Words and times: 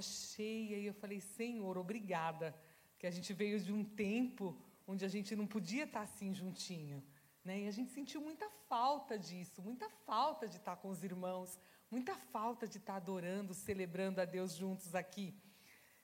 cheia 0.00 0.76
e 0.76 0.86
eu 0.86 0.94
falei, 0.94 1.20
Senhor, 1.20 1.76
obrigada, 1.78 2.54
que 2.98 3.06
a 3.06 3.10
gente 3.10 3.32
veio 3.32 3.58
de 3.60 3.72
um 3.72 3.84
tempo 3.84 4.56
onde 4.86 5.04
a 5.04 5.08
gente 5.08 5.34
não 5.36 5.46
podia 5.46 5.84
estar 5.84 6.02
assim 6.02 6.34
juntinho. 6.34 7.02
Né? 7.44 7.62
E 7.62 7.68
a 7.68 7.70
gente 7.70 7.90
sentiu 7.90 8.20
muita 8.20 8.48
falta 8.68 9.18
disso, 9.18 9.62
muita 9.62 9.88
falta 9.88 10.48
de 10.48 10.56
estar 10.56 10.76
com 10.76 10.88
os 10.88 11.02
irmãos, 11.02 11.58
muita 11.90 12.14
falta 12.14 12.66
de 12.66 12.78
estar 12.78 12.96
adorando, 12.96 13.54
celebrando 13.54 14.20
a 14.20 14.24
Deus 14.24 14.54
juntos 14.54 14.94
aqui. 14.94 15.34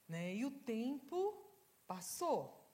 Né? 0.08 0.36
E 0.36 0.44
o 0.44 0.50
tempo 0.50 1.18
passou. 1.86 2.64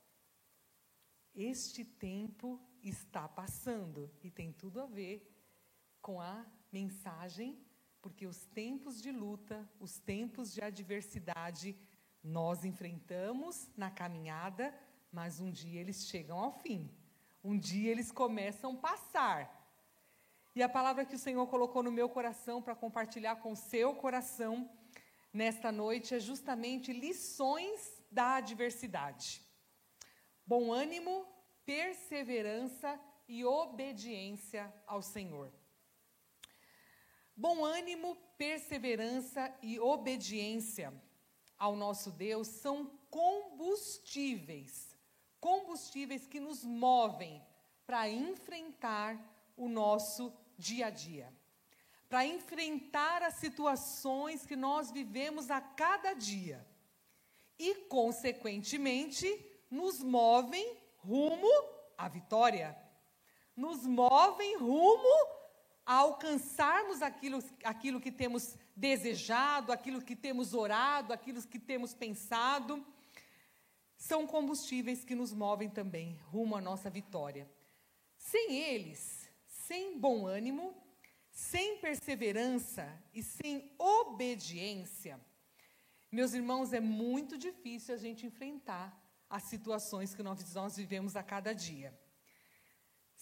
Este 1.34 1.84
tempo 1.84 2.60
está 2.82 3.26
passando 3.28 4.10
e 4.22 4.30
tem 4.30 4.52
tudo 4.52 4.80
a 4.80 4.86
ver 4.86 5.28
com 6.00 6.20
a 6.20 6.46
mensagem, 6.70 7.58
porque 8.02 8.26
os 8.26 8.44
tempos 8.46 9.00
de 9.00 9.12
luta, 9.12 9.66
os 9.78 9.98
tempos 9.98 10.52
de 10.52 10.60
adversidade, 10.60 11.76
nós 12.22 12.64
enfrentamos 12.64 13.70
na 13.76 13.90
caminhada, 13.90 14.74
mas 15.10 15.40
um 15.40 15.50
dia 15.50 15.80
eles 15.80 16.06
chegam 16.06 16.38
ao 16.38 16.52
fim. 16.52 16.90
Um 17.44 17.56
dia 17.56 17.90
eles 17.90 18.10
começam 18.10 18.72
a 18.74 18.76
passar. 18.78 19.62
E 20.54 20.62
a 20.62 20.68
palavra 20.68 21.04
que 21.04 21.14
o 21.14 21.18
Senhor 21.18 21.46
colocou 21.46 21.82
no 21.82 21.92
meu 21.92 22.08
coração 22.08 22.60
para 22.60 22.74
compartilhar 22.74 23.36
com 23.36 23.52
o 23.52 23.56
seu 23.56 23.94
coração 23.94 24.68
nesta 25.32 25.72
noite 25.72 26.14
é 26.14 26.20
justamente 26.20 26.92
lições 26.92 28.02
da 28.10 28.34
adversidade. 28.36 29.42
Bom 30.44 30.72
ânimo, 30.72 31.26
perseverança 31.64 33.00
e 33.28 33.44
obediência 33.44 34.72
ao 34.86 35.00
Senhor. 35.02 35.50
Bom 37.44 37.64
ânimo, 37.64 38.14
perseverança 38.38 39.52
e 39.60 39.76
obediência 39.80 40.94
ao 41.58 41.74
nosso 41.74 42.12
Deus 42.12 42.46
são 42.46 42.88
combustíveis, 43.10 44.96
combustíveis 45.40 46.24
que 46.24 46.38
nos 46.38 46.62
movem 46.62 47.44
para 47.84 48.08
enfrentar 48.08 49.18
o 49.56 49.68
nosso 49.68 50.32
dia 50.56 50.86
a 50.86 50.90
dia, 50.90 51.36
para 52.08 52.24
enfrentar 52.24 53.24
as 53.24 53.34
situações 53.34 54.46
que 54.46 54.54
nós 54.54 54.92
vivemos 54.92 55.50
a 55.50 55.60
cada 55.60 56.14
dia 56.14 56.64
e, 57.58 57.74
consequentemente, 57.86 59.26
nos 59.68 60.00
movem 60.00 60.76
rumo 60.98 61.50
à 61.98 62.08
vitória, 62.08 62.80
nos 63.56 63.84
movem 63.84 64.58
rumo 64.58 65.41
a 65.84 65.94
alcançarmos 65.94 67.02
aquilo, 67.02 67.42
aquilo 67.64 68.00
que 68.00 68.12
temos 68.12 68.56
desejado, 68.76 69.72
aquilo 69.72 70.00
que 70.00 70.14
temos 70.14 70.54
orado, 70.54 71.12
aquilo 71.12 71.42
que 71.42 71.58
temos 71.58 71.92
pensado, 71.94 72.84
são 73.96 74.26
combustíveis 74.26 75.04
que 75.04 75.14
nos 75.14 75.32
movem 75.32 75.68
também 75.68 76.18
rumo 76.30 76.56
à 76.56 76.60
nossa 76.60 76.88
vitória. 76.88 77.50
Sem 78.16 78.56
eles, 78.56 79.28
sem 79.46 79.98
bom 79.98 80.26
ânimo, 80.26 80.74
sem 81.30 81.78
perseverança 81.78 82.86
e 83.12 83.22
sem 83.22 83.74
obediência, 83.78 85.20
meus 86.12 86.34
irmãos, 86.34 86.74
é 86.74 86.80
muito 86.80 87.38
difícil 87.38 87.94
a 87.94 87.96
gente 87.96 88.26
enfrentar 88.26 89.02
as 89.30 89.44
situações 89.44 90.14
que 90.14 90.22
nós, 90.22 90.52
nós 90.52 90.76
vivemos 90.76 91.16
a 91.16 91.22
cada 91.22 91.54
dia. 91.54 91.98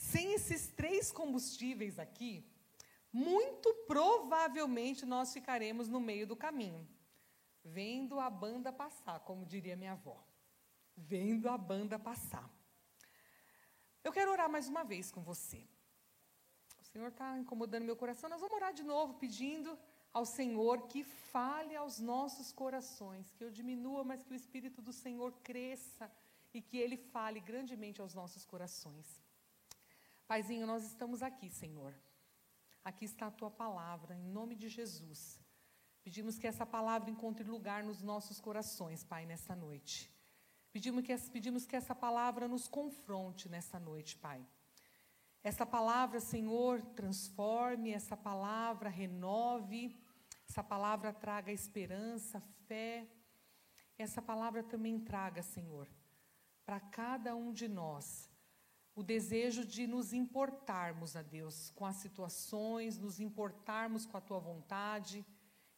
Sem 0.08 0.32
esses 0.32 0.62
três 0.68 1.12
combustíveis 1.12 1.98
aqui, 1.98 2.32
muito 3.12 3.68
provavelmente 3.86 5.04
nós 5.04 5.30
ficaremos 5.36 5.88
no 5.94 6.00
meio 6.00 6.26
do 6.26 6.34
caminho, 6.44 6.88
vendo 7.62 8.18
a 8.18 8.30
banda 8.30 8.72
passar, 8.72 9.20
como 9.20 9.44
diria 9.44 9.76
minha 9.76 9.92
avó. 9.92 10.18
Vendo 10.96 11.50
a 11.50 11.58
banda 11.58 11.98
passar. 11.98 12.48
Eu 14.02 14.10
quero 14.10 14.32
orar 14.32 14.48
mais 14.48 14.68
uma 14.68 14.82
vez 14.84 15.12
com 15.12 15.22
você. 15.22 15.60
O 16.80 16.84
Senhor 16.90 17.08
está 17.08 17.38
incomodando 17.38 17.84
meu 17.84 17.96
coração. 18.02 18.30
Nós 18.30 18.40
vamos 18.40 18.56
orar 18.56 18.72
de 18.72 18.82
novo, 18.82 19.14
pedindo 19.24 19.78
ao 20.14 20.24
Senhor 20.24 20.88
que 20.88 21.04
fale 21.04 21.76
aos 21.76 22.00
nossos 22.00 22.50
corações, 22.52 23.34
que 23.34 23.44
eu 23.44 23.50
diminua, 23.50 24.02
mas 24.02 24.22
que 24.22 24.32
o 24.32 24.40
Espírito 24.42 24.80
do 24.80 24.94
Senhor 24.94 25.30
cresça 25.42 26.10
e 26.54 26.62
que 26.62 26.78
ele 26.78 26.96
fale 26.96 27.38
grandemente 27.38 28.00
aos 28.00 28.14
nossos 28.14 28.46
corações. 28.46 29.29
Paizinho, 30.30 30.64
nós 30.64 30.84
estamos 30.84 31.24
aqui, 31.24 31.50
Senhor. 31.50 31.92
Aqui 32.84 33.04
está 33.04 33.26
a 33.26 33.32
tua 33.32 33.50
palavra, 33.50 34.14
em 34.14 34.28
nome 34.28 34.54
de 34.54 34.68
Jesus. 34.68 35.40
Pedimos 36.04 36.38
que 36.38 36.46
essa 36.46 36.64
palavra 36.64 37.10
encontre 37.10 37.42
lugar 37.42 37.82
nos 37.82 38.00
nossos 38.00 38.38
corações, 38.40 39.02
Pai, 39.02 39.26
nessa 39.26 39.56
noite. 39.56 40.08
Pedimos 40.70 41.04
que, 41.04 41.18
pedimos 41.32 41.66
que 41.66 41.74
essa 41.74 41.96
palavra 41.96 42.46
nos 42.46 42.68
confronte 42.68 43.48
nessa 43.48 43.80
noite, 43.80 44.16
Pai. 44.18 44.46
Essa 45.42 45.66
palavra, 45.66 46.20
Senhor, 46.20 46.80
transforme, 46.94 47.90
essa 47.90 48.16
palavra 48.16 48.88
renove, 48.88 50.00
essa 50.48 50.62
palavra 50.62 51.12
traga 51.12 51.50
esperança, 51.50 52.40
fé. 52.68 53.04
Essa 53.98 54.22
palavra 54.22 54.62
também 54.62 54.96
traga, 55.00 55.42
Senhor, 55.42 55.88
para 56.64 56.78
cada 56.78 57.34
um 57.34 57.52
de 57.52 57.66
nós 57.66 58.29
o 58.94 59.02
desejo 59.02 59.64
de 59.64 59.86
nos 59.86 60.12
importarmos 60.12 61.16
a 61.16 61.22
Deus 61.22 61.70
com 61.70 61.86
as 61.86 61.96
situações, 61.96 62.98
nos 62.98 63.20
importarmos 63.20 64.04
com 64.04 64.16
a 64.16 64.20
tua 64.20 64.38
vontade, 64.38 65.24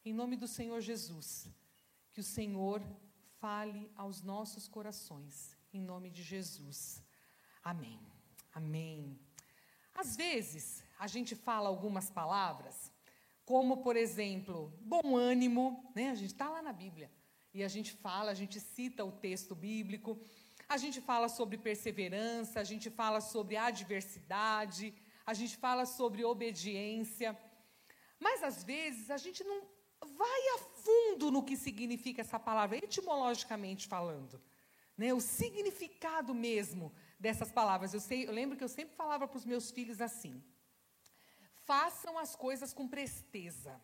em 0.03 0.13
nome 0.13 0.35
do 0.35 0.47
Senhor 0.47 0.81
Jesus. 0.81 1.47
Que 2.11 2.19
o 2.19 2.23
Senhor 2.23 2.81
fale 3.39 3.91
aos 3.95 4.21
nossos 4.21 4.67
corações, 4.67 5.57
em 5.73 5.81
nome 5.81 6.09
de 6.09 6.23
Jesus. 6.23 7.03
Amém. 7.63 7.99
Amém. 8.53 9.19
Às 9.95 10.15
vezes, 10.15 10.83
a 10.99 11.07
gente 11.07 11.35
fala 11.35 11.69
algumas 11.69 12.09
palavras, 12.09 12.91
como, 13.45 13.77
por 13.77 13.95
exemplo, 13.95 14.73
bom 14.81 15.15
ânimo, 15.15 15.91
né? 15.95 16.09
A 16.09 16.15
gente 16.15 16.31
está 16.31 16.49
lá 16.49 16.61
na 16.61 16.73
Bíblia 16.73 17.11
e 17.53 17.63
a 17.63 17.67
gente 17.67 17.91
fala, 17.91 18.31
a 18.31 18.33
gente 18.33 18.59
cita 18.59 19.05
o 19.05 19.11
texto 19.11 19.53
bíblico. 19.53 20.19
A 20.73 20.77
gente 20.83 20.99
fala 21.09 21.29
sobre 21.29 21.55
perseverança, 21.67 22.59
a 22.59 22.63
gente 22.63 22.89
fala 22.89 23.21
sobre 23.21 23.55
adversidade, 23.55 24.85
a 25.31 25.33
gente 25.39 25.55
fala 25.65 25.85
sobre 25.85 26.25
obediência. 26.25 27.29
Mas 28.19 28.41
às 28.41 28.63
vezes 28.63 29.11
a 29.11 29.19
gente 29.25 29.43
não 29.43 29.59
vai 30.21 30.41
a 30.55 30.57
fundo 30.83 31.29
no 31.29 31.43
que 31.43 31.55
significa 31.55 32.21
essa 32.21 32.39
palavra, 32.39 32.77
etimologicamente 32.77 33.87
falando. 33.87 34.41
Né? 34.97 35.13
O 35.13 35.21
significado 35.21 36.33
mesmo 36.33 36.91
dessas 37.19 37.51
palavras. 37.51 37.93
Eu, 37.93 37.99
sei, 37.99 38.27
eu 38.27 38.31
lembro 38.31 38.57
que 38.57 38.63
eu 38.63 38.75
sempre 38.79 38.95
falava 38.95 39.27
para 39.27 39.37
os 39.37 39.45
meus 39.45 39.69
filhos 39.69 40.01
assim: 40.01 40.43
façam 41.71 42.17
as 42.17 42.35
coisas 42.35 42.73
com 42.73 42.87
presteza. 42.87 43.79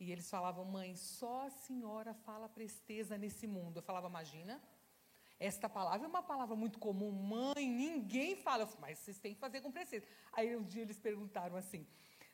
E 0.00 0.10
eles 0.10 0.28
falavam, 0.30 0.64
mãe, 0.64 0.96
só 0.96 1.46
a 1.48 1.50
senhora 1.50 2.14
fala 2.14 2.48
presteza 2.48 3.18
nesse 3.18 3.46
mundo. 3.46 3.76
Eu 3.76 3.82
falava, 3.82 4.08
imagina, 4.08 4.54
esta 5.42 5.68
palavra 5.68 6.06
é 6.06 6.08
uma 6.08 6.22
palavra 6.22 6.54
muito 6.54 6.78
comum, 6.78 7.10
mãe, 7.10 7.66
ninguém 7.66 8.36
fala, 8.36 8.68
mas 8.80 8.98
vocês 8.98 9.18
têm 9.18 9.34
que 9.34 9.40
fazer 9.40 9.60
com 9.60 9.72
presteza. 9.72 10.06
Aí 10.32 10.54
um 10.54 10.62
dia 10.62 10.82
eles 10.82 11.00
perguntaram 11.00 11.56
assim: 11.56 11.84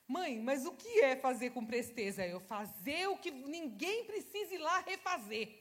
Mãe, 0.06 0.38
mas 0.38 0.66
o 0.66 0.72
que 0.72 1.00
é 1.00 1.16
fazer 1.16 1.50
com 1.50 1.64
presteza? 1.64 2.26
Eu 2.26 2.40
fazer 2.40 3.08
o 3.08 3.16
que 3.16 3.30
ninguém 3.30 4.04
precisa 4.04 4.54
ir 4.54 4.58
lá 4.58 4.80
refazer. 4.80 5.58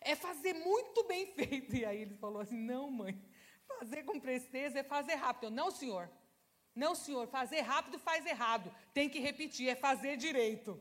É 0.00 0.14
fazer 0.14 0.54
muito 0.54 1.04
bem 1.04 1.26
feito. 1.26 1.76
E 1.76 1.84
aí 1.84 2.00
ele 2.02 2.14
falou 2.14 2.40
assim: 2.40 2.56
Não, 2.56 2.90
mãe, 2.90 3.20
fazer 3.66 4.04
com 4.04 4.18
presteza 4.18 4.78
é 4.78 4.82
fazer 4.82 5.14
rápido. 5.14 5.44
Eu, 5.44 5.50
não, 5.50 5.70
senhor. 5.70 6.10
Não, 6.74 6.94
senhor, 6.94 7.26
fazer 7.28 7.60
rápido 7.60 7.98
faz 7.98 8.24
errado. 8.24 8.74
Tem 8.94 9.10
que 9.10 9.18
repetir, 9.18 9.68
é 9.68 9.74
fazer 9.74 10.16
direito. 10.16 10.80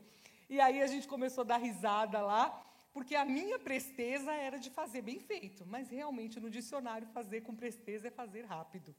E 0.50 0.62
aí 0.62 0.82
a 0.82 0.88
gente 0.88 1.08
começou 1.08 1.42
a 1.42 1.48
dar 1.48 1.58
risada 1.58 2.22
lá 2.22 2.67
porque 2.98 3.16
a 3.16 3.24
minha 3.24 3.60
presteza 3.60 4.34
era 4.34 4.58
de 4.58 4.72
fazer 4.72 5.04
bem 5.04 5.20
feito, 5.20 5.64
mas 5.68 5.88
realmente 5.88 6.40
no 6.40 6.50
dicionário 6.50 7.08
fazer 7.14 7.42
com 7.42 7.56
presteza 7.56 8.08
é 8.08 8.10
fazer 8.10 8.44
rápido, 8.46 8.96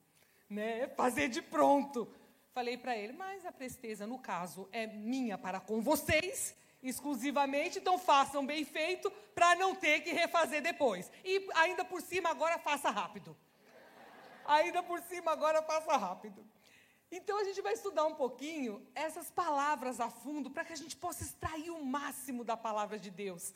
né? 0.49 0.83
É 0.83 0.87
fazer 0.87 1.27
de 1.27 1.43
pronto. 1.43 2.09
Falei 2.53 2.79
para 2.79 2.97
ele, 2.97 3.13
mas 3.13 3.45
a 3.45 3.51
presteza 3.51 4.07
no 4.07 4.17
caso 4.17 4.69
é 4.71 4.87
minha 4.87 5.37
para 5.37 5.59
com 5.59 5.83
vocês 5.83 6.55
exclusivamente, 6.81 7.81
então 7.81 7.99
façam 7.99 8.47
bem 8.47 8.65
feito 8.65 9.11
para 9.35 9.57
não 9.57 9.75
ter 9.75 9.99
que 10.03 10.13
refazer 10.13 10.63
depois. 10.63 11.11
E 11.25 11.49
ainda 11.57 11.85
por 11.85 12.01
cima 12.01 12.29
agora 12.31 12.57
faça 12.57 12.91
rápido. 12.91 13.37
Ainda 14.47 14.81
por 14.81 15.01
cima 15.01 15.33
agora 15.33 15.61
faça 15.61 15.97
rápido. 15.97 16.47
Então 17.11 17.41
a 17.41 17.43
gente 17.43 17.61
vai 17.63 17.73
estudar 17.73 18.05
um 18.05 18.15
pouquinho 18.15 18.87
essas 18.95 19.29
palavras 19.29 19.99
a 19.99 20.09
fundo 20.09 20.51
para 20.51 20.65
que 20.65 20.73
a 20.73 20.77
gente 20.77 20.95
possa 20.95 21.25
extrair 21.25 21.71
o 21.71 21.85
máximo 21.85 22.45
da 22.45 22.57
palavra 22.57 22.97
de 22.97 23.11
Deus 23.11 23.53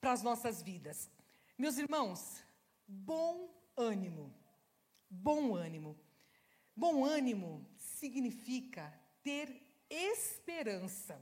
para 0.00 0.12
as 0.12 0.22
nossas 0.22 0.62
vidas. 0.62 1.10
Meus 1.58 1.76
irmãos, 1.76 2.42
bom 2.86 3.50
ânimo. 3.76 4.34
Bom 5.08 5.54
ânimo. 5.54 5.98
Bom 6.74 7.04
ânimo 7.04 7.66
significa 7.76 8.92
ter 9.22 9.60
esperança, 9.90 11.20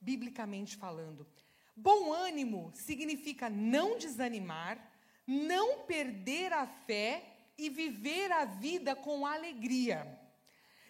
biblicamente 0.00 0.76
falando. 0.76 1.26
Bom 1.74 2.12
ânimo 2.12 2.70
significa 2.74 3.48
não 3.48 3.98
desanimar, 3.98 4.78
não 5.26 5.80
perder 5.80 6.52
a 6.52 6.66
fé 6.66 7.24
e 7.56 7.70
viver 7.70 8.30
a 8.30 8.44
vida 8.44 8.94
com 8.94 9.26
alegria. 9.26 10.20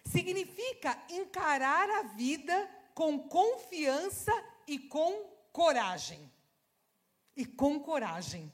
Significa 0.05 1.01
encarar 1.09 1.89
a 1.89 2.03
vida 2.03 2.69
com 2.93 3.17
confiança 3.17 4.31
e 4.67 4.77
com 4.77 5.23
coragem. 5.51 6.32
E 7.35 7.45
com 7.45 7.79
coragem. 7.79 8.51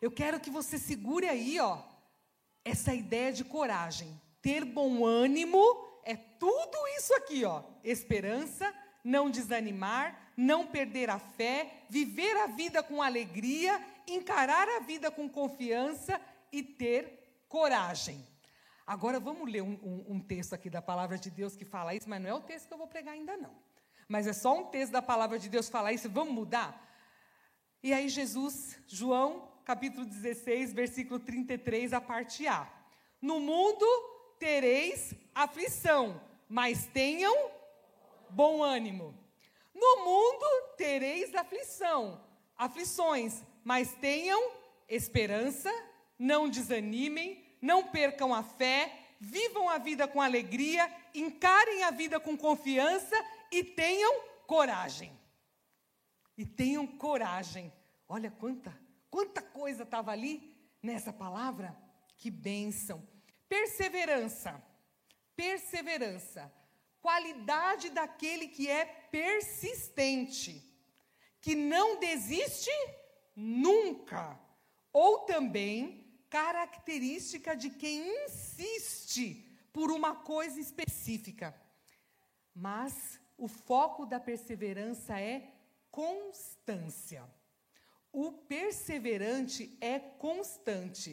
Eu 0.00 0.10
quero 0.10 0.38
que 0.38 0.50
você 0.50 0.78
segure 0.78 1.26
aí, 1.28 1.58
ó, 1.58 1.82
essa 2.64 2.94
ideia 2.94 3.32
de 3.32 3.44
coragem. 3.44 4.20
Ter 4.42 4.64
bom 4.64 5.04
ânimo 5.04 5.62
é 6.04 6.16
tudo 6.16 6.76
isso 6.98 7.14
aqui, 7.14 7.44
ó. 7.44 7.62
Esperança, 7.82 8.72
não 9.02 9.30
desanimar, 9.30 10.32
não 10.36 10.66
perder 10.66 11.10
a 11.10 11.18
fé, 11.18 11.84
viver 11.88 12.36
a 12.38 12.46
vida 12.46 12.82
com 12.82 13.02
alegria, 13.02 13.80
encarar 14.06 14.68
a 14.68 14.80
vida 14.80 15.10
com 15.10 15.28
confiança 15.28 16.20
e 16.52 16.62
ter 16.62 17.44
coragem. 17.48 18.26
Agora 18.86 19.18
vamos 19.18 19.50
ler 19.50 19.62
um, 19.62 19.78
um, 19.82 20.16
um, 20.16 20.20
texto 20.20 20.52
aqui 20.52 20.68
da 20.68 20.82
palavra 20.82 21.16
de 21.16 21.30
Deus 21.30 21.56
que 21.56 21.64
fala 21.64 21.94
isso, 21.94 22.08
mas 22.08 22.20
não 22.20 22.28
é 22.28 22.34
o 22.34 22.40
texto 22.40 22.68
que 22.68 22.74
eu 22.74 22.78
vou 22.78 22.86
pregar 22.86 23.14
ainda 23.14 23.36
não. 23.36 23.54
Mas 24.06 24.26
é 24.26 24.32
só 24.32 24.58
um 24.58 24.66
texto 24.66 24.92
da 24.92 25.00
palavra 25.00 25.38
de 25.38 25.48
Deus 25.48 25.66
que 25.66 25.72
fala 25.72 25.92
isso, 25.92 26.10
vamos 26.10 26.34
mudar? 26.34 26.93
E 27.84 27.92
aí 27.92 28.08
Jesus, 28.08 28.78
João, 28.86 29.46
capítulo 29.62 30.06
16, 30.06 30.72
versículo 30.72 31.20
33, 31.20 31.92
a 31.92 32.00
parte 32.00 32.46
A. 32.46 32.66
No 33.20 33.38
mundo 33.38 33.84
tereis 34.38 35.12
aflição, 35.34 36.18
mas 36.48 36.86
tenham 36.86 37.50
bom 38.30 38.62
ânimo. 38.62 39.14
No 39.74 40.02
mundo 40.02 40.46
tereis 40.78 41.34
aflição, 41.34 42.24
aflições, 42.56 43.42
mas 43.62 43.92
tenham 43.96 44.50
esperança, 44.88 45.70
não 46.18 46.48
desanimem, 46.48 47.44
não 47.60 47.88
percam 47.88 48.32
a 48.32 48.42
fé, 48.42 48.98
vivam 49.20 49.68
a 49.68 49.76
vida 49.76 50.08
com 50.08 50.22
alegria, 50.22 50.90
encarem 51.14 51.84
a 51.84 51.90
vida 51.90 52.18
com 52.18 52.34
confiança 52.34 53.14
e 53.52 53.62
tenham 53.62 54.22
coragem. 54.46 55.12
E 56.36 56.44
tenham 56.44 56.86
coragem. 56.86 57.72
Olha 58.08 58.30
quanta, 58.30 58.76
quanta 59.10 59.40
coisa 59.40 59.84
estava 59.84 60.10
ali 60.10 60.54
nessa 60.82 61.12
palavra. 61.12 61.76
Que 62.16 62.30
bênção. 62.30 63.06
Perseverança. 63.48 64.62
Perseverança. 65.36 66.52
Qualidade 67.00 67.90
daquele 67.90 68.48
que 68.48 68.68
é 68.68 68.84
persistente, 68.84 70.64
que 71.40 71.54
não 71.54 72.00
desiste 72.00 72.70
nunca. 73.36 74.40
Ou 74.92 75.20
também 75.20 76.04
característica 76.30 77.54
de 77.54 77.70
quem 77.70 78.24
insiste 78.24 79.46
por 79.72 79.90
uma 79.90 80.16
coisa 80.16 80.58
específica. 80.58 81.54
Mas 82.54 83.20
o 83.36 83.46
foco 83.46 84.06
da 84.06 84.18
perseverança 84.18 85.20
é 85.20 85.53
constância. 85.94 87.22
O 88.12 88.32
perseverante 88.32 89.76
é 89.80 89.98
constante, 89.98 91.10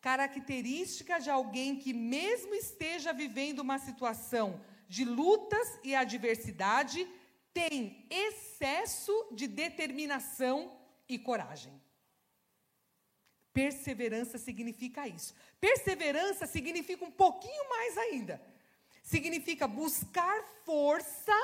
característica 0.00 1.20
de 1.20 1.30
alguém 1.30 1.76
que, 1.78 1.92
mesmo 1.92 2.52
esteja 2.52 3.12
vivendo 3.12 3.60
uma 3.60 3.78
situação 3.78 4.60
de 4.88 5.04
lutas 5.04 5.78
e 5.84 5.94
adversidade, 5.94 7.08
tem 7.52 8.06
excesso 8.10 9.14
de 9.32 9.46
determinação 9.46 10.76
e 11.08 11.16
coragem. 11.16 11.72
Perseverança 13.52 14.36
significa 14.36 15.06
isso. 15.06 15.32
Perseverança 15.60 16.44
significa 16.44 17.04
um 17.04 17.10
pouquinho 17.24 17.68
mais 17.68 17.96
ainda. 17.98 18.42
Significa 19.00 19.68
buscar 19.68 20.42
força, 20.64 21.38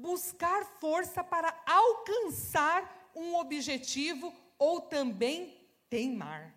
buscar 0.00 0.64
força 0.80 1.22
para 1.22 1.54
alcançar 1.66 3.10
um 3.14 3.36
objetivo 3.36 4.34
ou 4.58 4.80
também 4.80 5.56
teimar. 5.88 6.54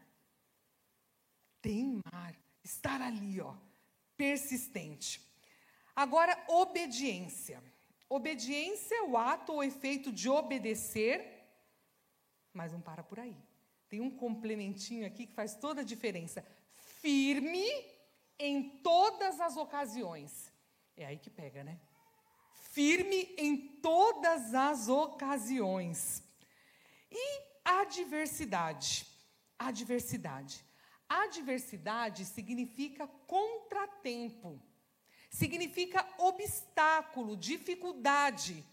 Teimar, 1.62 2.36
estar 2.64 3.02
ali, 3.02 3.40
ó, 3.40 3.54
persistente. 4.18 5.22
Agora, 5.96 6.42
obediência. 6.48 7.64
Obediência 8.10 8.96
é 8.96 9.04
o 9.04 9.18
ato 9.18 9.54
ou 9.54 9.64
efeito 9.64 10.12
de 10.12 10.30
obedecer, 10.30 11.48
mas 12.54 12.72
não 12.72 12.82
para 12.82 13.04
por 13.04 13.20
aí. 13.20 13.38
Tem 13.90 14.02
um 14.02 14.12
complementinho 14.12 15.06
aqui 15.06 15.26
que 15.26 15.34
faz 15.34 15.56
toda 15.56 15.82
a 15.82 15.84
diferença. 15.84 16.46
Firme 17.02 17.66
em 18.40 18.70
todas 18.80 19.40
as 19.40 19.56
ocasiões. 19.56 20.52
É 20.98 21.06
aí 21.06 21.18
que 21.18 21.30
pega, 21.30 21.64
né? 21.64 21.80
Firme 22.74 23.36
em 23.38 23.56
todas 23.84 24.56
as 24.56 24.90
ocasiões. 24.90 26.24
E 27.12 27.42
adversidade. 27.64 29.06
Adversidade. 29.60 30.66
Adversidade 31.08 32.26
significa 32.26 33.06
contratempo. 33.28 34.60
Significa 35.30 36.04
obstáculo, 36.18 37.38
dificuldade. 37.38 38.66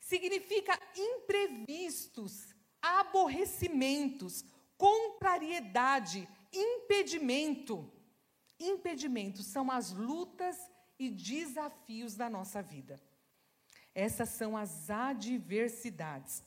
Significa 0.00 0.76
imprevistos, 0.96 2.52
aborrecimentos, 2.82 4.44
contrariedade, 4.76 6.28
impedimento. 6.52 7.88
Impedimento 8.58 9.44
são 9.44 9.70
as 9.70 9.92
lutas 9.92 10.58
e 10.98 11.08
desafios 11.08 12.16
da 12.16 12.28
nossa 12.28 12.60
vida. 12.60 13.00
Essas 13.94 14.28
são 14.30 14.56
as 14.56 14.90
adversidades. 14.90 16.42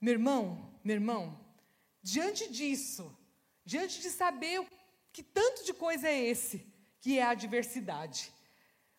Meu 0.00 0.12
irmão, 0.12 0.78
meu 0.84 0.94
irmão, 0.94 1.40
diante 2.02 2.50
disso, 2.50 3.16
diante 3.64 4.00
de 4.00 4.10
saber 4.10 4.64
que 5.12 5.22
tanto 5.22 5.64
de 5.64 5.74
coisa 5.74 6.08
é 6.08 6.24
esse, 6.24 6.72
que 7.00 7.18
é 7.18 7.22
a 7.22 7.30
adversidade, 7.30 8.32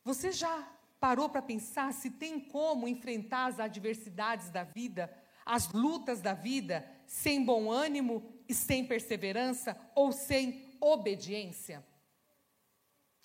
você 0.03 0.31
já 0.31 0.67
parou 0.99 1.29
para 1.29 1.41
pensar 1.41 1.93
se 1.93 2.09
tem 2.09 2.39
como 2.39 2.87
enfrentar 2.87 3.45
as 3.45 3.59
adversidades 3.59 4.49
da 4.49 4.63
vida, 4.63 5.13
as 5.45 5.71
lutas 5.71 6.19
da 6.19 6.33
vida, 6.33 6.89
sem 7.05 7.45
bom 7.45 7.71
ânimo 7.71 8.33
e 8.49 8.53
sem 8.53 8.85
perseverança 8.85 9.79
ou 9.95 10.11
sem 10.11 10.75
obediência? 10.81 11.85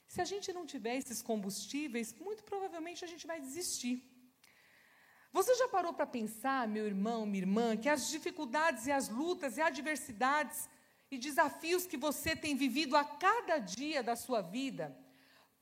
Se 0.06 0.20
a 0.20 0.24
gente 0.24 0.52
não 0.52 0.66
tiver 0.66 0.96
esses 0.96 1.22
combustíveis, 1.22 2.14
muito 2.20 2.44
provavelmente 2.44 3.04
a 3.04 3.08
gente 3.08 3.26
vai 3.26 3.40
desistir. 3.40 4.11
Você 5.32 5.54
já 5.54 5.68
parou 5.68 5.94
para 5.94 6.06
pensar, 6.06 6.68
meu 6.68 6.86
irmão, 6.86 7.24
minha 7.24 7.42
irmã, 7.42 7.76
que 7.76 7.88
as 7.88 8.08
dificuldades 8.10 8.86
e 8.86 8.92
as 8.92 9.08
lutas 9.08 9.56
e 9.56 9.62
adversidades 9.62 10.68
e 11.10 11.16
desafios 11.16 11.86
que 11.86 11.96
você 11.96 12.36
tem 12.36 12.54
vivido 12.54 12.96
a 12.96 13.04
cada 13.04 13.58
dia 13.58 14.02
da 14.02 14.14
sua 14.14 14.42
vida 14.42 14.96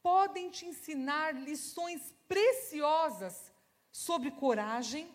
podem 0.02 0.50
te 0.50 0.66
ensinar 0.66 1.34
lições 1.34 2.14
preciosas 2.26 3.52
sobre 3.92 4.30
coragem, 4.30 5.08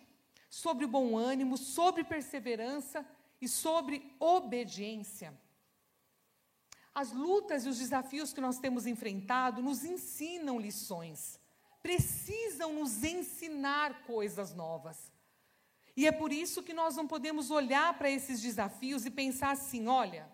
sobre 0.49 0.85
bom 0.85 1.17
ânimo, 1.17 1.57
sobre 1.57 2.03
perseverança 2.03 3.05
e 3.41 3.47
sobre 3.47 4.13
obediência. 4.19 5.37
As 6.93 7.11
lutas 7.11 7.65
e 7.65 7.69
os 7.69 7.77
desafios 7.77 8.31
que 8.31 8.39
nós 8.39 8.57
temos 8.57 8.85
enfrentado 8.85 9.61
nos 9.61 9.83
ensinam 9.83 10.57
lições, 10.57 11.39
precisam 11.85 12.73
nos 12.73 13.03
ensinar 13.03 14.01
coisas 14.07 14.55
novas. 14.55 15.11
E 15.95 16.07
é 16.07 16.11
por 16.11 16.33
isso 16.33 16.63
que 16.63 16.73
nós 16.73 16.95
não 16.95 17.07
podemos 17.07 17.51
olhar 17.51 17.95
para 17.95 18.09
esses 18.09 18.41
desafios 18.41 19.05
e 19.05 19.11
pensar 19.11 19.51
assim: 19.51 19.87
olha, 19.87 20.27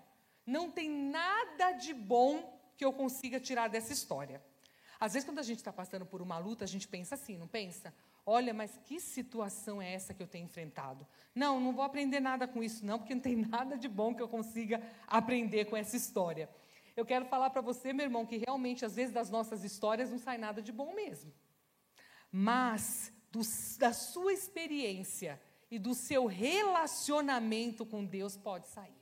não 0.46 0.72
tem 0.72 0.90
nada 0.90 1.74
de 1.74 1.94
bom 1.94 2.58
que 2.78 2.86
eu 2.86 2.94
consiga 2.94 3.38
tirar 3.38 3.68
dessa 3.68 3.92
história. 3.92 4.42
Às 4.98 5.12
vezes, 5.12 5.28
quando 5.28 5.40
a 5.40 5.44
gente 5.44 5.58
está 5.58 5.74
passando 5.74 6.06
por 6.06 6.22
uma 6.22 6.38
luta, 6.38 6.64
a 6.64 6.68
gente 6.68 6.88
pensa 6.88 7.16
assim, 7.16 7.38
não 7.38 7.48
pensa? 7.48 7.94
Olha, 8.26 8.54
mas 8.54 8.80
que 8.86 9.02
situação 9.02 9.82
é 9.82 9.92
essa 9.94 10.14
que 10.14 10.24
eu 10.24 10.28
tenho 10.28 10.46
enfrentado? 10.46 11.06
Não, 11.36 11.60
não 11.60 11.74
vou 11.74 11.84
aprender 11.84 12.22
nada 12.22 12.48
com 12.48 12.64
isso, 12.64 12.86
não, 12.86 12.98
porque 12.98 13.14
não 13.14 13.22
tem 13.22 13.36
nada 13.46 13.78
de 13.78 13.90
bom 13.90 14.16
que 14.16 14.22
eu 14.22 14.30
consiga 14.30 14.82
aprender 15.06 15.66
com 15.66 15.76
essa 15.76 15.98
história. 15.98 16.48
Eu 17.02 17.06
quero 17.06 17.26
falar 17.26 17.50
para 17.50 17.62
você, 17.62 17.92
meu 17.92 18.06
irmão, 18.06 18.28
que 18.28 18.38
realmente, 18.38 18.86
às 18.86 18.96
vezes, 18.96 19.12
das 19.12 19.32
nossas 19.32 19.64
histórias 19.64 20.12
não 20.12 20.20
sai 20.20 20.38
nada 20.38 20.62
de 20.62 20.72
bom 20.72 20.94
mesmo. 20.94 21.34
Mas, 22.32 23.12
do, 23.32 23.42
da 23.80 23.92
sua 23.92 24.32
experiência 24.32 25.42
e 25.72 25.80
do 25.80 25.96
seu 25.96 26.28
relacionamento 26.28 27.88
com 27.88 28.06
Deus, 28.06 28.38
pode 28.38 28.68
sair. 28.68 29.02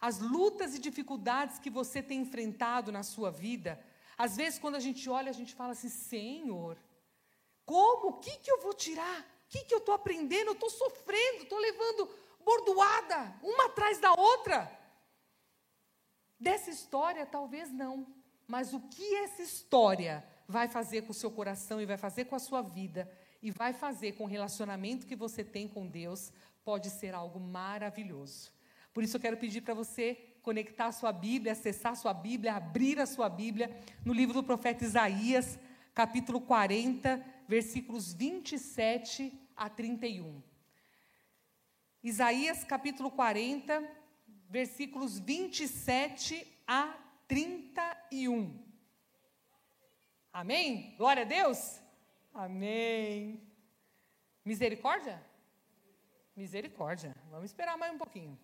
As 0.00 0.18
lutas 0.18 0.74
e 0.74 0.78
dificuldades 0.78 1.58
que 1.58 1.68
você 1.68 2.02
tem 2.02 2.20
enfrentado 2.20 2.90
na 2.90 3.02
sua 3.02 3.30
vida, 3.30 3.78
às 4.16 4.34
vezes, 4.34 4.58
quando 4.58 4.76
a 4.76 4.80
gente 4.80 5.10
olha, 5.10 5.28
a 5.28 5.34
gente 5.34 5.54
fala 5.54 5.72
assim: 5.72 5.90
Senhor, 5.90 6.78
como? 7.66 8.08
O 8.08 8.18
que, 8.20 8.38
que 8.38 8.50
eu 8.50 8.62
vou 8.62 8.72
tirar 8.72 9.20
O 9.44 9.48
que, 9.50 9.64
que 9.64 9.74
eu 9.74 9.78
estou 9.78 9.94
aprendendo? 9.94 10.48
Eu 10.48 10.54
estou 10.54 10.70
sofrendo, 10.70 11.42
estou 11.42 11.58
levando 11.58 12.08
bordoada, 12.42 13.38
uma 13.42 13.66
atrás 13.66 13.98
da 13.98 14.14
outra. 14.14 14.75
Dessa 16.38 16.70
história, 16.70 17.24
talvez 17.24 17.72
não. 17.72 18.06
Mas 18.46 18.72
o 18.72 18.80
que 18.80 19.14
essa 19.16 19.42
história 19.42 20.24
vai 20.46 20.68
fazer 20.68 21.02
com 21.02 21.10
o 21.10 21.14
seu 21.14 21.30
coração 21.30 21.80
e 21.80 21.86
vai 21.86 21.96
fazer 21.96 22.26
com 22.26 22.36
a 22.36 22.38
sua 22.38 22.62
vida 22.62 23.10
e 23.42 23.50
vai 23.50 23.72
fazer 23.72 24.12
com 24.12 24.24
o 24.24 24.28
relacionamento 24.28 25.06
que 25.06 25.16
você 25.16 25.42
tem 25.42 25.68
com 25.68 25.86
Deus, 25.86 26.32
pode 26.64 26.90
ser 26.90 27.14
algo 27.14 27.40
maravilhoso. 27.40 28.52
Por 28.92 29.02
isso 29.02 29.16
eu 29.16 29.20
quero 29.20 29.36
pedir 29.36 29.60
para 29.60 29.74
você 29.74 30.36
conectar 30.42 30.86
a 30.86 30.92
sua 30.92 31.12
Bíblia, 31.12 31.52
acessar 31.52 31.92
a 31.92 31.96
sua 31.96 32.14
Bíblia, 32.14 32.54
abrir 32.54 33.00
a 33.00 33.06
sua 33.06 33.28
Bíblia 33.28 33.76
no 34.04 34.12
livro 34.12 34.34
do 34.34 34.44
profeta 34.44 34.84
Isaías, 34.84 35.58
capítulo 35.94 36.40
40, 36.40 37.22
versículos 37.48 38.12
27 38.12 39.32
a 39.56 39.68
31. 39.68 40.42
Isaías 42.02 42.62
capítulo 42.64 43.10
40, 43.10 43.82
versículos 44.48 45.18
27 45.18 46.46
a 46.66 46.94
31. 47.28 48.64
Amém? 50.32 50.94
Glória 50.96 51.22
a 51.22 51.26
Deus? 51.26 51.80
Amém. 52.32 53.40
Misericórdia? 54.44 55.24
Misericórdia. 56.36 57.16
Vamos 57.30 57.46
esperar 57.46 57.76
mais 57.78 57.94
um 57.94 57.98
pouquinho. 57.98 58.38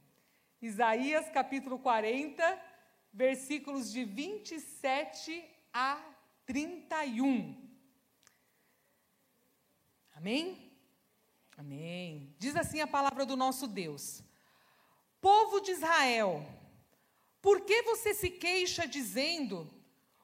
Isaías 0.61 1.29
capítulo 1.29 1.79
40, 1.79 2.43
versículos 3.13 3.93
de 3.93 4.05
27 4.05 5.45
a 5.73 6.03
31. 6.47 7.71
Amém? 10.15 10.73
Amém. 11.57 12.35
Diz 12.39 12.57
assim 12.57 12.81
a 12.81 12.87
palavra 12.87 13.27
do 13.27 13.37
nosso 13.37 13.67
Deus: 13.67 14.25
Povo 15.23 15.61
de 15.61 15.71
Israel, 15.71 16.45
por 17.41 17.61
que 17.61 17.81
você 17.83 18.13
se 18.13 18.29
queixa 18.29 18.89
dizendo: 18.89 19.73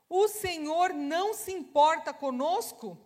O 0.09 0.27
Senhor 0.27 0.93
não 0.93 1.33
se 1.33 1.53
importa 1.53 2.13
conosco? 2.13 2.99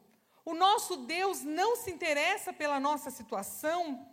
O 0.42 0.54
nosso 0.54 0.96
Deus 0.96 1.42
não 1.42 1.76
se 1.76 1.90
interessa 1.90 2.50
pela 2.50 2.80
nossa 2.80 3.10
situação? 3.10 4.08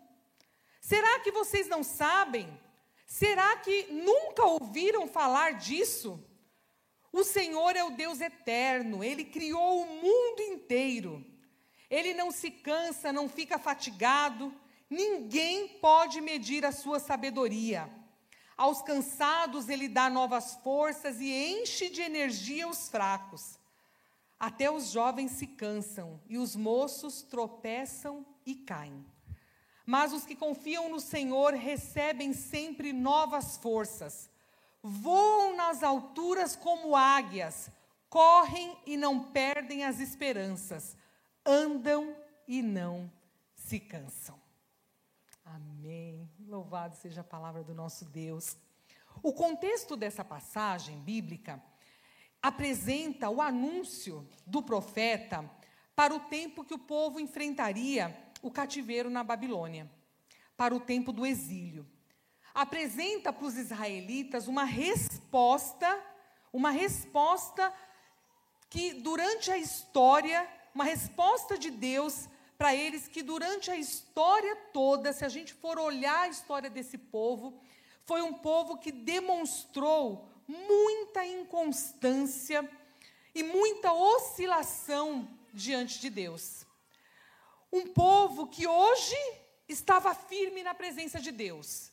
Será 0.82 1.22
que 1.22 1.32
vocês 1.32 1.70
não 1.70 1.82
sabem? 1.82 2.48
Será 3.08 3.56
que 3.56 3.88
nunca 3.90 4.44
ouviram 4.46 5.08
falar 5.08 5.54
disso? 5.54 6.22
O 7.14 7.24
Senhor 7.24 7.78
é 7.78 7.84
o 7.84 7.92
Deus 7.92 8.20
eterno, 8.20 9.06
ele 9.06 9.24
criou 9.24 9.84
o 9.84 9.86
mundo 9.86 10.42
inteiro. 10.42 11.26
Ele 11.90 12.14
não 12.14 12.30
se 12.30 12.52
cansa, 12.52 13.14
não 13.14 13.30
fica 13.30 13.58
fatigado, 13.58 14.54
ninguém 14.90 15.68
pode 15.80 16.22
medir 16.22 16.66
a 16.66 16.72
sua 16.72 17.00
sabedoria. 17.00 17.90
Aos 18.58 18.82
cansados 18.82 19.70
ele 19.70 19.88
dá 19.88 20.10
novas 20.10 20.56
forças 20.64 21.20
e 21.20 21.32
enche 21.32 21.90
de 21.90 22.02
energia 22.02 22.68
os 22.68 22.90
fracos. 22.90 23.58
Até 24.40 24.72
os 24.72 24.92
jovens 24.92 25.32
se 25.32 25.48
cansam 25.48 26.20
e 26.28 26.38
os 26.38 26.56
moços 26.56 27.22
tropeçam 27.22 28.26
e 28.46 28.56
caem. 28.56 29.06
Mas 29.86 30.14
os 30.14 30.26
que 30.26 30.36
confiam 30.36 30.90
no 30.90 31.00
Senhor 31.00 31.54
recebem 31.54 32.34
sempre 32.34 32.94
novas 32.94 33.58
forças. 33.58 34.30
Voam 34.82 35.56
nas 35.56 35.84
alturas 35.84 36.56
como 36.56 36.96
águias, 36.96 37.70
correm 38.10 38.78
e 38.86 38.96
não 38.96 39.32
perdem 39.32 39.84
as 39.84 40.00
esperanças 40.00 40.96
andam 41.50 42.16
e 42.48 42.62
não 42.62 43.12
se 43.56 43.80
cansam. 43.80 44.39
Amém. 45.56 46.30
Louvado 46.48 46.96
seja 46.96 47.22
a 47.22 47.24
palavra 47.24 47.64
do 47.64 47.74
nosso 47.74 48.06
Deus. 48.06 48.56
O 49.24 49.34
contexto 49.34 49.96
dessa 49.96 50.24
passagem 50.24 51.00
bíblica 51.00 51.62
apresenta 52.40 53.32
o 53.32 53.42
anúncio 53.42 54.28
do 54.46 54.62
profeta 54.62 55.50
para 55.96 56.14
o 56.14 56.20
tempo 56.20 56.64
que 56.64 56.74
o 56.76 56.80
povo 56.80 57.20
enfrentaria 57.20 58.16
o 58.44 58.52
cativeiro 58.52 59.10
na 59.10 59.24
Babilônia, 59.24 59.90
para 60.56 60.76
o 60.76 60.80
tempo 60.80 61.12
do 61.12 61.26
exílio. 61.26 61.86
Apresenta 62.54 63.34
para 63.34 63.46
os 63.46 63.58
israelitas 63.58 64.48
uma 64.48 64.66
resposta, 64.66 66.00
uma 66.54 66.70
resposta 66.70 67.74
que 68.70 68.94
durante 68.94 69.50
a 69.50 69.58
história 69.58 70.48
uma 70.76 70.84
resposta 70.84 71.58
de 71.58 71.72
Deus 71.72 72.30
para 72.60 72.76
eles 72.76 73.08
que 73.08 73.24
durante 73.24 73.72
a 73.72 73.78
história 73.78 74.56
toda, 74.74 75.14
se 75.14 75.24
a 75.24 75.30
gente 75.30 75.54
for 75.54 75.80
olhar 75.80 76.24
a 76.24 76.28
história 76.28 76.70
desse 76.70 76.98
povo, 76.98 77.60
foi 78.04 78.22
um 78.22 78.34
povo 78.34 78.78
que 78.78 78.92
demonstrou 78.92 80.30
muita 80.46 81.26
inconstância 81.26 82.70
e 83.34 83.42
muita 83.42 83.94
oscilação 83.94 85.26
diante 85.54 86.00
de 86.00 86.10
Deus. 86.10 86.66
Um 87.72 87.88
povo 87.88 88.48
que 88.48 88.68
hoje 88.68 89.16
estava 89.68 90.14
firme 90.14 90.62
na 90.62 90.74
presença 90.74 91.20
de 91.20 91.32
Deus. 91.32 91.92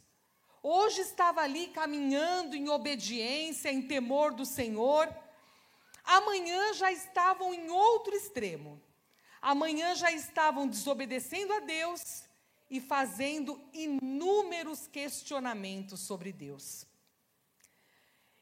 Hoje 0.62 1.00
estava 1.00 1.42
ali 1.42 1.68
caminhando 1.68 2.56
em 2.56 2.68
obediência, 2.68 3.70
em 3.70 3.82
temor 3.82 4.34
do 4.34 4.44
Senhor 4.44 5.14
amanhã 6.06 6.72
já 6.72 6.92
estavam 6.92 7.52
em 7.52 7.68
outro 7.68 8.14
extremo. 8.14 8.80
Amanhã 9.46 9.94
já 9.94 10.10
estavam 10.10 10.66
desobedecendo 10.66 11.52
a 11.52 11.60
Deus 11.60 12.24
e 12.68 12.80
fazendo 12.80 13.62
inúmeros 13.72 14.88
questionamentos 14.88 16.00
sobre 16.00 16.32
Deus. 16.32 16.84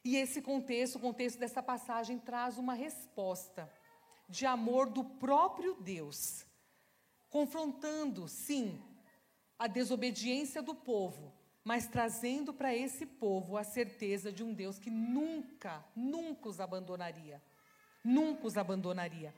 E 0.02 0.16
esse 0.16 0.40
contexto, 0.40 0.96
o 0.96 1.00
contexto 1.00 1.38
dessa 1.38 1.62
passagem, 1.62 2.18
traz 2.18 2.56
uma 2.56 2.73
resposta 2.73 3.70
de 4.30 4.46
amor 4.46 4.88
do 4.88 5.04
próprio 5.04 5.75
Deus, 5.75 6.46
confrontando, 7.28 8.26
sim, 8.26 8.82
a 9.58 9.66
desobediência 9.66 10.62
do 10.62 10.75
povo, 10.75 11.34
mas 11.62 11.87
trazendo 11.87 12.50
para 12.54 12.75
esse 12.75 13.04
povo 13.04 13.58
a 13.58 13.62
certeza 13.62 14.32
de 14.32 14.42
um 14.42 14.54
Deus 14.54 14.78
que 14.78 14.88
nunca, 14.88 15.84
nunca 15.94 16.49
os 16.49 16.61
abandonaria 16.61 17.42
nunca 18.04 18.46
os 18.46 18.58
abandonaria. 18.58 19.34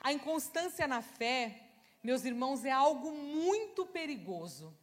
A 0.00 0.12
inconstância 0.12 0.86
na 0.86 1.02
fé, 1.02 1.62
meus 2.02 2.24
irmãos, 2.24 2.64
é 2.64 2.70
algo 2.70 3.12
muito 3.12 3.84
perigoso. 3.84 4.74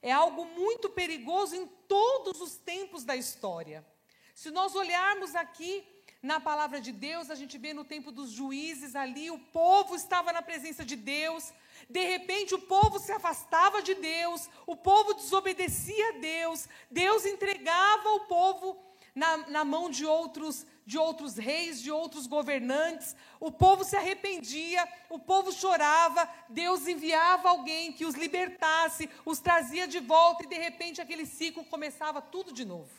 É 0.00 0.10
algo 0.10 0.44
muito 0.46 0.88
perigoso 0.88 1.54
em 1.54 1.66
todos 1.86 2.40
os 2.40 2.56
tempos 2.56 3.04
da 3.04 3.14
história. 3.14 3.86
Se 4.34 4.50
nós 4.50 4.74
olharmos 4.74 5.34
aqui 5.34 5.86
na 6.22 6.40
palavra 6.40 6.80
de 6.80 6.90
Deus, 6.90 7.30
a 7.30 7.34
gente 7.34 7.58
vê 7.58 7.74
no 7.74 7.84
tempo 7.84 8.10
dos 8.10 8.30
juízes 8.30 8.96
ali, 8.96 9.30
o 9.30 9.38
povo 9.38 9.94
estava 9.94 10.32
na 10.32 10.40
presença 10.40 10.84
de 10.84 10.96
Deus, 10.96 11.52
de 11.90 12.04
repente 12.04 12.54
o 12.54 12.60
povo 12.60 12.98
se 12.98 13.12
afastava 13.12 13.82
de 13.82 13.94
Deus, 13.94 14.48
o 14.66 14.76
povo 14.76 15.14
desobedecia 15.14 16.08
a 16.10 16.12
Deus, 16.12 16.68
Deus 16.90 17.26
entregava 17.26 18.08
o 18.10 18.20
povo 18.20 18.78
na, 19.14 19.36
na 19.48 19.64
mão 19.64 19.90
de 19.90 20.06
outros 20.06 20.64
de 20.84 20.98
outros 20.98 21.36
reis, 21.36 21.80
de 21.80 21.90
outros 21.90 22.26
governantes. 22.26 23.14
O 23.38 23.50
povo 23.50 23.84
se 23.84 23.96
arrependia, 23.96 24.86
o 25.08 25.18
povo 25.18 25.52
chorava, 25.52 26.28
Deus 26.48 26.86
enviava 26.86 27.48
alguém 27.48 27.92
que 27.92 28.04
os 28.04 28.14
libertasse, 28.14 29.08
os 29.24 29.38
trazia 29.38 29.86
de 29.86 30.00
volta 30.00 30.44
e 30.44 30.48
de 30.48 30.56
repente 30.56 31.00
aquele 31.00 31.26
ciclo 31.26 31.64
começava 31.64 32.20
tudo 32.20 32.52
de 32.52 32.64
novo. 32.64 32.90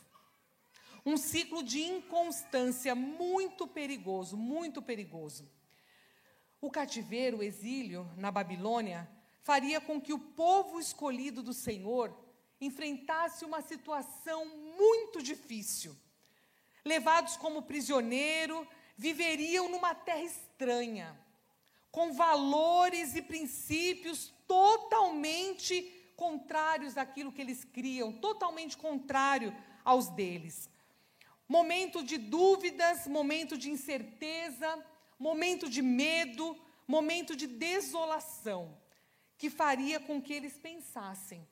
Um 1.06 1.18
ciclo 1.18 1.62
de 1.62 1.82
inconstância 1.82 2.96
muito 2.96 3.68
perigoso, 3.68 4.38
muito 4.38 4.82
perigoso. 4.82 5.52
O 6.62 6.72
cativeiro, 6.72 7.40
o 7.40 7.44
exílio 7.44 8.10
na 8.16 8.32
Babilônia, 8.32 9.10
faria 9.42 9.82
com 9.82 10.00
que 10.00 10.14
o 10.14 10.20
povo 10.20 10.80
escolhido 10.80 11.44
do 11.44 11.54
Senhor 11.54 12.18
enfrentasse 12.62 13.44
uma 13.44 13.62
situação 13.62 14.46
muito 14.78 15.22
difícil 15.22 15.98
levados 16.86 17.38
como 17.38 17.64
prisioneiro, 17.64 18.68
viveriam 18.98 19.70
numa 19.70 19.96
terra 19.96 20.24
estranha, 20.24 21.20
com 21.92 22.14
valores 22.14 23.16
e 23.16 23.22
princípios 23.22 24.34
totalmente 24.48 25.82
contrários 26.16 26.98
àquilo 26.98 27.32
que 27.32 27.42
eles 27.42 27.64
criam, 27.64 28.12
totalmente 28.14 28.78
contrário 28.78 29.56
aos 29.84 30.10
deles. 30.10 30.70
Momento 31.48 32.04
de 32.04 32.18
dúvidas, 32.18 33.08
momento 33.08 33.58
de 33.58 33.70
incerteza, 33.70 34.84
momento 35.20 35.70
de 35.70 35.82
medo, 35.82 36.58
momento 36.88 37.36
de 37.36 37.48
desolação, 37.48 38.78
que 39.38 39.50
faria 39.50 40.00
com 40.00 40.22
que 40.22 40.34
eles 40.34 40.58
pensassem: 40.58 41.48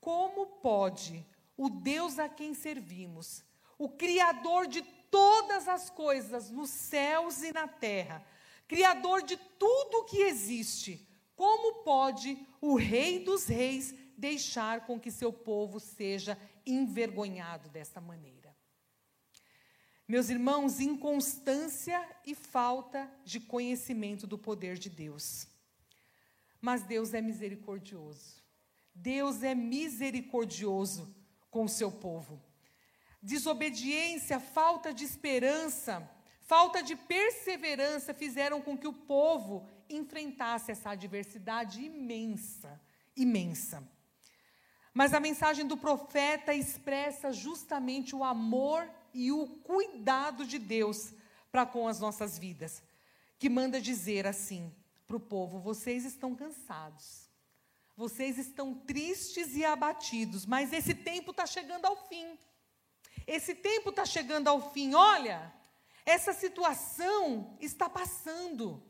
como 0.00 0.46
pode 0.46 1.26
o 1.56 1.68
Deus 1.70 2.18
a 2.18 2.28
quem 2.28 2.54
servimos 2.54 3.45
o 3.78 3.88
Criador 3.88 4.66
de 4.66 4.82
todas 5.10 5.68
as 5.68 5.90
coisas, 5.90 6.50
nos 6.50 6.70
céus 6.70 7.42
e 7.42 7.52
na 7.52 7.68
terra, 7.68 8.24
Criador 8.68 9.22
de 9.22 9.36
tudo 9.36 10.04
que 10.04 10.22
existe, 10.22 11.06
Como 11.36 11.84
pode 11.84 12.38
o 12.62 12.76
Rei 12.76 13.22
dos 13.22 13.46
Reis 13.46 13.94
deixar 14.16 14.86
com 14.86 14.98
que 14.98 15.10
seu 15.10 15.30
povo 15.30 15.78
seja 15.78 16.38
envergonhado 16.64 17.68
desta 17.68 18.00
maneira? 18.00 18.56
Meus 20.08 20.30
irmãos, 20.30 20.80
inconstância 20.80 22.00
e 22.24 22.34
falta 22.34 23.10
de 23.24 23.40
conhecimento 23.40 24.26
do 24.26 24.38
poder 24.38 24.78
de 24.78 24.88
Deus. 24.88 25.46
Mas 26.60 26.82
Deus 26.82 27.12
é 27.12 27.20
misericordioso. 27.20 28.42
Deus 28.94 29.42
é 29.42 29.54
misericordioso 29.54 31.14
com 31.50 31.64
o 31.64 31.68
seu 31.68 31.90
povo. 31.90 32.40
Desobediência, 33.22 34.38
falta 34.38 34.92
de 34.92 35.04
esperança, 35.04 36.08
falta 36.42 36.82
de 36.82 36.94
perseverança 36.94 38.14
fizeram 38.14 38.60
com 38.60 38.76
que 38.76 38.86
o 38.86 38.92
povo 38.92 39.68
enfrentasse 39.88 40.70
essa 40.70 40.90
adversidade 40.90 41.84
imensa, 41.84 42.80
imensa. 43.16 43.82
Mas 44.94 45.12
a 45.12 45.20
mensagem 45.20 45.66
do 45.66 45.76
profeta 45.76 46.54
expressa 46.54 47.32
justamente 47.32 48.16
o 48.16 48.24
amor 48.24 48.88
e 49.12 49.30
o 49.30 49.46
cuidado 49.46 50.46
de 50.46 50.58
Deus 50.58 51.12
para 51.50 51.66
com 51.66 51.88
as 51.88 52.00
nossas 52.00 52.38
vidas, 52.38 52.82
que 53.38 53.48
manda 53.48 53.80
dizer 53.80 54.26
assim 54.26 54.74
para 55.06 55.16
o 55.16 55.20
povo: 55.20 55.58
vocês 55.58 56.04
estão 56.04 56.34
cansados, 56.34 57.28
vocês 57.96 58.38
estão 58.38 58.74
tristes 58.74 59.54
e 59.54 59.64
abatidos, 59.64 60.44
mas 60.46 60.72
esse 60.72 60.94
tempo 60.94 61.30
está 61.30 61.46
chegando 61.46 61.86
ao 61.86 62.08
fim. 62.08 62.38
Esse 63.26 63.54
tempo 63.54 63.90
está 63.90 64.04
chegando 64.04 64.48
ao 64.48 64.72
fim. 64.72 64.94
Olha, 64.94 65.52
essa 66.04 66.32
situação 66.32 67.56
está 67.60 67.88
passando. 67.88 68.82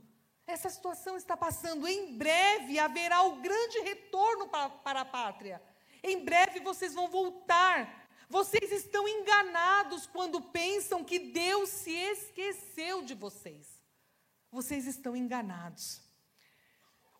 Essa 0.46 0.68
situação 0.68 1.16
está 1.16 1.36
passando. 1.36 1.88
Em 1.88 2.16
breve 2.16 2.78
haverá 2.78 3.22
o 3.22 3.36
grande 3.36 3.80
retorno 3.80 4.48
para, 4.48 4.68
para 4.68 5.00
a 5.00 5.04
pátria. 5.04 5.62
Em 6.02 6.24
breve 6.24 6.60
vocês 6.60 6.92
vão 6.94 7.08
voltar. 7.08 8.06
Vocês 8.28 8.70
estão 8.72 9.08
enganados 9.08 10.06
quando 10.06 10.40
pensam 10.40 11.04
que 11.04 11.18
Deus 11.18 11.70
se 11.70 11.92
esqueceu 11.92 13.02
de 13.02 13.14
vocês. 13.14 13.80
Vocês 14.50 14.86
estão 14.86 15.16
enganados. 15.16 16.02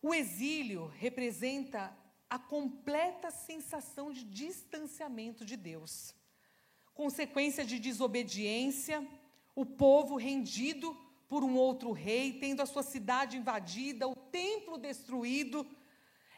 O 0.01 0.13
exílio 0.13 0.87
representa 0.87 1.95
a 2.29 2.37
completa 2.37 3.31
sensação 3.31 4.11
de 4.11 4.23
distanciamento 4.23 5.45
de 5.45 5.55
Deus. 5.55 6.13
Consequência 6.97 7.63
de 7.63 7.77
desobediência, 7.77 9.07
o 9.55 9.63
povo 9.63 10.15
rendido 10.15 10.97
por 11.29 11.43
um 11.43 11.55
outro 11.55 11.91
rei, 11.91 12.39
tendo 12.39 12.63
a 12.63 12.65
sua 12.65 12.81
cidade 12.81 13.37
invadida, 13.37 14.07
o 14.07 14.15
templo 14.15 14.79
destruído. 14.79 15.63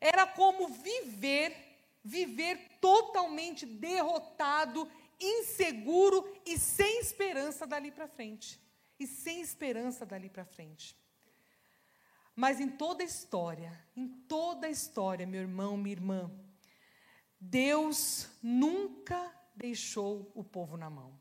Era 0.01 0.28
como 0.28 0.68
viver, 0.68 1.56
viver 2.04 2.58
totalmente 2.82 3.66
derrotado, 3.66 4.92
inseguro 5.18 6.30
e 6.46 6.58
sem 6.60 7.00
esperança 7.00 7.66
dali 7.66 7.89
para 7.89 8.10
frente. 8.10 8.60
E 9.00 9.08
sem 9.08 9.39
esperança 9.39 10.06
dali 10.06 10.30
para 10.30 10.44
frente. 10.44 10.94
Mas 12.36 12.60
em 12.60 12.68
toda 12.68 13.01
a 13.01 13.06
história, 13.06 13.72
em 13.96 14.10
toda 14.28 14.68
a 14.68 14.70
história, 14.70 15.25
meu 15.25 15.39
irmão, 15.39 15.78
minha 15.78 15.96
irmã, 15.96 16.30
Deus 17.39 18.28
nunca 18.44 19.38
deixou 19.60 20.32
o 20.34 20.44
povo 20.44 20.78
na 20.78 20.89
mão 20.89 21.20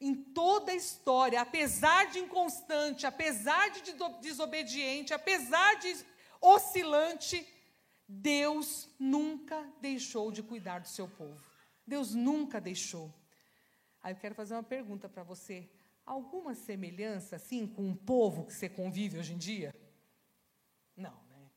em 0.00 0.14
toda 0.14 0.72
a 0.72 0.74
história, 0.74 1.40
apesar 1.40 2.10
de 2.10 2.18
inconstante, 2.18 3.06
apesar 3.06 3.70
de 3.70 3.82
desobediente, 4.20 5.14
apesar 5.14 5.76
de 5.76 5.96
oscilante, 6.42 7.46
Deus 8.06 8.88
nunca 8.98 9.66
deixou 9.80 10.30
de 10.30 10.42
cuidar 10.42 10.80
do 10.80 10.88
seu 10.88 11.08
povo. 11.08 11.42
Deus 11.86 12.14
nunca 12.14 12.60
deixou. 12.60 13.12
Aí 14.02 14.12
eu 14.12 14.18
quero 14.18 14.34
fazer 14.34 14.54
uma 14.54 14.62
pergunta 14.62 15.08
para 15.08 15.22
você. 15.22 15.70
Alguma 16.04 16.54
semelhança, 16.54 17.36
assim, 17.36 17.66
com 17.66 17.82
um 17.82 17.96
povo 17.96 18.44
que 18.44 18.52
você 18.52 18.68
convive 18.68 19.18
hoje 19.18 19.32
em 19.32 19.38
dia? 19.38 19.74
Não, 20.94 21.18
né? 21.30 21.50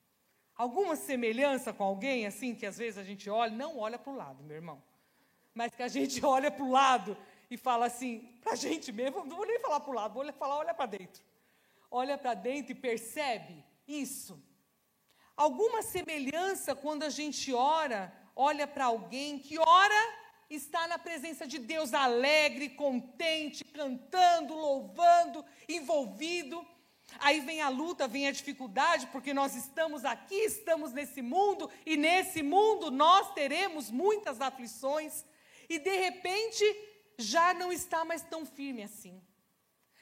Alguma 0.55 0.95
semelhança 0.95 1.73
com 1.73 1.83
alguém, 1.83 2.25
assim, 2.25 2.55
que 2.55 2.65
às 2.65 2.77
vezes 2.77 2.97
a 2.97 3.03
gente 3.03 3.29
olha, 3.29 3.53
não 3.53 3.77
olha 3.77 3.99
para 3.99 4.13
o 4.13 4.15
lado, 4.15 4.41
meu 4.41 4.55
irmão, 4.55 4.81
mas 5.57 5.75
que 5.75 5.81
a 5.81 5.87
gente 5.87 6.23
olha 6.35 6.51
para 6.51 6.63
o 6.63 6.71
lado 6.71 7.17
e 7.49 7.57
fala 7.57 7.87
assim, 7.87 8.19
para 8.41 8.53
a 8.53 8.55
gente 8.55 8.91
mesmo, 8.91 9.25
não 9.25 9.37
vou 9.37 9.47
nem 9.47 9.59
falar 9.59 9.79
para 9.79 9.91
o 9.91 9.95
lado, 9.95 10.13
vou 10.13 10.33
falar, 10.33 10.57
olha 10.57 10.73
para 10.73 10.85
dentro. 10.85 11.23
Olha 11.89 12.17
para 12.17 12.33
dentro 12.33 12.73
e 12.73 12.75
percebe 12.75 13.63
isso. 13.87 14.39
Alguma 15.35 15.81
semelhança 15.81 16.75
quando 16.75 17.03
a 17.03 17.09
gente 17.09 17.53
ora, 17.53 18.13
olha 18.35 18.67
para 18.67 18.85
alguém 18.85 19.39
que 19.39 19.57
ora, 19.57 20.01
está 20.49 20.87
na 20.87 20.99
presença 20.99 21.47
de 21.47 21.57
Deus 21.57 21.93
alegre, 21.93 22.69
contente, 22.69 23.63
cantando, 23.63 24.53
louvando, 24.53 25.43
envolvido. 25.67 26.65
Aí 27.19 27.39
vem 27.39 27.61
a 27.61 27.69
luta, 27.69 28.07
vem 28.07 28.27
a 28.27 28.31
dificuldade, 28.31 29.07
porque 29.07 29.33
nós 29.33 29.55
estamos 29.55 30.03
aqui, 30.03 30.35
estamos 30.35 30.91
nesse 30.91 31.21
mundo, 31.21 31.69
e 31.85 31.95
nesse 31.95 32.43
mundo 32.43 32.91
nós 32.91 33.33
teremos 33.33 33.89
muitas 33.89 34.41
aflições, 34.41 35.23
e 35.69 35.79
de 35.79 35.95
repente 35.97 36.63
já 37.17 37.53
não 37.53 37.71
está 37.71 38.05
mais 38.05 38.21
tão 38.21 38.45
firme 38.45 38.83
assim. 38.83 39.21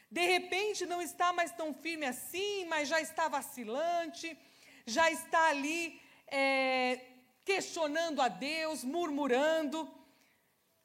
De 0.09 0.25
repente 0.25 0.85
não 0.85 1.01
está 1.01 1.33
mais 1.33 1.51
tão 1.51 1.73
firme 1.73 2.05
assim, 2.05 2.65
mas 2.65 2.87
já 2.87 3.01
está 3.01 3.27
vacilante, 3.27 4.37
já 4.85 5.09
está 5.11 5.49
ali 5.49 5.99
é, 6.27 7.01
questionando 7.43 8.21
a 8.21 8.27
Deus, 8.27 8.83
murmurando, 8.83 9.89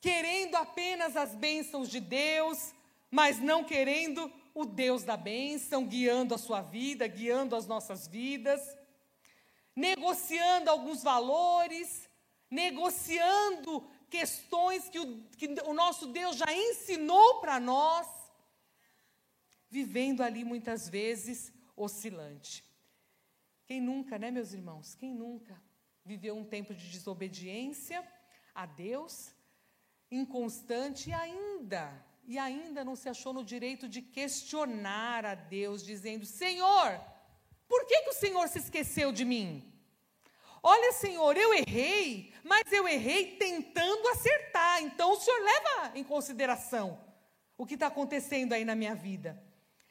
querendo 0.00 0.56
apenas 0.56 1.16
as 1.16 1.34
bênçãos 1.34 1.88
de 1.88 2.00
Deus, 2.00 2.72
mas 3.10 3.38
não 3.38 3.62
querendo 3.62 4.32
o 4.54 4.64
Deus 4.64 5.04
da 5.04 5.16
bênção, 5.16 5.86
guiando 5.86 6.34
a 6.34 6.38
sua 6.38 6.62
vida, 6.62 7.06
guiando 7.06 7.54
as 7.54 7.66
nossas 7.66 8.06
vidas, 8.06 8.60
negociando 9.76 10.70
alguns 10.70 11.02
valores, 11.02 12.08
negociando 12.50 13.88
questões 14.10 14.88
que 14.88 14.98
o, 14.98 15.22
que 15.38 15.46
o 15.64 15.72
nosso 15.72 16.08
Deus 16.08 16.36
já 16.36 16.52
ensinou 16.52 17.40
para 17.40 17.60
nós, 17.60 18.06
vivendo 19.68 20.22
ali 20.22 20.44
muitas 20.44 20.88
vezes 20.88 21.52
oscilante. 21.76 22.64
Quem 23.66 23.80
nunca, 23.80 24.18
né, 24.18 24.30
meus 24.30 24.52
irmãos? 24.52 24.94
Quem 24.96 25.14
nunca 25.14 25.62
viveu 26.04 26.36
um 26.36 26.44
tempo 26.44 26.74
de 26.74 26.90
desobediência 26.90 28.06
a 28.52 28.66
Deus, 28.66 29.32
inconstante 30.10 31.10
e 31.10 31.12
ainda, 31.12 32.04
e 32.26 32.36
ainda 32.36 32.84
não 32.84 32.96
se 32.96 33.08
achou 33.08 33.32
no 33.32 33.44
direito 33.44 33.88
de 33.88 34.02
questionar 34.02 35.24
a 35.24 35.36
Deus, 35.36 35.84
dizendo: 35.84 36.26
Senhor, 36.26 37.00
por 37.68 37.86
que, 37.86 38.02
que 38.02 38.10
o 38.10 38.14
Senhor 38.14 38.48
se 38.48 38.58
esqueceu 38.58 39.12
de 39.12 39.24
mim? 39.24 39.69
Olha, 40.62 40.92
Senhor, 40.92 41.36
eu 41.36 41.54
errei, 41.54 42.32
mas 42.44 42.70
eu 42.70 42.86
errei 42.86 43.36
tentando 43.36 44.06
acertar. 44.08 44.82
Então 44.82 45.12
o 45.12 45.16
Senhor 45.16 45.40
leva 45.40 45.92
em 45.94 46.04
consideração 46.04 47.00
o 47.56 47.66
que 47.66 47.74
está 47.74 47.86
acontecendo 47.86 48.52
aí 48.52 48.64
na 48.64 48.74
minha 48.74 48.94
vida. 48.94 49.42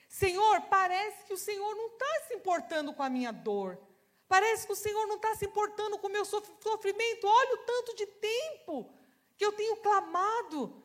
Senhor, 0.07 0.61
parece 0.61 1.23
que 1.25 1.33
o 1.33 1.37
Senhor 1.37 1.75
não 1.75 1.87
está 1.87 2.27
se 2.27 2.33
importando 2.33 2.93
com 2.93 3.03
a 3.03 3.09
minha 3.09 3.31
dor. 3.31 3.79
Parece 4.27 4.65
que 4.65 4.73
o 4.73 4.75
Senhor 4.75 5.07
não 5.07 5.15
está 5.15 5.35
se 5.35 5.45
importando 5.45 5.97
com 5.97 6.07
o 6.07 6.11
meu 6.11 6.25
sofrimento. 6.25 7.27
Olha 7.27 7.55
o 7.55 7.65
tanto 7.65 7.95
de 7.95 8.05
tempo 8.05 8.93
que 9.35 9.45
eu 9.45 9.51
tenho 9.51 9.77
clamado 9.77 10.83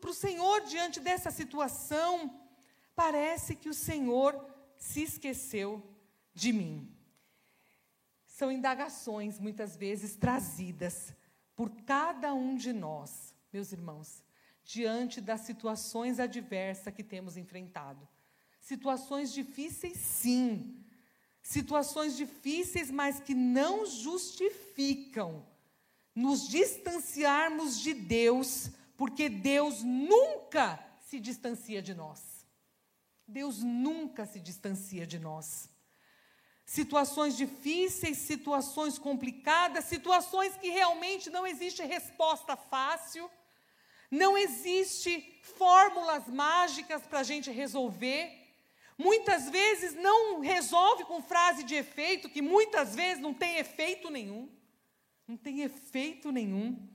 para 0.00 0.10
o 0.10 0.14
Senhor 0.14 0.60
diante 0.62 1.00
dessa 1.00 1.30
situação. 1.30 2.40
Parece 2.94 3.56
que 3.56 3.68
o 3.68 3.74
Senhor 3.74 4.38
se 4.76 5.02
esqueceu 5.02 5.82
de 6.34 6.52
mim 6.52 6.93
são 8.34 8.50
indagações, 8.50 9.38
muitas 9.38 9.76
vezes 9.76 10.16
trazidas 10.16 11.14
por 11.54 11.70
cada 11.82 12.34
um 12.34 12.56
de 12.56 12.72
nós, 12.72 13.32
meus 13.52 13.70
irmãos, 13.70 14.24
diante 14.64 15.20
das 15.20 15.42
situações 15.42 16.18
adversas 16.18 16.92
que 16.92 17.04
temos 17.04 17.36
enfrentado. 17.36 18.08
Situações 18.58 19.32
difíceis, 19.32 19.98
sim. 19.98 20.84
Situações 21.40 22.16
difíceis, 22.16 22.90
mas 22.90 23.20
que 23.20 23.36
não 23.36 23.86
justificam 23.86 25.46
nos 26.12 26.48
distanciarmos 26.48 27.78
de 27.78 27.94
Deus, 27.94 28.68
porque 28.96 29.28
Deus 29.28 29.84
nunca 29.84 30.84
se 31.02 31.20
distancia 31.20 31.80
de 31.80 31.94
nós. 31.94 32.44
Deus 33.28 33.62
nunca 33.62 34.26
se 34.26 34.40
distancia 34.40 35.06
de 35.06 35.20
nós 35.20 35.72
situações 36.64 37.36
difíceis, 37.36 38.18
situações 38.18 38.98
complicadas, 38.98 39.84
situações 39.84 40.56
que 40.56 40.70
realmente 40.70 41.30
não 41.30 41.46
existe 41.46 41.82
resposta 41.82 42.56
fácil, 42.56 43.30
não 44.10 44.36
existe 44.38 45.40
fórmulas 45.42 46.26
mágicas 46.28 47.02
para 47.02 47.20
a 47.20 47.24
gente 47.24 47.50
resolver, 47.50 48.44
Muitas 48.96 49.50
vezes 49.50 49.94
não 49.94 50.40
resolve 50.40 51.04
com 51.04 51.20
frase 51.20 51.64
de 51.64 51.74
efeito, 51.74 52.28
que 52.28 52.40
muitas 52.40 52.94
vezes 52.94 53.20
não 53.20 53.34
tem 53.34 53.56
efeito 53.56 54.08
nenhum. 54.08 54.48
Não 55.26 55.36
tem 55.36 55.62
efeito 55.62 56.30
nenhum. 56.30 56.88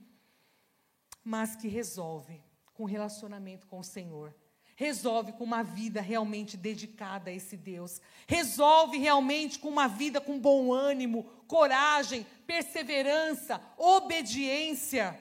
Mas 1.22 1.56
que 1.56 1.68
resolve 1.68 2.42
com 2.72 2.84
relacionamento 2.84 3.66
com 3.66 3.80
o 3.80 3.84
Senhor. 3.84 4.34
Resolve 4.80 5.32
com 5.34 5.44
uma 5.44 5.62
vida 5.62 6.00
realmente 6.00 6.56
dedicada 6.56 7.28
a 7.28 7.32
esse 7.34 7.54
Deus. 7.54 8.00
Resolve 8.26 8.96
realmente 8.96 9.58
com 9.58 9.68
uma 9.68 9.86
vida 9.86 10.22
com 10.22 10.40
bom 10.40 10.72
ânimo, 10.72 11.24
coragem, 11.46 12.26
perseverança, 12.46 13.60
obediência. 13.76 15.14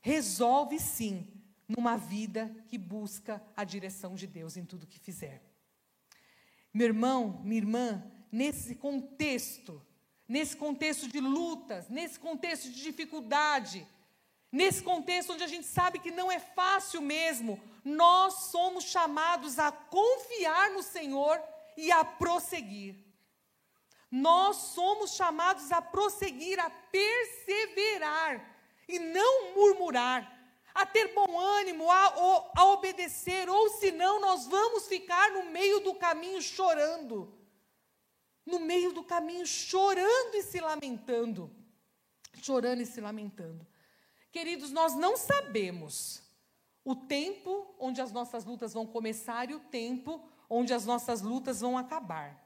Resolve 0.00 0.80
sim 0.80 1.30
numa 1.68 1.98
vida 1.98 2.50
que 2.66 2.78
busca 2.78 3.42
a 3.54 3.62
direção 3.62 4.14
de 4.14 4.26
Deus 4.26 4.56
em 4.56 4.64
tudo 4.64 4.86
que 4.86 4.98
fizer. 4.98 5.42
Meu 6.72 6.86
irmão, 6.86 7.42
minha 7.44 7.60
irmã, 7.60 8.02
nesse 8.32 8.74
contexto, 8.74 9.84
nesse 10.26 10.56
contexto 10.56 11.06
de 11.08 11.20
lutas, 11.20 11.90
nesse 11.90 12.18
contexto 12.18 12.70
de 12.70 12.82
dificuldade, 12.82 13.86
nesse 14.50 14.82
contexto 14.82 15.32
onde 15.32 15.44
a 15.44 15.48
gente 15.48 15.66
sabe 15.66 15.98
que 15.98 16.10
não 16.10 16.30
é 16.30 16.38
fácil 16.38 17.00
mesmo, 17.00 17.62
nós 17.84 18.50
somos 18.50 18.84
chamados 18.84 19.58
a 19.58 19.70
confiar 19.70 20.70
no 20.70 20.82
Senhor 20.82 21.42
e 21.76 21.90
a 21.92 22.04
prosseguir. 22.04 22.96
Nós 24.10 24.56
somos 24.56 25.14
chamados 25.14 25.70
a 25.70 25.82
prosseguir, 25.82 26.58
a 26.58 26.70
perseverar 26.70 28.56
e 28.88 28.98
não 28.98 29.54
murmurar 29.54 30.38
a 30.78 30.86
ter 30.86 31.12
bom 31.12 31.38
ânimo, 31.38 31.90
a, 31.90 32.52
a 32.56 32.64
obedecer, 32.66 33.48
ou 33.48 33.68
senão 33.70 34.20
nós 34.20 34.46
vamos 34.46 34.86
ficar 34.86 35.32
no 35.32 35.50
meio 35.50 35.80
do 35.80 35.94
caminho 35.94 36.40
chorando. 36.40 37.36
No 38.46 38.60
meio 38.60 38.92
do 38.92 39.02
caminho 39.02 39.44
chorando 39.44 40.36
e 40.36 40.42
se 40.42 40.60
lamentando. 40.60 41.50
Chorando 42.40 42.80
e 42.80 42.86
se 42.86 43.00
lamentando. 43.00 43.66
Queridos, 44.30 44.70
nós 44.70 44.94
não 44.94 45.16
sabemos 45.16 46.22
o 46.84 46.94
tempo 46.94 47.74
onde 47.78 48.00
as 48.00 48.12
nossas 48.12 48.44
lutas 48.44 48.72
vão 48.72 48.86
começar 48.86 49.50
e 49.50 49.54
o 49.54 49.60
tempo 49.60 50.22
onde 50.48 50.72
as 50.72 50.84
nossas 50.86 51.20
lutas 51.20 51.60
vão 51.60 51.76
acabar. 51.76 52.44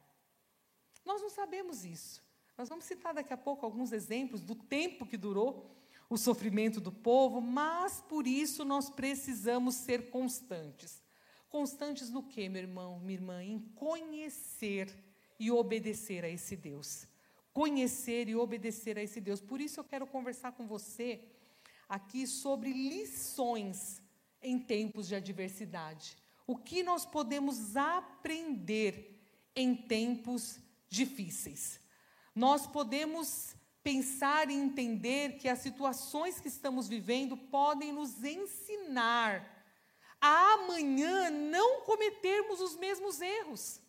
Nós 1.05 1.21
não 1.21 1.31
sabemos 1.31 1.85
isso. 1.85 2.23
Nós 2.57 2.69
vamos 2.69 2.85
citar 2.85 3.15
daqui 3.15 3.33
a 3.33 3.37
pouco 3.37 3.65
alguns 3.65 3.93
exemplos 3.93 4.43
do 4.43 4.55
tempo 4.55 5.07
que 5.07 5.17
durou 5.17 5.71
o 6.09 6.17
sofrimento 6.17 6.81
do 6.81 6.93
povo, 6.93 7.41
mas 7.41 8.01
por 8.09 8.27
isso 8.27 8.65
nós 8.65 8.91
precisamos 8.91 9.75
ser 9.75 10.11
constantes. 10.11 11.03
Constantes 11.49 12.11
no 12.11 12.23
que, 12.23 12.49
meu 12.49 12.63
irmão, 12.63 12.99
minha 13.01 13.19
irmã? 13.19 13.43
Em 13.43 13.59
conhecer 13.75 14.95
e 15.39 15.51
obedecer 15.51 16.25
a 16.25 16.29
esse 16.29 16.57
Deus. 16.57 17.07
Conhecer 17.53 18.29
e 18.29 18.37
obedecer 18.37 18.99
a 18.99 19.03
esse 19.03 19.21
Deus. 19.21 19.41
Por 19.41 19.61
isso 19.61 19.81
eu 19.81 19.85
quero 19.85 20.07
conversar 20.07 20.53
com 20.53 20.67
você 20.67 21.21
aqui 21.93 22.27
sobre 22.27 22.73
lições 22.73 24.01
em 24.41 24.59
tempos 24.59 25.09
de 25.09 25.15
adversidade. 25.15 26.17
O 26.47 26.57
que 26.57 26.83
nós 26.83 27.05
podemos 27.05 27.77
aprender 27.77 29.21
em 29.55 29.75
tempos 29.75 30.59
difíceis? 30.89 31.79
Nós 32.35 32.67
podemos 32.67 33.55
pensar 33.83 34.51
e 34.51 34.55
entender 34.55 35.37
que 35.37 35.51
as 35.51 35.59
situações 35.59 36.41
que 36.41 36.49
estamos 36.49 36.89
vivendo 36.89 37.37
podem 37.37 37.93
nos 37.93 38.25
ensinar 38.25 39.63
a 40.19 40.55
amanhã 40.55 41.29
não 41.29 41.83
cometermos 41.83 42.59
os 42.63 42.75
mesmos 42.75 43.21
erros. 43.21 43.83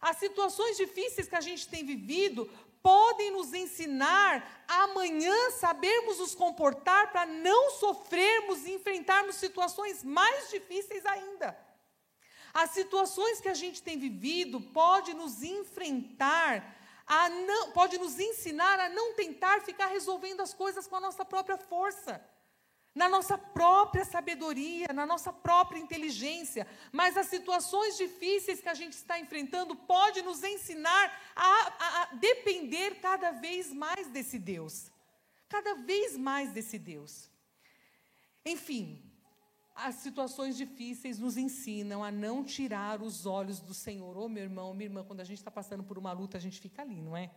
As 0.00 0.16
situações 0.16 0.76
difíceis 0.76 1.28
que 1.28 1.36
a 1.36 1.40
gente 1.40 1.68
tem 1.68 1.84
vivido 1.84 2.50
podem 2.82 3.30
nos 3.32 3.52
ensinar 3.52 4.64
amanhã 4.66 5.50
sabermos 5.52 6.18
nos 6.18 6.34
comportar 6.34 7.12
para 7.12 7.26
não 7.26 7.70
sofrermos 7.70 8.64
e 8.64 8.72
enfrentarmos 8.72 9.36
situações 9.36 10.02
mais 10.02 10.50
difíceis 10.50 11.04
ainda. 11.06 11.56
As 12.52 12.70
situações 12.70 13.40
que 13.40 13.48
a 13.48 13.54
gente 13.54 13.82
tem 13.82 13.98
vivido 13.98 14.60
podem 14.60 15.14
nos 15.14 15.42
enfrentar 15.42 16.76
a 17.06 17.28
não, 17.28 17.72
pode 17.72 17.98
nos 17.98 18.18
ensinar 18.18 18.78
a 18.78 18.88
não 18.88 19.14
tentar 19.14 19.60
ficar 19.62 19.86
resolvendo 19.86 20.40
as 20.40 20.54
coisas 20.54 20.86
com 20.86 20.96
a 20.96 21.00
nossa 21.00 21.24
própria 21.24 21.58
força, 21.58 22.24
na 22.94 23.08
nossa 23.08 23.38
própria 23.38 24.04
sabedoria, 24.04 24.88
na 24.92 25.06
nossa 25.06 25.32
própria 25.32 25.78
inteligência. 25.78 26.66
Mas 26.92 27.16
as 27.16 27.26
situações 27.26 27.96
difíceis 27.96 28.60
que 28.60 28.68
a 28.68 28.74
gente 28.74 28.94
está 28.94 29.18
enfrentando 29.18 29.76
pode 29.76 30.22
nos 30.22 30.42
ensinar 30.42 31.12
a, 31.34 31.44
a, 31.46 32.02
a 32.02 32.04
depender 32.14 33.00
cada 33.00 33.30
vez 33.32 33.72
mais 33.72 34.08
desse 34.08 34.38
Deus, 34.38 34.90
cada 35.48 35.74
vez 35.74 36.16
mais 36.16 36.52
desse 36.52 36.78
Deus. 36.78 37.30
Enfim, 38.44 39.02
as 39.74 39.96
situações 39.96 40.56
difíceis 40.56 41.18
nos 41.18 41.36
ensinam 41.36 42.02
a 42.02 42.10
não 42.10 42.44
tirar 42.44 43.00
os 43.02 43.24
olhos 43.24 43.60
do 43.60 43.72
Senhor. 43.72 44.16
Ô, 44.16 44.24
oh, 44.24 44.28
meu 44.28 44.42
irmão, 44.42 44.74
minha 44.74 44.86
irmã, 44.86 45.04
quando 45.04 45.20
a 45.20 45.24
gente 45.24 45.38
está 45.38 45.50
passando 45.50 45.84
por 45.84 45.96
uma 45.96 46.12
luta, 46.12 46.36
a 46.36 46.40
gente 46.40 46.60
fica 46.60 46.82
ali, 46.82 47.00
não 47.00 47.16
é? 47.16 47.30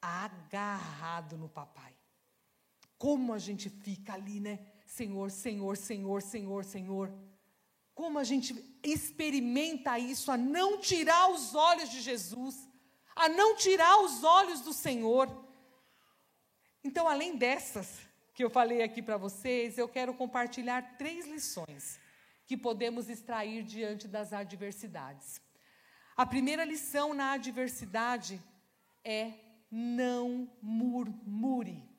Agarrado 0.00 1.38
no 1.38 1.48
papai. 1.48 1.94
Como 3.04 3.34
a 3.34 3.38
gente 3.38 3.68
fica 3.68 4.14
ali, 4.14 4.40
né? 4.40 4.58
Senhor, 4.86 5.30
Senhor, 5.30 5.76
Senhor, 5.76 6.22
Senhor, 6.22 6.64
Senhor. 6.64 7.12
Como 7.94 8.18
a 8.18 8.24
gente 8.24 8.50
experimenta 8.82 9.98
isso, 9.98 10.32
a 10.32 10.38
não 10.38 10.80
tirar 10.80 11.30
os 11.30 11.54
olhos 11.54 11.90
de 11.90 12.00
Jesus, 12.00 12.56
a 13.14 13.28
não 13.28 13.56
tirar 13.56 14.00
os 14.00 14.24
olhos 14.24 14.62
do 14.62 14.72
Senhor. 14.72 15.28
Então, 16.82 17.06
além 17.06 17.36
dessas, 17.36 18.00
que 18.34 18.42
eu 18.42 18.48
falei 18.48 18.82
aqui 18.82 19.02
para 19.02 19.18
vocês, 19.18 19.76
eu 19.76 19.86
quero 19.86 20.14
compartilhar 20.14 20.96
três 20.96 21.26
lições 21.26 22.00
que 22.46 22.56
podemos 22.56 23.10
extrair 23.10 23.64
diante 23.64 24.08
das 24.08 24.32
adversidades. 24.32 25.42
A 26.16 26.24
primeira 26.24 26.64
lição 26.64 27.12
na 27.12 27.32
adversidade 27.32 28.40
é 29.04 29.34
não 29.70 30.50
murmure. 30.62 31.93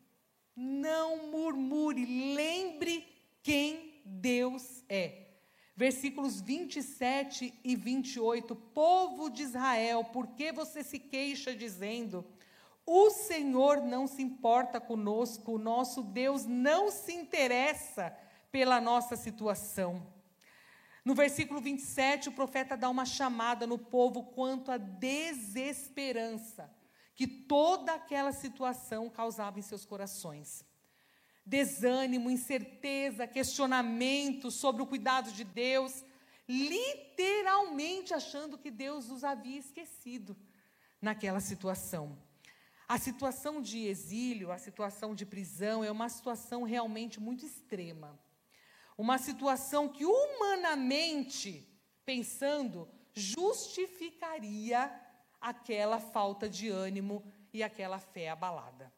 Não 0.55 1.31
murmure. 1.31 2.05
Lembre 2.35 3.05
quem 3.43 4.01
Deus 4.05 4.83
é. 4.87 5.23
Versículos 5.75 6.39
27 6.39 7.53
e 7.63 7.75
28. 7.75 8.55
Povo 8.55 9.29
de 9.29 9.43
Israel, 9.43 10.05
por 10.05 10.27
que 10.27 10.51
você 10.51 10.83
se 10.83 10.97
queixa 10.97 11.53
dizendo: 11.53 12.25
o 12.85 13.09
Senhor 13.09 13.81
não 13.81 14.07
se 14.07 14.21
importa 14.21 14.79
conosco, 14.79 15.53
o 15.53 15.57
nosso 15.57 16.01
Deus 16.01 16.45
não 16.45 16.91
se 16.91 17.13
interessa 17.13 18.15
pela 18.51 18.79
nossa 18.79 19.17
situação. 19.17 20.07
No 21.03 21.13
versículo 21.13 21.59
27, 21.59 22.29
o 22.29 22.31
profeta 22.31 22.77
dá 22.77 22.89
uma 22.89 23.05
chamada 23.05 23.67
no 23.67 23.77
povo 23.77 24.23
quanto 24.23 24.71
à 24.71 24.77
desesperança 24.77 26.73
que 27.15 27.25
toda 27.25 27.93
aquela 27.93 28.33
situação 28.33 29.09
causava 29.09 29.57
em 29.57 29.61
seus 29.61 29.85
corações. 29.85 30.65
Desânimo, 31.45 32.29
incerteza, 32.29 33.25
questionamento 33.25 34.51
sobre 34.51 34.81
o 34.81 34.87
cuidado 34.87 35.31
de 35.31 35.43
Deus, 35.43 36.03
literalmente 36.47 38.13
achando 38.13 38.57
que 38.57 38.69
Deus 38.69 39.09
os 39.09 39.23
havia 39.23 39.57
esquecido 39.57 40.35
naquela 41.01 41.39
situação. 41.39 42.17
A 42.87 42.99
situação 42.99 43.61
de 43.61 43.85
exílio, 43.87 44.51
a 44.51 44.57
situação 44.57 45.15
de 45.15 45.25
prisão 45.25 45.83
é 45.83 45.91
uma 45.91 46.09
situação 46.09 46.63
realmente 46.63 47.19
muito 47.19 47.45
extrema. 47.45 48.19
Uma 48.97 49.17
situação 49.17 49.87
que, 49.89 50.05
humanamente 50.05 51.67
pensando, 52.05 52.87
justificaria 53.13 54.91
aquela 55.45 55.99
falta 55.99 56.49
de 56.49 56.69
ânimo 56.69 57.23
e 57.53 57.61
aquela 57.61 57.99
fé 57.99 58.29
abalada. 58.29 58.91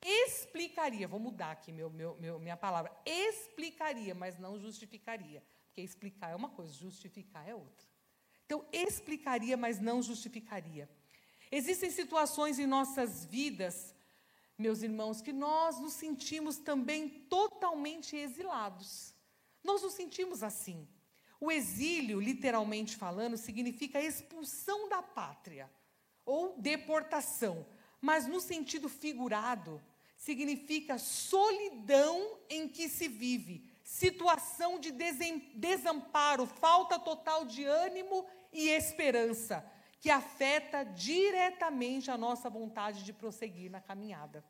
Explicaria, 0.00 1.08
vou 1.08 1.18
mudar 1.18 1.50
aqui 1.50 1.72
meu, 1.72 1.90
meu, 1.90 2.14
meu, 2.20 2.38
minha 2.38 2.56
palavra, 2.56 2.96
explicaria, 3.04 4.14
mas 4.14 4.38
não 4.38 4.60
justificaria. 4.60 5.42
Porque 5.66 5.80
explicar 5.80 6.30
é 6.30 6.36
uma 6.36 6.50
coisa, 6.50 6.72
justificar 6.72 7.48
é 7.48 7.52
outra. 7.52 7.84
Então, 8.46 8.64
explicaria, 8.72 9.56
mas 9.56 9.80
não 9.80 10.00
justificaria. 10.00 10.88
Existem 11.50 11.90
situações 11.90 12.60
em 12.60 12.66
nossas 12.66 13.24
vidas, 13.24 13.92
meus 14.56 14.82
irmãos, 14.82 15.20
que 15.20 15.32
nós 15.32 15.80
nos 15.80 15.94
sentimos 15.94 16.58
também 16.58 17.08
totalmente 17.08 18.16
exilados. 18.16 19.12
Nós 19.64 19.82
nos 19.82 19.94
sentimos 19.94 20.44
assim. 20.44 20.86
O 21.40 21.50
exílio, 21.50 22.20
literalmente 22.20 22.96
falando, 22.96 23.36
significa 23.36 24.00
expulsão 24.00 24.88
da 24.88 25.02
pátria 25.02 25.68
ou 26.28 26.60
deportação, 26.60 27.66
mas 28.02 28.26
no 28.26 28.38
sentido 28.38 28.86
figurado, 28.86 29.82
significa 30.14 30.98
solidão 30.98 32.38
em 32.50 32.68
que 32.68 32.86
se 32.86 33.08
vive, 33.08 33.66
situação 33.82 34.78
de 34.78 34.92
desamparo, 35.54 36.44
falta 36.44 36.98
total 36.98 37.46
de 37.46 37.64
ânimo 37.64 38.26
e 38.52 38.68
esperança, 38.68 39.64
que 40.00 40.10
afeta 40.10 40.84
diretamente 40.84 42.10
a 42.10 42.18
nossa 42.18 42.50
vontade 42.50 43.04
de 43.04 43.12
prosseguir 43.12 43.70
na 43.70 43.80
caminhada. 43.80 44.44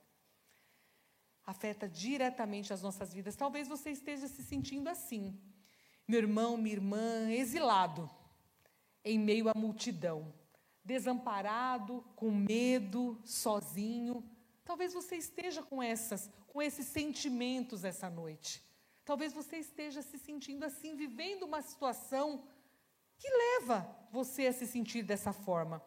Afeta 1.46 1.88
diretamente 1.88 2.72
as 2.72 2.82
nossas 2.82 3.14
vidas. 3.14 3.36
Talvez 3.36 3.68
você 3.68 3.90
esteja 3.90 4.26
se 4.26 4.42
sentindo 4.42 4.88
assim, 4.88 5.40
meu 6.08 6.18
irmão, 6.18 6.56
minha 6.56 6.74
irmã, 6.74 7.30
exilado, 7.30 8.10
em 9.04 9.18
meio 9.18 9.48
à 9.48 9.54
multidão, 9.54 10.34
desamparado, 10.88 12.02
com 12.16 12.30
medo, 12.30 13.20
sozinho. 13.22 14.24
Talvez 14.64 14.94
você 14.94 15.16
esteja 15.16 15.62
com 15.62 15.82
essas, 15.82 16.30
com 16.46 16.62
esses 16.62 16.86
sentimentos 16.86 17.84
essa 17.84 18.08
noite. 18.08 18.62
Talvez 19.04 19.34
você 19.34 19.58
esteja 19.58 20.00
se 20.00 20.18
sentindo 20.18 20.64
assim, 20.64 20.96
vivendo 20.96 21.42
uma 21.42 21.60
situação 21.60 22.42
que 23.18 23.28
leva 23.28 23.86
você 24.10 24.46
a 24.46 24.52
se 24.52 24.66
sentir 24.66 25.02
dessa 25.02 25.32
forma. 25.32 25.82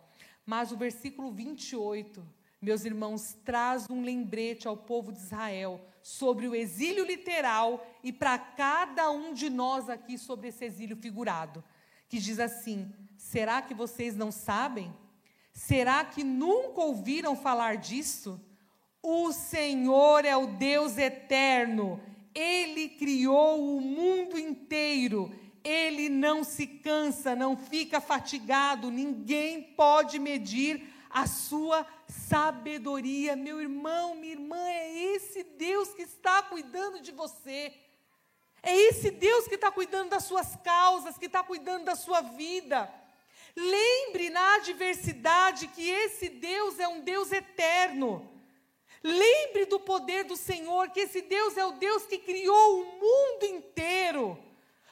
Mas 0.46 0.72
o 0.72 0.78
versículo 0.78 1.32
28, 1.32 2.24
meus 2.62 2.86
irmãos, 2.86 3.34
traz 3.44 3.90
um 3.90 4.04
lembrete 4.04 4.68
ao 4.68 4.78
povo 4.78 5.12
de 5.12 5.18
Israel 5.20 5.82
sobre 6.04 6.48
o 6.48 6.54
exílio 6.54 7.06
literal 7.06 7.88
e 8.04 8.14
para 8.14 8.38
cada 8.38 9.10
um 9.10 9.34
de 9.34 9.50
nós 9.50 9.90
aqui 9.90 10.18
sobre 10.18 10.50
esse 10.50 10.66
exílio 10.66 10.98
figurado, 10.98 11.64
que 12.12 12.20
diz 12.20 12.40
assim: 12.40 12.94
Será 13.18 13.62
que 13.64 13.74
vocês 13.74 14.16
não 14.16 14.32
sabem? 14.32 14.94
Será 15.52 16.06
que 16.06 16.24
nunca 16.24 16.82
ouviram 16.82 17.36
falar 17.36 17.78
disso? 17.78 18.40
O 19.02 19.32
Senhor 19.32 20.26
é 20.26 20.38
o 20.38 20.46
Deus 20.46 20.98
eterno 21.00 22.00
ele 22.34 22.90
criou 22.90 23.78
o 23.78 23.82
mundo 23.82 24.40
inteiro. 24.40 25.34
Ele 25.64 26.10
não 26.10 26.44
se 26.44 26.66
cansa, 26.66 27.36
não 27.36 27.56
fica 27.56 28.02
fatigado, 28.02 28.90
ninguém 28.90 29.62
pode 29.62 30.18
medir 30.18 30.92
a 31.10 31.28
sua 31.28 31.86
sabedoria. 32.08 33.36
Meu 33.36 33.62
irmão, 33.62 34.16
minha 34.16 34.34
irmã, 34.34 34.58
é 34.58 35.16
esse 35.16 35.44
Deus 35.44 35.90
que 35.90 36.02
está 36.02 36.42
cuidando 36.42 37.00
de 37.00 37.12
você. 37.12 37.74
É 38.64 38.76
esse 38.76 39.10
Deus 39.10 39.48
que 39.48 39.56
está 39.56 39.72
cuidando 39.72 40.10
das 40.10 40.24
suas 40.24 40.56
causas, 40.58 41.18
que 41.18 41.26
está 41.26 41.44
cuidando 41.44 41.86
da 41.86 41.96
sua 41.96 42.22
vida. 42.22 42.92
Lembre 43.56 44.30
na 44.30 44.56
adversidade 44.56 45.68
que 45.68 45.90
esse 45.90 46.30
Deus 46.30 46.80
é 46.80 46.88
um 46.88 47.02
Deus 47.02 47.32
eterno. 47.32 48.30
Lembre 49.04 49.66
do 49.66 49.80
poder 49.80 50.26
do 50.26 50.38
Senhor, 50.38 50.90
que 50.90 51.02
esse 51.02 51.22
Deus 51.22 51.58
é 51.58 51.66
o 51.66 51.72
Deus 51.72 52.04
que 52.04 52.20
criou 52.20 52.82
o 52.82 52.86
mundo 53.00 53.46
inteiro. 53.46 54.38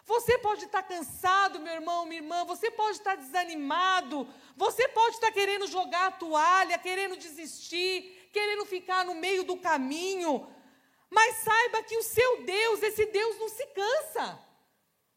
Você 0.04 0.40
pode 0.40 0.66
estar 0.66 0.82
cansado, 0.82 1.60
meu 1.60 1.72
irmão, 1.72 2.08
minha 2.08 2.20
irmã, 2.20 2.44
você 2.44 2.72
pode 2.72 2.98
estar 2.98 3.16
desanimado, 3.16 4.28
você 4.58 4.88
pode 4.88 5.14
estar 5.14 5.32
querendo 5.32 5.68
jogar 5.68 6.08
a 6.08 6.12
toalha, 6.12 6.80
querendo 6.80 7.16
desistir, 7.16 8.28
querendo 8.34 8.66
ficar 8.66 9.06
no 9.06 9.14
meio 9.14 9.44
do 9.44 9.56
caminho, 9.56 10.48
mas 11.10 11.38
saiba 11.38 11.84
que 11.84 11.98
o 11.98 12.04
seu 12.04 12.43
Deus, 12.43 12.84
esse 12.84 13.06
Deus 13.08 13.38
não 13.39 13.50
se 13.50 13.65
cansa. 13.67 14.39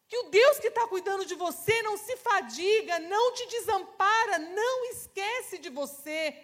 Que 0.09 0.16
o 0.18 0.31
Deus 0.31 0.59
que 0.59 0.68
está 0.68 0.87
cuidando 0.87 1.24
de 1.24 1.35
você 1.35 1.83
não 1.83 1.96
se 1.96 2.16
fadiga, 2.18 2.98
não 2.98 3.33
te 3.35 3.46
desampara, 3.46 4.38
não 4.38 4.85
esquece 4.90 5.59
de 5.59 5.70
você. 5.70 6.37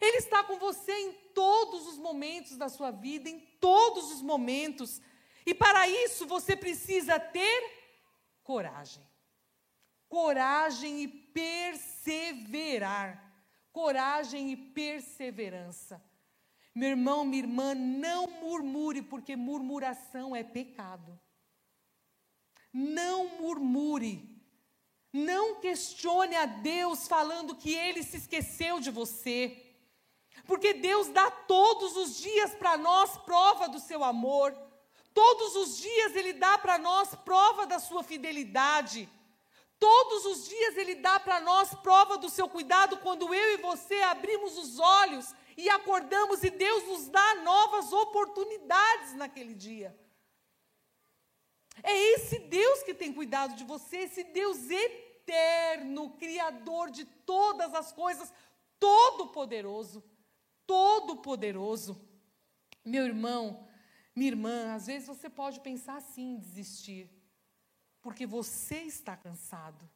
Ele 0.00 0.16
está 0.16 0.42
com 0.44 0.58
você 0.58 0.92
em 0.92 1.12
todos 1.34 1.86
os 1.86 1.98
momentos 1.98 2.56
da 2.56 2.68
sua 2.68 2.90
vida, 2.90 3.28
em 3.28 3.40
todos 3.60 4.12
os 4.12 4.22
momentos. 4.22 5.00
E 5.44 5.54
para 5.54 5.88
isso 5.88 6.26
você 6.26 6.56
precisa 6.56 7.18
ter 7.18 7.80
coragem. 8.42 9.08
Coragem 10.08 11.02
e 11.02 11.08
perseverar. 11.08 11.88
Coragem 13.72 14.50
e 14.50 14.56
perseverança. 14.56 16.02
Meu 16.80 16.92
irmão, 16.96 17.26
minha 17.26 17.42
irmã, 17.42 17.74
não 17.74 18.26
murmure, 18.26 19.02
porque 19.02 19.36
murmuração 19.36 20.34
é 20.34 20.42
pecado. 20.42 21.20
Não 22.72 23.18
murmure. 23.38 24.14
Não 25.12 25.60
questione 25.60 26.34
a 26.36 26.46
Deus 26.46 27.06
falando 27.06 27.54
que 27.54 27.74
ele 27.74 28.02
se 28.02 28.16
esqueceu 28.16 28.80
de 28.80 28.90
você. 28.90 29.40
Porque 30.46 30.72
Deus 30.72 31.08
dá 31.08 31.30
todos 31.30 31.98
os 31.98 32.16
dias 32.16 32.54
para 32.54 32.78
nós 32.78 33.14
prova 33.18 33.68
do 33.68 33.78
seu 33.78 34.02
amor. 34.02 34.50
Todos 35.12 35.56
os 35.56 35.76
dias 35.76 36.16
Ele 36.16 36.32
dá 36.32 36.56
para 36.56 36.78
nós 36.78 37.14
prova 37.14 37.66
da 37.66 37.78
sua 37.78 38.02
fidelidade. 38.02 39.06
Todos 39.78 40.24
os 40.24 40.48
dias 40.48 40.78
Ele 40.78 40.94
dá 40.94 41.20
para 41.20 41.40
nós 41.40 41.74
prova 41.82 42.16
do 42.16 42.30
seu 42.30 42.48
cuidado 42.48 42.96
quando 42.98 43.34
eu 43.34 43.54
e 43.54 43.58
você 43.58 44.00
abrimos 44.00 44.56
os 44.56 44.78
olhos 44.78 45.34
e 45.60 45.68
acordamos 45.70 46.42
e 46.42 46.50
Deus 46.50 46.84
nos 46.86 47.08
dá 47.08 47.36
novas 47.36 47.92
oportunidades 47.92 49.14
naquele 49.14 49.54
dia. 49.54 49.98
É 51.82 51.96
esse 52.14 52.38
Deus 52.38 52.82
que 52.82 52.94
tem 52.94 53.12
cuidado 53.12 53.54
de 53.54 53.64
você, 53.64 53.98
esse 53.98 54.24
Deus 54.24 54.58
eterno, 54.70 56.10
Criador 56.18 56.90
de 56.90 57.04
todas 57.04 57.74
as 57.74 57.92
coisas, 57.92 58.32
todo-poderoso 58.78 60.02
todo-poderoso. 60.70 62.00
Meu 62.84 63.04
irmão, 63.04 63.66
minha 64.14 64.30
irmã, 64.30 64.72
às 64.72 64.86
vezes 64.86 65.08
você 65.08 65.28
pode 65.28 65.58
pensar 65.58 65.96
assim, 65.96 66.38
desistir, 66.38 67.10
porque 68.00 68.24
você 68.24 68.82
está 68.82 69.16
cansado. 69.16 69.90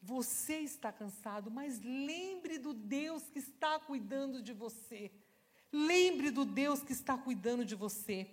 Você 0.00 0.58
está 0.58 0.92
cansado, 0.92 1.50
mas 1.50 1.80
lembre 1.80 2.58
do 2.58 2.72
Deus 2.72 3.24
que 3.24 3.38
está 3.38 3.78
cuidando 3.78 4.40
de 4.40 4.52
você. 4.52 5.10
Lembre 5.72 6.30
do 6.30 6.44
Deus 6.44 6.82
que 6.82 6.92
está 6.92 7.18
cuidando 7.18 7.64
de 7.64 7.74
você. 7.74 8.26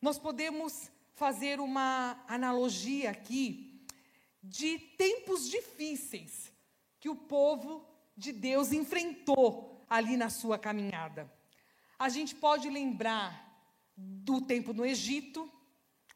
Nós 0.00 0.18
podemos 0.18 0.90
fazer 1.14 1.60
uma 1.60 2.22
analogia 2.28 3.10
aqui 3.10 3.84
de 4.42 4.78
tempos 4.78 5.48
difíceis 5.48 6.52
que 7.00 7.08
o 7.08 7.16
povo 7.16 7.84
de 8.16 8.32
Deus 8.32 8.72
enfrentou 8.72 9.84
ali 9.88 10.16
na 10.16 10.30
sua 10.30 10.58
caminhada. 10.58 11.30
A 11.98 12.08
gente 12.08 12.34
pode 12.34 12.68
lembrar 12.68 13.44
do 13.96 14.40
tempo 14.40 14.72
no 14.72 14.84
Egito, 14.84 15.50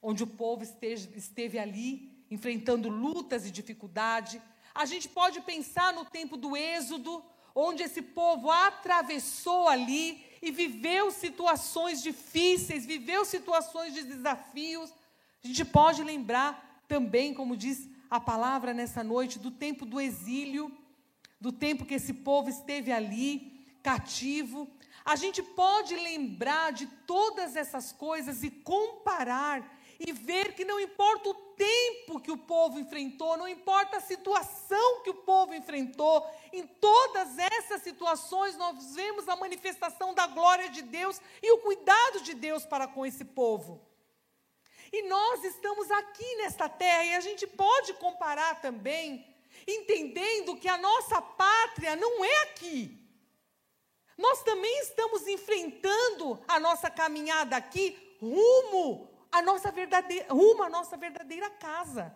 onde 0.02 0.22
o 0.22 0.26
povo 0.26 0.62
esteve, 0.62 1.18
esteve 1.18 1.58
ali 1.58 2.24
enfrentando 2.30 2.88
lutas 2.88 3.46
e 3.46 3.50
dificuldade. 3.50 4.40
A 4.74 4.84
gente 4.84 5.08
pode 5.08 5.40
pensar 5.40 5.92
no 5.92 6.04
tempo 6.04 6.36
do 6.36 6.56
Êxodo, 6.56 7.22
onde 7.54 7.82
esse 7.82 8.02
povo 8.02 8.50
atravessou 8.50 9.68
ali 9.68 10.24
e 10.40 10.50
viveu 10.50 11.10
situações 11.10 12.02
difíceis, 12.02 12.86
viveu 12.86 13.24
situações 13.24 13.92
de 13.92 14.02
desafios. 14.02 14.92
A 15.42 15.46
gente 15.46 15.64
pode 15.64 16.02
lembrar 16.02 16.82
também, 16.86 17.34
como 17.34 17.56
diz 17.56 17.88
a 18.08 18.18
palavra 18.18 18.72
nessa 18.72 19.04
noite, 19.04 19.38
do 19.38 19.50
tempo 19.50 19.84
do 19.84 20.00
exílio, 20.00 20.72
do 21.40 21.52
tempo 21.52 21.84
que 21.84 21.94
esse 21.94 22.12
povo 22.12 22.48
esteve 22.48 22.92
ali 22.92 23.66
cativo. 23.82 24.68
A 25.04 25.16
gente 25.16 25.42
pode 25.42 25.94
lembrar 25.96 26.72
de 26.72 26.86
todas 27.06 27.56
essas 27.56 27.92
coisas 27.92 28.42
e 28.42 28.50
comparar 28.50 29.78
e 29.98 30.12
ver 30.12 30.54
que 30.54 30.64
não 30.64 30.80
importa 30.80 31.30
o 31.30 31.34
tempo 31.60 32.18
que 32.18 32.32
o 32.32 32.38
povo 32.38 32.78
enfrentou, 32.78 33.36
não 33.36 33.46
importa 33.46 33.98
a 33.98 34.00
situação 34.00 35.02
que 35.02 35.10
o 35.10 35.14
povo 35.30 35.52
enfrentou, 35.52 36.26
em 36.54 36.66
todas 36.66 37.38
essas 37.38 37.82
situações 37.82 38.56
nós 38.56 38.94
vemos 38.94 39.28
a 39.28 39.36
manifestação 39.36 40.14
da 40.14 40.26
glória 40.26 40.70
de 40.70 40.80
Deus 40.80 41.20
e 41.42 41.52
o 41.52 41.58
cuidado 41.58 42.22
de 42.22 42.32
Deus 42.32 42.64
para 42.64 42.88
com 42.88 43.04
esse 43.04 43.26
povo. 43.26 43.86
E 44.90 45.02
nós 45.02 45.44
estamos 45.44 45.90
aqui 45.90 46.36
nesta 46.36 46.66
terra 46.66 47.04
e 47.04 47.14
a 47.14 47.20
gente 47.20 47.46
pode 47.46 47.92
comparar 47.94 48.62
também, 48.62 49.26
entendendo 49.68 50.56
que 50.56 50.66
a 50.66 50.78
nossa 50.78 51.20
pátria 51.20 51.94
não 51.94 52.24
é 52.24 52.42
aqui. 52.44 52.98
Nós 54.16 54.42
também 54.42 54.80
estamos 54.80 55.28
enfrentando 55.28 56.42
a 56.48 56.58
nossa 56.58 56.88
caminhada 56.90 57.54
aqui 57.54 58.16
rumo 58.18 59.09
à 59.30 59.42
nossa 59.42 59.70
verdadeira, 59.70 60.32
rumo 60.32 60.62
à 60.62 60.68
nossa 60.68 60.96
verdadeira 60.96 61.48
casa. 61.50 62.14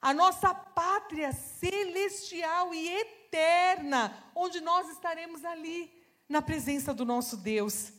A 0.00 0.12
nossa 0.14 0.54
pátria 0.54 1.32
celestial 1.32 2.72
e 2.74 2.88
eterna, 2.88 4.30
onde 4.34 4.60
nós 4.60 4.88
estaremos 4.90 5.44
ali 5.44 5.92
na 6.28 6.42
presença 6.42 6.92
do 6.92 7.04
nosso 7.04 7.36
Deus. 7.36 7.92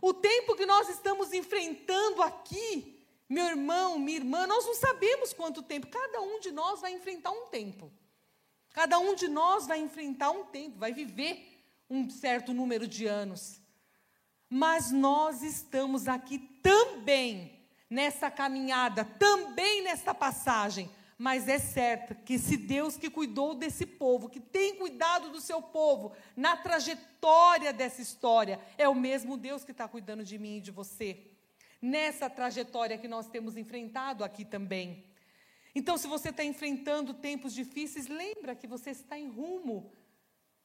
O 0.00 0.12
tempo 0.14 0.54
que 0.54 0.66
nós 0.66 0.88
estamos 0.88 1.32
enfrentando 1.32 2.22
aqui, 2.22 3.04
meu 3.28 3.46
irmão, 3.46 3.98
minha 3.98 4.18
irmã, 4.18 4.46
nós 4.46 4.64
não 4.64 4.74
sabemos 4.74 5.32
quanto 5.32 5.62
tempo. 5.62 5.88
Cada 5.88 6.20
um 6.20 6.40
de 6.40 6.50
nós 6.50 6.80
vai 6.80 6.92
enfrentar 6.92 7.30
um 7.30 7.46
tempo. 7.46 7.92
Cada 8.72 8.98
um 8.98 9.14
de 9.14 9.28
nós 9.28 9.66
vai 9.66 9.80
enfrentar 9.80 10.30
um 10.30 10.44
tempo, 10.44 10.78
vai 10.78 10.92
viver 10.92 11.64
um 11.88 12.08
certo 12.08 12.54
número 12.54 12.86
de 12.86 13.06
anos. 13.06 13.59
Mas 14.52 14.90
nós 14.90 15.44
estamos 15.44 16.08
aqui 16.08 16.38
também, 16.60 17.60
nessa 17.88 18.28
caminhada, 18.28 19.04
também 19.04 19.82
nessa 19.82 20.12
passagem. 20.12 20.90
Mas 21.16 21.46
é 21.48 21.58
certo 21.58 22.14
que 22.24 22.38
se 22.38 22.56
Deus 22.56 22.96
que 22.96 23.08
cuidou 23.08 23.54
desse 23.54 23.86
povo, 23.86 24.28
que 24.28 24.40
tem 24.40 24.74
cuidado 24.74 25.30
do 25.30 25.40
seu 25.40 25.62
povo, 25.62 26.12
na 26.34 26.56
trajetória 26.56 27.72
dessa 27.72 28.02
história, 28.02 28.58
é 28.76 28.88
o 28.88 28.94
mesmo 28.94 29.36
Deus 29.36 29.62
que 29.62 29.70
está 29.70 29.86
cuidando 29.86 30.24
de 30.24 30.36
mim 30.38 30.56
e 30.56 30.60
de 30.62 30.70
você. 30.70 31.30
Nessa 31.80 32.28
trajetória 32.28 32.98
que 32.98 33.06
nós 33.06 33.28
temos 33.28 33.56
enfrentado 33.56 34.24
aqui 34.24 34.44
também. 34.44 35.04
Então, 35.74 35.96
se 35.96 36.08
você 36.08 36.30
está 36.30 36.42
enfrentando 36.42 37.14
tempos 37.14 37.52
difíceis, 37.52 38.08
lembra 38.08 38.56
que 38.56 38.66
você 38.66 38.90
está 38.90 39.16
em 39.16 39.28
rumo 39.28 39.92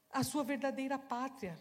à 0.10 0.24
sua 0.24 0.44
verdadeira 0.44 0.98
pátria. 0.98 1.60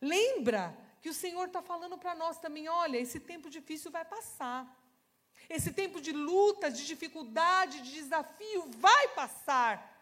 Lembra 0.00 0.76
que 1.00 1.08
o 1.08 1.14
Senhor 1.14 1.46
está 1.46 1.62
falando 1.62 1.96
para 1.98 2.14
nós 2.14 2.38
também: 2.38 2.68
olha, 2.68 2.98
esse 2.98 3.20
tempo 3.20 3.50
difícil 3.50 3.90
vai 3.90 4.04
passar. 4.04 4.60
Esse 5.48 5.72
tempo 5.72 6.00
de 6.00 6.12
luta, 6.12 6.70
de 6.70 6.86
dificuldade, 6.86 7.82
de 7.82 7.92
desafio 7.92 8.70
vai 8.78 9.08
passar. 9.08 9.94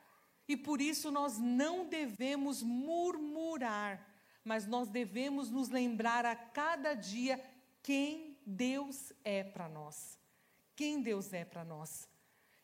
E 0.48 0.57
por 0.57 0.80
isso 0.80 1.11
nós 1.11 1.38
não 1.38 1.87
devemos 1.87 2.62
murmurar, 2.62 4.07
mas 4.44 4.66
nós 4.66 4.88
devemos 4.88 5.50
nos 5.50 5.68
lembrar 5.68 6.24
a 6.24 6.37
cada 6.37 6.94
dia 6.94 7.42
quem 7.83 8.38
Deus 8.46 9.12
é 9.24 9.42
para 9.42 9.68
nós. 9.68 10.18
Quem 10.76 11.02
Deus 11.02 11.33
é 11.33 11.44
para 11.44 11.64
nós. 11.64 12.09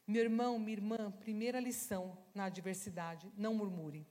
Meu 0.07 0.23
irmão, 0.23 0.59
minha 0.59 0.73
irmã, 0.73 1.11
primeira 1.21 1.61
lição 1.61 2.19
na 2.35 2.47
adversidade: 2.47 3.31
não 3.37 3.55
murmure. 3.55 4.07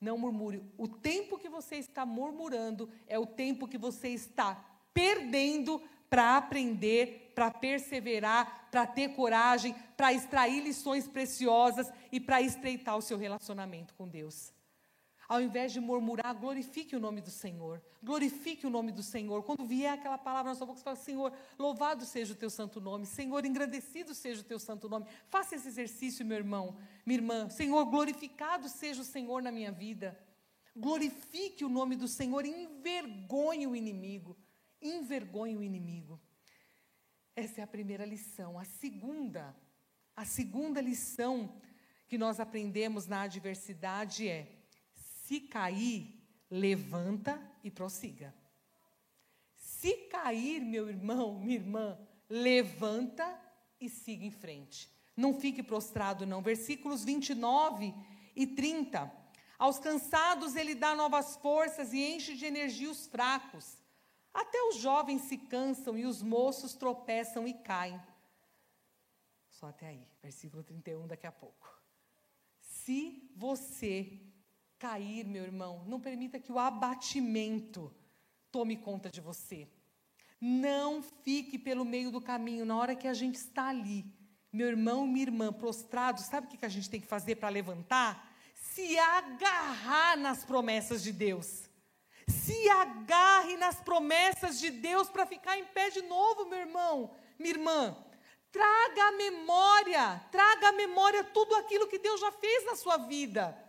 Não 0.00 0.18
murmure. 0.18 0.62
O 0.76 0.86
tempo 0.86 1.38
que 1.38 1.48
você 1.48 1.76
está 1.76 2.04
murmurando 2.04 2.90
é 3.06 3.18
o 3.18 3.26
tempo 3.26 3.68
que 3.68 3.78
você 3.78 4.08
está 4.08 4.62
perdendo 4.92 5.82
para 6.08 6.36
aprender, 6.36 7.32
para 7.34 7.50
perseverar, 7.50 8.68
para 8.70 8.86
ter 8.86 9.08
coragem, 9.16 9.74
para 9.96 10.12
extrair 10.12 10.62
lições 10.62 11.08
preciosas 11.08 11.90
e 12.12 12.20
para 12.20 12.40
estreitar 12.40 12.96
o 12.96 13.02
seu 13.02 13.18
relacionamento 13.18 13.94
com 13.94 14.06
Deus. 14.06 14.52
Ao 15.28 15.40
invés 15.40 15.72
de 15.72 15.80
murmurar, 15.80 16.34
glorifique 16.34 16.94
o 16.94 17.00
nome 17.00 17.20
do 17.20 17.30
Senhor. 17.30 17.82
Glorifique 18.02 18.66
o 18.66 18.70
nome 18.70 18.92
do 18.92 19.02
Senhor. 19.02 19.42
Quando 19.42 19.64
vier 19.64 19.94
aquela 19.94 20.18
palavra 20.18 20.50
na 20.50 20.54
sua 20.54 20.66
boca, 20.66 20.78
você 20.78 20.84
fala: 20.84 20.96
Senhor, 20.96 21.32
louvado 21.58 22.04
seja 22.04 22.34
o 22.34 22.36
teu 22.36 22.50
santo 22.50 22.80
nome. 22.80 23.06
Senhor, 23.06 23.44
engrandecido 23.44 24.14
seja 24.14 24.42
o 24.42 24.44
teu 24.44 24.58
santo 24.58 24.88
nome. 24.88 25.06
Faça 25.28 25.54
esse 25.54 25.68
exercício, 25.68 26.26
meu 26.26 26.36
irmão, 26.36 26.76
minha 27.06 27.18
irmã. 27.18 27.48
Senhor, 27.48 27.84
glorificado 27.86 28.68
seja 28.68 29.00
o 29.00 29.04
Senhor 29.04 29.42
na 29.42 29.50
minha 29.50 29.72
vida. 29.72 30.18
Glorifique 30.76 31.64
o 31.64 31.68
nome 31.68 31.96
do 31.96 32.08
Senhor 32.08 32.44
envergonhe 32.44 33.66
o 33.66 33.74
inimigo. 33.74 34.36
Envergonhe 34.82 35.56
o 35.56 35.62
inimigo. 35.62 36.20
Essa 37.34 37.60
é 37.60 37.64
a 37.64 37.66
primeira 37.66 38.04
lição. 38.04 38.58
A 38.58 38.64
segunda, 38.64 39.56
a 40.14 40.24
segunda 40.24 40.80
lição 40.80 41.60
que 42.06 42.18
nós 42.18 42.38
aprendemos 42.38 43.06
na 43.06 43.22
adversidade 43.22 44.28
é 44.28 44.63
se 45.26 45.40
cair, 45.40 46.22
levanta 46.50 47.40
e 47.62 47.70
prossiga. 47.70 48.34
Se 49.54 49.92
cair, 50.08 50.60
meu 50.60 50.88
irmão, 50.88 51.38
minha 51.38 51.56
irmã, 51.56 51.98
levanta 52.28 53.40
e 53.80 53.88
siga 53.88 54.24
em 54.24 54.30
frente. 54.30 54.90
Não 55.16 55.32
fique 55.32 55.62
prostrado, 55.62 56.26
não. 56.26 56.42
Versículos 56.42 57.04
29 57.04 57.94
e 58.36 58.46
30. 58.46 59.10
Aos 59.58 59.78
cansados 59.78 60.56
ele 60.56 60.74
dá 60.74 60.94
novas 60.94 61.36
forças 61.36 61.92
e 61.92 62.02
enche 62.02 62.36
de 62.36 62.44
energia 62.44 62.90
os 62.90 63.06
fracos. 63.06 63.78
Até 64.32 64.62
os 64.64 64.76
jovens 64.76 65.22
se 65.22 65.38
cansam 65.38 65.96
e 65.96 66.04
os 66.04 66.20
moços 66.22 66.74
tropeçam 66.74 67.46
e 67.46 67.54
caem. 67.54 68.00
Só 69.48 69.68
até 69.68 69.86
aí, 69.86 70.06
versículo 70.22 70.62
31, 70.62 71.06
daqui 71.06 71.26
a 71.26 71.32
pouco. 71.32 71.80
Se 72.58 73.30
você 73.36 74.20
cair, 74.84 75.24
meu 75.24 75.44
irmão, 75.44 75.82
não 75.86 75.98
permita 75.98 76.38
que 76.38 76.52
o 76.52 76.58
abatimento 76.58 77.90
tome 78.52 78.76
conta 78.76 79.08
de 79.08 79.18
você. 79.18 79.66
Não 80.38 81.02
fique 81.02 81.58
pelo 81.58 81.86
meio 81.86 82.10
do 82.10 82.20
caminho 82.20 82.66
na 82.66 82.76
hora 82.76 82.94
que 82.94 83.08
a 83.08 83.14
gente 83.14 83.36
está 83.36 83.68
ali. 83.68 84.04
Meu 84.52 84.68
irmão, 84.68 85.06
minha 85.06 85.22
irmã, 85.22 85.50
prostrado, 85.50 86.20
sabe 86.20 86.46
o 86.46 86.50
que 86.50 86.66
a 86.66 86.68
gente 86.68 86.90
tem 86.90 87.00
que 87.00 87.06
fazer 87.06 87.36
para 87.36 87.48
levantar? 87.48 88.30
Se 88.54 88.98
agarrar 88.98 90.18
nas 90.18 90.44
promessas 90.44 91.02
de 91.02 91.12
Deus. 91.12 91.62
Se 92.28 92.68
agarre 92.68 93.56
nas 93.56 93.80
promessas 93.80 94.60
de 94.60 94.70
Deus 94.70 95.08
para 95.08 95.24
ficar 95.24 95.58
em 95.58 95.64
pé 95.64 95.88
de 95.88 96.02
novo, 96.02 96.44
meu 96.44 96.58
irmão, 96.58 97.16
minha 97.38 97.54
irmã. 97.54 97.96
Traga 98.52 99.02
a 99.08 99.12
memória, 99.12 100.20
traga 100.30 100.68
a 100.68 100.72
memória 100.72 101.24
tudo 101.24 101.54
aquilo 101.56 101.88
que 101.88 101.98
Deus 101.98 102.20
já 102.20 102.30
fez 102.32 102.66
na 102.66 102.76
sua 102.76 102.98
vida. 102.98 103.63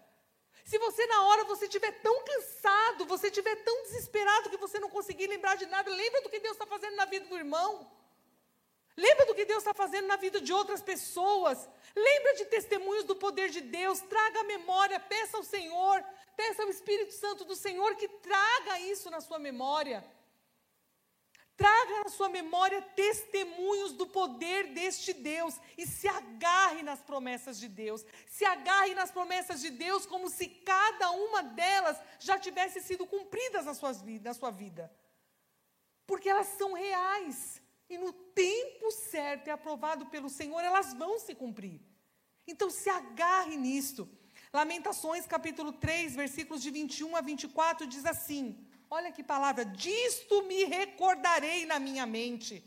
Se 0.66 0.78
você 0.80 1.06
na 1.06 1.20
hora 1.26 1.44
você 1.44 1.66
estiver 1.66 1.92
tão 2.02 2.16
cansado, 2.24 3.06
você 3.06 3.28
estiver 3.28 3.56
tão 3.68 3.84
desesperado 3.84 4.50
que 4.50 4.58
você 4.58 4.80
não 4.80 4.90
conseguir 4.90 5.28
lembrar 5.28 5.56
de 5.56 5.68
nada, 5.68 5.92
lembra 5.92 6.22
do 6.22 6.30
que 6.30 6.40
Deus 6.40 6.56
está 6.56 6.66
fazendo 6.66 6.96
na 6.96 7.06
vida 7.06 7.28
do 7.28 7.38
irmão. 7.38 7.70
Lembra 8.98 9.26
do 9.28 9.36
que 9.36 9.46
Deus 9.46 9.60
está 9.60 9.76
fazendo 9.76 10.08
na 10.08 10.16
vida 10.16 10.42
de 10.42 10.52
outras 10.52 10.82
pessoas. 10.82 11.70
Lembra 11.96 12.34
de 12.36 12.46
testemunhos 12.46 13.04
do 13.04 13.16
poder 13.16 13.50
de 13.50 13.62
Deus. 13.62 14.00
Traga 14.00 14.40
a 14.40 14.44
memória, 14.44 15.00
peça 15.00 15.38
ao 15.38 15.44
Senhor, 15.44 16.04
peça 16.36 16.64
ao 16.64 16.70
Espírito 16.70 17.14
Santo 17.14 17.46
do 17.46 17.56
Senhor 17.56 17.96
que 17.96 18.08
traga 18.08 18.80
isso 18.80 19.12
na 19.12 19.22
sua 19.22 19.38
memória. 19.38 20.04
Traga 21.58 22.04
na 22.04 22.10
sua 22.10 22.28
memória 22.28 22.82
testemunhos 22.82 23.94
do 23.94 24.06
poder 24.06 24.74
deste 24.74 25.14
Deus 25.14 25.58
e 25.78 25.88
se 25.88 26.08
agarre 26.08 26.84
nas 26.84 27.02
promessas 27.02 27.58
de 27.58 27.70
Deus. 27.70 28.06
Se 28.28 28.44
agarre 28.44 28.94
nas 28.94 29.10
promessas 29.10 29.62
de 29.62 29.70
Deus 29.70 30.06
como 30.06 30.30
se 30.30 30.48
cada 30.48 31.12
uma 31.12 31.42
delas 31.44 31.98
já 32.20 32.38
tivesse 32.38 32.82
sido 32.82 33.08
cumpridas 33.08 33.66
na, 33.66 33.74
suas, 33.74 34.02
na 34.02 34.34
sua 34.34 34.52
vida. 34.52 34.92
Porque 36.06 36.28
elas 36.28 36.48
são 36.48 36.74
reais. 36.74 37.62
E 37.90 37.98
no 37.98 38.12
tempo 38.12 38.92
certo 38.92 39.48
e 39.48 39.52
aprovado 39.52 40.08
pelo 40.08 40.30
Senhor, 40.30 40.60
elas 40.60 40.94
vão 40.94 41.20
se 41.20 41.34
cumprir. 41.34 41.80
Então 42.46 42.70
se 42.70 42.90
agarre 42.90 43.56
nisto. 43.56 44.10
Lamentações 44.52 45.26
capítulo 45.26 45.72
3, 45.72 46.16
versículos 46.16 46.62
de 46.62 46.70
21 46.70 47.16
a 47.16 47.22
24 47.22 47.88
diz 47.88 48.06
assim: 48.06 48.68
Olha 48.98 49.12
que 49.12 49.22
palavra, 49.22 49.66
disto 49.66 50.44
me 50.44 50.64
recordarei 50.64 51.66
na 51.66 51.78
minha 51.78 52.06
mente, 52.06 52.64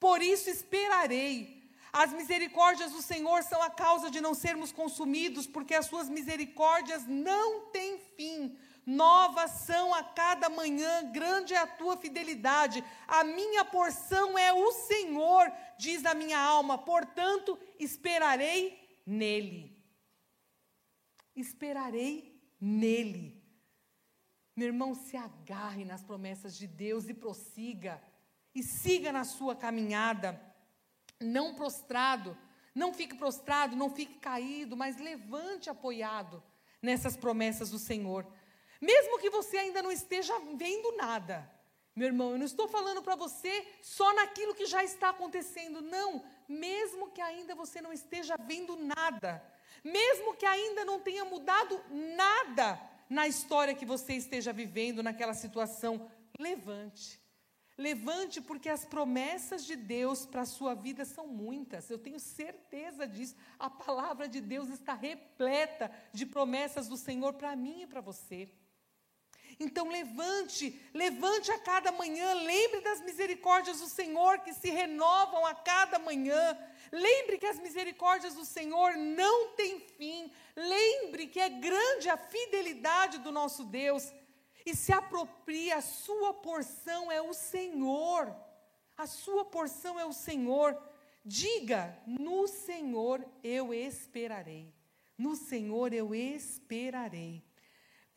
por 0.00 0.20
isso 0.20 0.50
esperarei. 0.50 1.70
As 1.92 2.12
misericórdias 2.12 2.90
do 2.90 3.00
Senhor 3.00 3.44
são 3.44 3.62
a 3.62 3.70
causa 3.70 4.10
de 4.10 4.20
não 4.20 4.34
sermos 4.34 4.72
consumidos, 4.72 5.46
porque 5.46 5.76
as 5.76 5.86
suas 5.86 6.08
misericórdias 6.08 7.06
não 7.06 7.70
têm 7.70 7.96
fim. 8.16 8.58
Novas 8.84 9.52
são 9.68 9.94
a 9.94 10.02
cada 10.02 10.48
manhã, 10.48 11.12
grande 11.12 11.54
é 11.54 11.58
a 11.58 11.66
tua 11.80 11.96
fidelidade. 11.96 12.82
A 13.06 13.22
minha 13.22 13.64
porção 13.64 14.36
é 14.36 14.52
o 14.52 14.72
Senhor, 14.72 15.52
diz 15.78 16.04
a 16.04 16.12
minha 16.12 16.40
alma, 16.40 16.76
portanto, 16.76 17.56
esperarei 17.78 19.00
nele. 19.06 19.80
Esperarei 21.36 22.36
nele. 22.60 23.37
Meu 24.58 24.66
irmão, 24.66 24.92
se 24.92 25.16
agarre 25.16 25.84
nas 25.84 26.02
promessas 26.02 26.58
de 26.58 26.66
Deus 26.66 27.08
e 27.08 27.14
prossiga. 27.14 28.02
E 28.52 28.60
siga 28.60 29.12
na 29.12 29.22
sua 29.22 29.54
caminhada. 29.54 30.28
Não 31.20 31.54
prostrado. 31.54 32.36
Não 32.74 32.92
fique 32.92 33.14
prostrado, 33.14 33.76
não 33.76 33.88
fique 33.88 34.16
caído, 34.18 34.76
mas 34.76 34.96
levante 34.98 35.70
apoiado 35.70 36.42
nessas 36.82 37.16
promessas 37.16 37.70
do 37.70 37.78
Senhor. 37.78 38.26
Mesmo 38.80 39.20
que 39.20 39.30
você 39.30 39.58
ainda 39.58 39.80
não 39.80 39.92
esteja 39.92 40.36
vendo 40.56 40.90
nada. 40.96 41.48
Meu 41.94 42.08
irmão, 42.08 42.32
eu 42.32 42.38
não 42.38 42.46
estou 42.46 42.66
falando 42.66 43.00
para 43.00 43.14
você 43.14 43.64
só 43.80 44.12
naquilo 44.12 44.56
que 44.56 44.66
já 44.66 44.82
está 44.82 45.10
acontecendo, 45.10 45.80
não. 45.80 46.24
Mesmo 46.48 47.12
que 47.12 47.20
ainda 47.20 47.54
você 47.54 47.80
não 47.80 47.92
esteja 47.92 48.36
vendo 48.36 48.74
nada, 48.74 49.40
mesmo 49.84 50.34
que 50.34 50.46
ainda 50.46 50.84
não 50.84 50.98
tenha 50.98 51.24
mudado 51.24 51.80
nada, 51.90 52.80
na 53.08 53.26
história 53.26 53.74
que 53.74 53.86
você 53.86 54.14
esteja 54.14 54.52
vivendo, 54.52 55.02
naquela 55.02 55.34
situação, 55.34 56.10
levante. 56.38 57.20
Levante, 57.76 58.40
porque 58.40 58.68
as 58.68 58.84
promessas 58.84 59.64
de 59.64 59.76
Deus 59.76 60.26
para 60.26 60.42
a 60.42 60.46
sua 60.46 60.74
vida 60.74 61.04
são 61.04 61.28
muitas, 61.28 61.88
eu 61.88 61.98
tenho 61.98 62.18
certeza 62.18 63.06
disso. 63.06 63.36
A 63.56 63.70
palavra 63.70 64.28
de 64.28 64.40
Deus 64.40 64.68
está 64.68 64.94
repleta 64.94 65.90
de 66.12 66.26
promessas 66.26 66.88
do 66.88 66.96
Senhor 66.96 67.34
para 67.34 67.54
mim 67.54 67.82
e 67.82 67.86
para 67.86 68.00
você. 68.00 68.52
Então 69.60 69.88
levante, 69.88 70.80
levante 70.94 71.50
a 71.50 71.58
cada 71.58 71.90
manhã, 71.90 72.32
lembre 72.34 72.80
das 72.80 73.00
misericórdias 73.00 73.80
do 73.80 73.88
Senhor 73.88 74.38
que 74.40 74.52
se 74.52 74.70
renovam 74.70 75.44
a 75.44 75.54
cada 75.54 75.98
manhã. 75.98 76.56
Lembre 76.92 77.38
que 77.38 77.46
as 77.46 77.58
misericórdias 77.58 78.34
do 78.34 78.44
Senhor 78.44 78.96
não 78.96 79.54
têm 79.54 79.80
fim. 79.80 80.30
Lembre 80.54 81.26
que 81.26 81.40
é 81.40 81.48
grande 81.48 82.08
a 82.08 82.16
fidelidade 82.16 83.18
do 83.18 83.32
nosso 83.32 83.64
Deus. 83.64 84.12
E 84.64 84.76
se 84.76 84.92
aproprie, 84.92 85.72
a 85.72 85.80
sua 85.80 86.32
porção 86.34 87.10
é 87.10 87.20
o 87.20 87.34
Senhor. 87.34 88.34
A 88.96 89.06
sua 89.06 89.44
porção 89.44 89.98
é 89.98 90.04
o 90.04 90.12
Senhor. 90.12 90.80
Diga: 91.24 91.98
No 92.06 92.46
Senhor 92.46 93.24
eu 93.42 93.74
esperarei. 93.74 94.72
No 95.16 95.34
Senhor 95.34 95.92
eu 95.92 96.14
esperarei. 96.14 97.47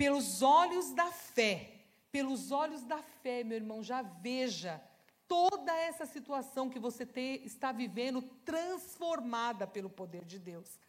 Pelos 0.01 0.41
olhos 0.41 0.91
da 0.93 1.11
fé, 1.11 1.69
pelos 2.11 2.51
olhos 2.51 2.81
da 2.81 3.03
fé, 3.21 3.43
meu 3.43 3.55
irmão, 3.55 3.83
já 3.83 4.01
veja 4.01 4.81
toda 5.27 5.71
essa 5.71 6.07
situação 6.07 6.71
que 6.71 6.79
você 6.79 7.05
te, 7.05 7.39
está 7.45 7.71
vivendo 7.71 8.19
transformada 8.43 9.67
pelo 9.67 9.91
poder 9.91 10.25
de 10.25 10.39
Deus. 10.39 10.79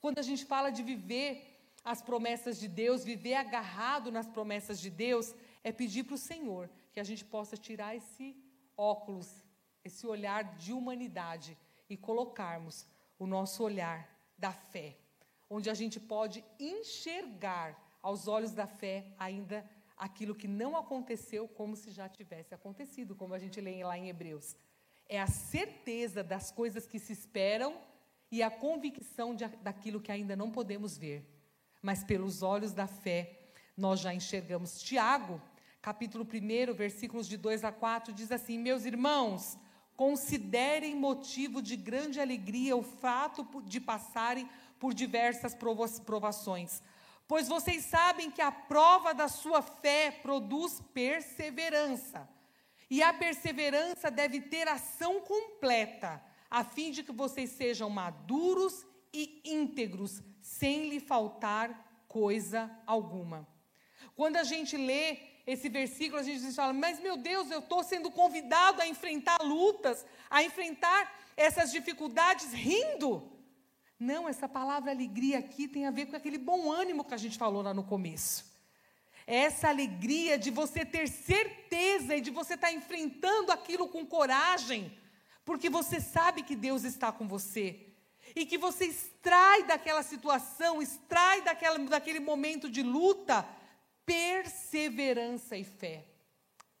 Quando 0.00 0.18
a 0.18 0.22
gente 0.22 0.44
fala 0.44 0.70
de 0.70 0.82
viver 0.82 1.30
as 1.84 2.02
promessas 2.02 2.58
de 2.58 2.66
Deus, 2.66 3.04
viver 3.04 3.34
agarrado 3.34 4.10
nas 4.10 4.26
promessas 4.26 4.80
de 4.80 4.90
Deus, 4.90 5.32
é 5.62 5.70
pedir 5.70 6.02
para 6.02 6.16
o 6.16 6.18
Senhor 6.18 6.68
que 6.92 6.98
a 6.98 7.04
gente 7.04 7.24
possa 7.24 7.56
tirar 7.56 7.94
esse 7.94 8.36
óculos, 8.76 9.30
esse 9.84 10.04
olhar 10.04 10.56
de 10.56 10.72
humanidade 10.72 11.56
e 11.88 11.96
colocarmos 11.96 12.88
o 13.20 13.24
nosso 13.24 13.62
olhar 13.62 14.00
da 14.36 14.50
fé, 14.50 14.96
onde 15.48 15.70
a 15.70 15.74
gente 15.74 16.00
pode 16.00 16.44
enxergar 16.58 17.91
aos 18.02 18.26
olhos 18.26 18.52
da 18.52 18.66
fé 18.66 19.06
ainda 19.18 19.64
aquilo 19.96 20.34
que 20.34 20.48
não 20.48 20.76
aconteceu 20.76 21.46
como 21.46 21.76
se 21.76 21.90
já 21.90 22.08
tivesse 22.08 22.54
acontecido, 22.54 23.14
como 23.14 23.34
a 23.34 23.38
gente 23.38 23.60
lê 23.60 23.84
lá 23.84 23.96
em 23.96 24.08
Hebreus. 24.08 24.56
É 25.08 25.20
a 25.20 25.26
certeza 25.26 26.24
das 26.24 26.50
coisas 26.50 26.86
que 26.86 26.98
se 26.98 27.12
esperam 27.12 27.80
e 28.30 28.42
a 28.42 28.50
convicção 28.50 29.34
de, 29.34 29.46
daquilo 29.62 30.00
que 30.00 30.10
ainda 30.10 30.34
não 30.34 30.50
podemos 30.50 30.98
ver. 30.98 31.24
Mas 31.80 32.02
pelos 32.02 32.42
olhos 32.42 32.72
da 32.72 32.86
fé, 32.86 33.38
nós 33.76 34.00
já 34.00 34.12
enxergamos. 34.12 34.80
Tiago, 34.80 35.40
capítulo 35.80 36.24
1, 36.24 36.74
versículos 36.74 37.28
de 37.28 37.36
2 37.36 37.64
a 37.64 37.70
4, 37.70 38.12
diz 38.12 38.32
assim: 38.32 38.58
Meus 38.58 38.84
irmãos, 38.84 39.58
considerem 39.96 40.96
motivo 40.96 41.60
de 41.60 41.76
grande 41.76 42.20
alegria 42.20 42.76
o 42.76 42.82
fato 42.82 43.46
de 43.62 43.80
passarem 43.80 44.48
por 44.78 44.94
diversas 44.94 45.54
provações, 45.54 46.82
pois 47.32 47.48
vocês 47.48 47.86
sabem 47.86 48.30
que 48.30 48.42
a 48.42 48.52
prova 48.52 49.14
da 49.14 49.26
sua 49.26 49.62
fé 49.62 50.10
produz 50.10 50.82
perseverança. 50.92 52.28
E 52.90 53.02
a 53.02 53.10
perseverança 53.10 54.10
deve 54.10 54.38
ter 54.38 54.68
ação 54.68 55.18
completa, 55.22 56.22
a 56.50 56.62
fim 56.62 56.90
de 56.90 57.02
que 57.02 57.10
vocês 57.10 57.48
sejam 57.52 57.88
maduros 57.88 58.84
e 59.14 59.40
íntegros, 59.46 60.22
sem 60.42 60.90
lhe 60.90 61.00
faltar 61.00 62.04
coisa 62.06 62.70
alguma. 62.86 63.48
Quando 64.14 64.36
a 64.36 64.44
gente 64.44 64.76
lê 64.76 65.18
esse 65.46 65.70
versículo, 65.70 66.20
a 66.20 66.22
gente 66.22 66.54
fala, 66.54 66.74
mas 66.74 67.00
meu 67.00 67.16
Deus, 67.16 67.50
eu 67.50 67.60
estou 67.60 67.82
sendo 67.82 68.10
convidado 68.10 68.82
a 68.82 68.86
enfrentar 68.86 69.38
lutas, 69.40 70.04
a 70.28 70.42
enfrentar 70.42 71.10
essas 71.34 71.72
dificuldades 71.72 72.52
rindo. 72.52 73.31
Não, 74.02 74.28
essa 74.28 74.48
palavra 74.48 74.90
alegria 74.90 75.38
aqui 75.38 75.68
tem 75.68 75.86
a 75.86 75.92
ver 75.92 76.06
com 76.06 76.16
aquele 76.16 76.36
bom 76.36 76.72
ânimo 76.72 77.04
que 77.04 77.14
a 77.14 77.16
gente 77.16 77.38
falou 77.38 77.62
lá 77.62 77.72
no 77.72 77.84
começo. 77.84 78.44
Essa 79.24 79.68
alegria 79.68 80.36
de 80.36 80.50
você 80.50 80.84
ter 80.84 81.08
certeza 81.08 82.16
e 82.16 82.20
de 82.20 82.32
você 82.32 82.54
estar 82.54 82.66
tá 82.66 82.72
enfrentando 82.72 83.52
aquilo 83.52 83.86
com 83.86 84.04
coragem, 84.04 84.92
porque 85.44 85.70
você 85.70 86.00
sabe 86.00 86.42
que 86.42 86.56
Deus 86.56 86.82
está 86.82 87.12
com 87.12 87.28
você. 87.28 87.78
E 88.34 88.44
que 88.44 88.58
você 88.58 88.86
extrai 88.86 89.62
daquela 89.62 90.02
situação, 90.02 90.82
extrai 90.82 91.42
daquela, 91.42 91.78
daquele 91.78 92.18
momento 92.18 92.68
de 92.68 92.82
luta, 92.82 93.46
perseverança 94.04 95.56
e 95.56 95.62
fé. 95.62 96.04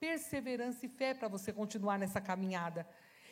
Perseverança 0.00 0.84
e 0.86 0.88
fé 0.88 1.14
para 1.14 1.28
você 1.28 1.52
continuar 1.52 2.00
nessa 2.00 2.20
caminhada. 2.20 2.84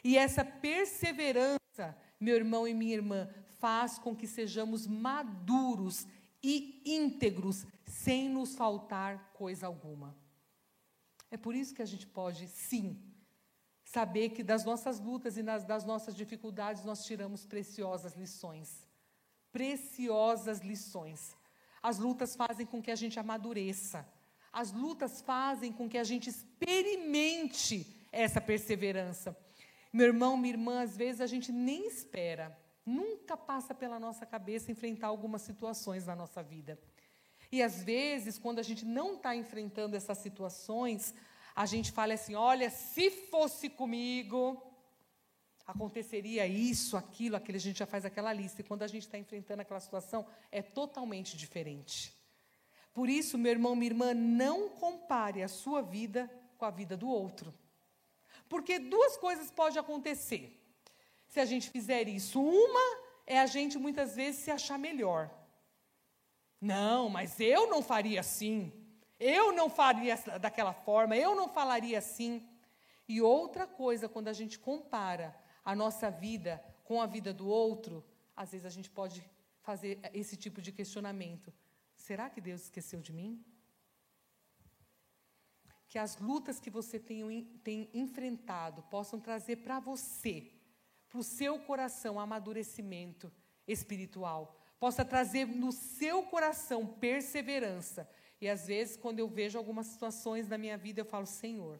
E 0.04 0.16
essa 0.16 0.44
perseverança, 0.44 1.98
meu 2.20 2.36
irmão 2.36 2.68
e 2.68 2.72
minha 2.72 2.94
irmã, 2.94 3.28
faz 3.60 3.98
com 3.98 4.16
que 4.16 4.26
sejamos 4.26 4.86
maduros 4.86 6.06
e 6.42 6.82
íntegros, 6.84 7.66
sem 7.86 8.28
nos 8.28 8.54
faltar 8.54 9.32
coisa 9.34 9.66
alguma. 9.66 10.16
É 11.30 11.36
por 11.36 11.54
isso 11.54 11.74
que 11.74 11.82
a 11.82 11.86
gente 11.86 12.06
pode, 12.06 12.48
sim, 12.48 12.98
saber 13.84 14.30
que 14.30 14.42
das 14.42 14.64
nossas 14.64 14.98
lutas 14.98 15.36
e 15.36 15.42
nas, 15.42 15.64
das 15.64 15.84
nossas 15.84 16.14
dificuldades 16.16 16.84
nós 16.84 17.04
tiramos 17.04 17.44
preciosas 17.44 18.14
lições. 18.14 18.86
Preciosas 19.52 20.60
lições. 20.60 21.36
As 21.82 21.98
lutas 21.98 22.34
fazem 22.36 22.66
com 22.66 22.82
que 22.82 22.90
a 22.90 22.96
gente 22.96 23.18
amadureça. 23.18 24.06
As 24.52 24.72
lutas 24.72 25.20
fazem 25.20 25.72
com 25.72 25.88
que 25.88 25.98
a 25.98 26.04
gente 26.04 26.28
experimente 26.28 28.06
essa 28.10 28.40
perseverança. 28.40 29.36
Meu 29.92 30.06
irmão, 30.06 30.36
minha 30.36 30.54
irmã, 30.54 30.82
às 30.82 30.96
vezes 30.96 31.20
a 31.20 31.26
gente 31.26 31.50
nem 31.52 31.86
espera, 31.86 32.56
nunca 32.84 33.36
passa 33.36 33.74
pela 33.74 33.98
nossa 33.98 34.24
cabeça 34.26 34.72
enfrentar 34.72 35.08
algumas 35.08 35.42
situações 35.42 36.06
na 36.06 36.16
nossa 36.16 36.42
vida. 36.42 36.78
E 37.52 37.62
às 37.62 37.82
vezes, 37.82 38.38
quando 38.38 38.58
a 38.58 38.62
gente 38.62 38.84
não 38.84 39.14
está 39.14 39.34
enfrentando 39.34 39.96
essas 39.96 40.18
situações, 40.18 41.14
a 41.54 41.66
gente 41.66 41.90
fala 41.90 42.14
assim: 42.14 42.34
olha, 42.34 42.70
se 42.70 43.10
fosse 43.10 43.68
comigo, 43.68 44.62
aconteceria 45.66 46.46
isso, 46.46 46.96
aquilo, 46.96 47.36
aquilo, 47.36 47.56
a 47.56 47.60
gente 47.60 47.78
já 47.78 47.86
faz 47.86 48.04
aquela 48.04 48.32
lista. 48.32 48.60
E 48.60 48.64
quando 48.64 48.82
a 48.82 48.86
gente 48.86 49.02
está 49.02 49.18
enfrentando 49.18 49.62
aquela 49.62 49.80
situação, 49.80 50.26
é 50.50 50.62
totalmente 50.62 51.36
diferente. 51.36 52.14
Por 52.92 53.08
isso, 53.08 53.38
meu 53.38 53.52
irmão, 53.52 53.74
minha 53.74 53.90
irmã, 53.90 54.14
não 54.14 54.68
compare 54.68 55.42
a 55.42 55.48
sua 55.48 55.80
vida 55.80 56.30
com 56.58 56.64
a 56.64 56.70
vida 56.70 56.96
do 56.96 57.08
outro. 57.08 57.54
Porque 58.48 58.78
duas 58.78 59.16
coisas 59.16 59.50
podem 59.50 59.78
acontecer. 59.78 60.59
Se 61.30 61.38
a 61.38 61.44
gente 61.44 61.70
fizer 61.70 62.08
isso, 62.08 62.42
uma 62.42 62.86
é 63.24 63.38
a 63.38 63.46
gente 63.46 63.78
muitas 63.78 64.16
vezes 64.16 64.40
se 64.42 64.50
achar 64.50 64.76
melhor. 64.76 65.30
Não, 66.60 67.08
mas 67.08 67.38
eu 67.38 67.68
não 67.68 67.80
faria 67.80 68.18
assim. 68.18 68.72
Eu 69.18 69.52
não 69.52 69.70
faria 69.70 70.16
daquela 70.40 70.72
forma, 70.72 71.16
eu 71.16 71.36
não 71.36 71.48
falaria 71.48 71.98
assim. 71.98 72.44
E 73.08 73.22
outra 73.22 73.64
coisa, 73.64 74.08
quando 74.08 74.26
a 74.26 74.32
gente 74.32 74.58
compara 74.58 75.28
a 75.64 75.72
nossa 75.76 76.10
vida 76.10 76.62
com 76.82 77.00
a 77.00 77.06
vida 77.06 77.32
do 77.32 77.46
outro, 77.46 78.04
às 78.36 78.50
vezes 78.50 78.66
a 78.66 78.70
gente 78.70 78.90
pode 78.90 79.24
fazer 79.62 80.00
esse 80.12 80.36
tipo 80.36 80.60
de 80.60 80.72
questionamento: 80.72 81.54
será 81.94 82.28
que 82.28 82.40
Deus 82.40 82.62
esqueceu 82.62 83.00
de 83.00 83.12
mim? 83.12 83.44
Que 85.88 85.96
as 85.96 86.16
lutas 86.18 86.58
que 86.58 86.70
você 86.70 86.98
tem, 86.98 87.44
tem 87.62 87.88
enfrentado 87.94 88.82
possam 88.90 89.20
trazer 89.20 89.56
para 89.58 89.78
você, 89.78 90.50
para 91.10 91.20
o 91.20 91.24
seu 91.24 91.58
coração, 91.58 92.20
amadurecimento 92.20 93.30
espiritual, 93.66 94.56
possa 94.78 95.04
trazer 95.04 95.46
no 95.46 95.72
seu 95.72 96.22
coração 96.22 96.86
perseverança. 96.86 98.08
E 98.40 98.48
às 98.48 98.66
vezes, 98.66 98.96
quando 98.96 99.18
eu 99.18 99.28
vejo 99.28 99.58
algumas 99.58 99.88
situações 99.88 100.48
na 100.48 100.56
minha 100.56 100.78
vida, 100.78 101.00
eu 101.00 101.04
falo: 101.04 101.26
Senhor, 101.26 101.78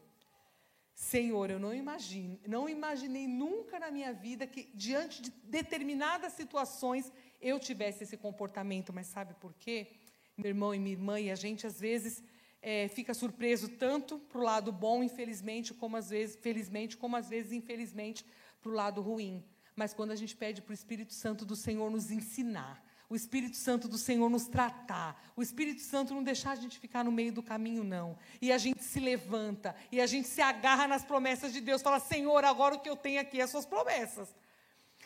Senhor, 0.93 1.49
eu 1.49 1.59
não 1.59 1.73
imagino, 1.73 2.39
não 2.47 2.69
imaginei 2.69 3.27
nunca 3.27 3.81
na 3.81 3.91
minha 3.91 4.13
vida 4.13 4.47
que 4.47 4.71
diante 4.75 5.23
de 5.23 5.31
determinadas 5.45 6.35
situações 6.35 7.11
eu 7.41 7.59
tivesse 7.59 8.03
esse 8.05 8.19
comportamento, 8.19 8.93
mas 8.93 9.07
sabe 9.07 9.33
por 9.35 9.55
quê? 9.55 9.93
Meu 10.37 10.49
irmão 10.49 10.75
e 10.75 10.79
minha 10.79 10.93
irmã, 10.93 11.19
e 11.19 11.31
a 11.31 11.35
gente 11.35 11.67
às 11.67 11.81
vezes 11.81 12.23
é, 12.61 12.89
fica 12.89 13.15
surpreso 13.15 13.69
tanto 13.69 14.19
para 14.19 14.39
o 14.39 14.45
lado 14.45 14.71
bom, 14.71 15.03
infelizmente, 15.03 15.73
como 15.73 15.97
às 15.97 16.11
vezes, 16.11 16.37
felizmente, 16.37 16.99
como 16.99 17.17
às 17.17 17.31
vezes, 17.31 17.53
infelizmente, 17.53 18.27
para 18.61 18.71
o 18.71 18.75
lado 18.75 19.01
ruim. 19.01 19.45
Mas 19.75 19.95
quando 19.95 20.11
a 20.11 20.17
gente 20.17 20.37
pede 20.37 20.61
para 20.61 20.73
o 20.73 20.75
Espírito 20.75 21.13
Santo 21.13 21.45
do 21.45 21.57
Senhor 21.57 21.91
nos 21.91 22.11
ensinar, 22.11 22.85
o 23.09 23.17
Espírito 23.17 23.57
Santo 23.57 23.89
do 23.89 23.99
Senhor 23.99 24.31
nos 24.31 24.47
tratar, 24.47 25.21
o 25.35 25.43
Espírito 25.43 25.81
Santo 25.81 26.15
não 26.15 26.23
deixar 26.23 26.53
a 26.53 26.55
gente 26.55 26.79
ficar 26.79 27.03
no 27.03 27.11
meio 27.11 27.33
do 27.33 27.43
caminho, 27.43 27.83
não. 27.83 28.17
E 28.41 28.53
a 28.53 28.59
gente 28.59 28.85
se 28.85 29.01
levanta, 29.01 29.75
e 29.91 30.01
a 30.01 30.07
gente 30.07 30.29
se 30.29 30.41
agarra 30.41 30.87
nas 30.87 31.05
promessas 31.05 31.53
de 31.53 31.61
Deus, 31.61 31.83
fala: 31.83 31.99
Senhor, 31.99 32.45
agora 32.45 32.77
o 32.77 32.79
que 32.79 32.89
eu 32.89 32.97
tenho 32.97 33.21
aqui 33.21 33.41
é 33.41 33.43
as 33.43 33.51
suas 33.51 33.67
promessas. 33.67 34.33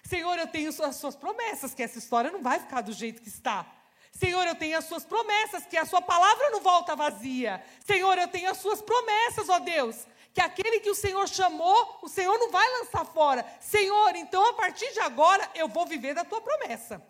Senhor, 0.02 0.38
eu 0.38 0.46
tenho 0.46 0.68
as 0.68 0.96
suas 0.96 1.16
promessas, 1.16 1.72
que 1.72 1.82
essa 1.82 1.98
história 1.98 2.30
não 2.30 2.42
vai 2.42 2.60
ficar 2.60 2.82
do 2.82 2.92
jeito 2.92 3.22
que 3.22 3.28
está. 3.28 3.66
Senhor, 4.12 4.46
eu 4.46 4.54
tenho 4.54 4.78
as 4.78 4.84
suas 4.84 5.04
promessas, 5.04 5.66
que 5.66 5.76
a 5.76 5.84
sua 5.84 6.02
palavra 6.02 6.50
não 6.50 6.60
volta 6.60 6.94
vazia. 6.94 7.64
Senhor, 7.84 8.16
eu 8.18 8.28
tenho 8.28 8.50
as 8.50 8.58
suas 8.58 8.80
promessas, 8.80 9.48
ó 9.48 9.58
Deus, 9.58 10.06
que 10.34 10.40
aquele 10.42 10.80
que 10.80 10.90
o 10.90 10.94
Senhor 10.94 11.26
chamou, 11.28 12.00
o 12.02 12.08
Senhor 12.08 12.36
não 12.38 12.50
vai 12.50 12.68
lançar 12.80 13.06
fora. 13.06 13.46
Senhor, 13.60 14.14
então 14.16 14.44
a 14.50 14.52
partir 14.52 14.92
de 14.92 15.00
agora 15.00 15.48
eu 15.54 15.68
vou 15.68 15.86
viver 15.86 16.12
da 16.12 16.24
tua 16.24 16.42
promessa 16.42 17.00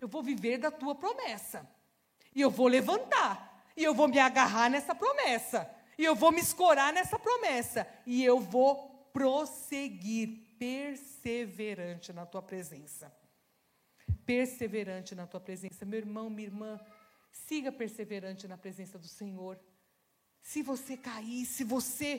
eu 0.00 0.08
vou 0.08 0.22
viver 0.22 0.58
da 0.58 0.70
tua 0.70 0.94
promessa. 0.94 1.68
E 2.34 2.40
eu 2.40 2.50
vou 2.50 2.68
levantar. 2.68 3.64
E 3.76 3.82
eu 3.82 3.94
vou 3.94 4.08
me 4.08 4.18
agarrar 4.18 4.70
nessa 4.70 4.94
promessa. 4.94 5.68
E 5.98 6.04
eu 6.04 6.14
vou 6.14 6.30
me 6.30 6.40
escorar 6.40 6.92
nessa 6.92 7.18
promessa. 7.18 7.86
E 8.06 8.24
eu 8.24 8.38
vou 8.38 8.88
prosseguir 9.12 10.56
perseverante 10.58 12.12
na 12.12 12.24
tua 12.24 12.42
presença. 12.42 13.12
Perseverante 14.24 15.14
na 15.14 15.26
tua 15.26 15.40
presença. 15.40 15.84
Meu 15.84 15.98
irmão, 15.98 16.30
minha 16.30 16.46
irmã, 16.46 16.80
siga 17.32 17.72
perseverante 17.72 18.46
na 18.46 18.56
presença 18.56 18.98
do 18.98 19.08
Senhor. 19.08 19.58
Se 20.48 20.62
você 20.62 20.96
cair, 20.96 21.44
se 21.44 21.62
você 21.62 22.10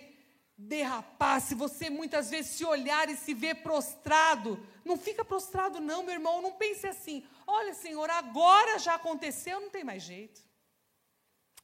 derrapar, 0.56 1.42
se 1.42 1.56
você 1.56 1.90
muitas 1.90 2.30
vezes 2.30 2.52
se 2.52 2.64
olhar 2.64 3.10
e 3.10 3.16
se 3.18 3.34
ver 3.34 3.56
prostrado, 3.64 4.64
não 4.86 4.96
fica 4.98 5.26
prostrado 5.26 5.80
não, 5.80 6.04
meu 6.04 6.14
irmão, 6.14 6.40
não 6.40 6.52
pense 6.52 6.86
assim, 6.86 7.26
olha 7.48 7.74
Senhor, 7.74 8.08
agora 8.08 8.78
já 8.78 8.94
aconteceu, 8.94 9.60
não 9.60 9.72
tem 9.72 9.84
mais 9.84 10.04
jeito. 10.04 10.44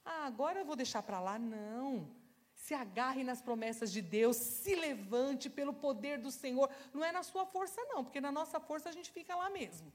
Ah, 0.04 0.26
agora 0.26 0.60
eu 0.60 0.66
vou 0.66 0.76
deixar 0.76 1.04
para 1.04 1.20
lá, 1.20 1.38
não. 1.38 2.10
Se 2.56 2.74
agarre 2.74 3.24
nas 3.24 3.44
promessas 3.44 3.92
de 3.92 4.02
Deus, 4.02 4.36
se 4.36 4.74
levante 4.74 5.52
pelo 5.52 5.72
poder 5.72 6.18
do 6.18 6.32
Senhor. 6.32 6.68
Não 6.92 7.06
é 7.06 7.12
na 7.12 7.22
sua 7.22 7.46
força, 7.46 7.80
não, 7.86 8.04
porque 8.04 8.20
na 8.20 8.32
nossa 8.32 8.60
força 8.60 8.90
a 8.90 8.92
gente 8.92 9.12
fica 9.12 9.36
lá 9.36 9.52
mesmo. 9.52 9.94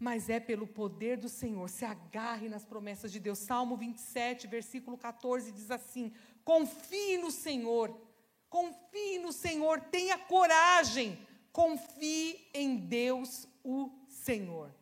Mas 0.00 0.30
é 0.30 0.40
pelo 0.40 0.66
poder 0.66 1.18
do 1.18 1.28
Senhor. 1.28 1.68
Se 1.68 1.84
agarre 1.84 2.48
nas 2.48 2.64
promessas 2.64 3.12
de 3.12 3.20
Deus. 3.20 3.38
Salmo 3.38 3.76
27, 3.76 4.46
versículo 4.46 4.96
14 4.96 5.52
diz 5.52 5.70
assim: 5.70 6.10
Confie 6.42 7.18
no 7.18 7.30
Senhor, 7.30 7.94
confie 8.48 9.18
no 9.18 9.30
Senhor, 9.30 9.78
tenha 9.82 10.16
coragem, 10.16 11.18
confie 11.52 12.48
em 12.54 12.76
Deus, 12.76 13.46
o 13.62 13.90
Senhor. 14.08 14.74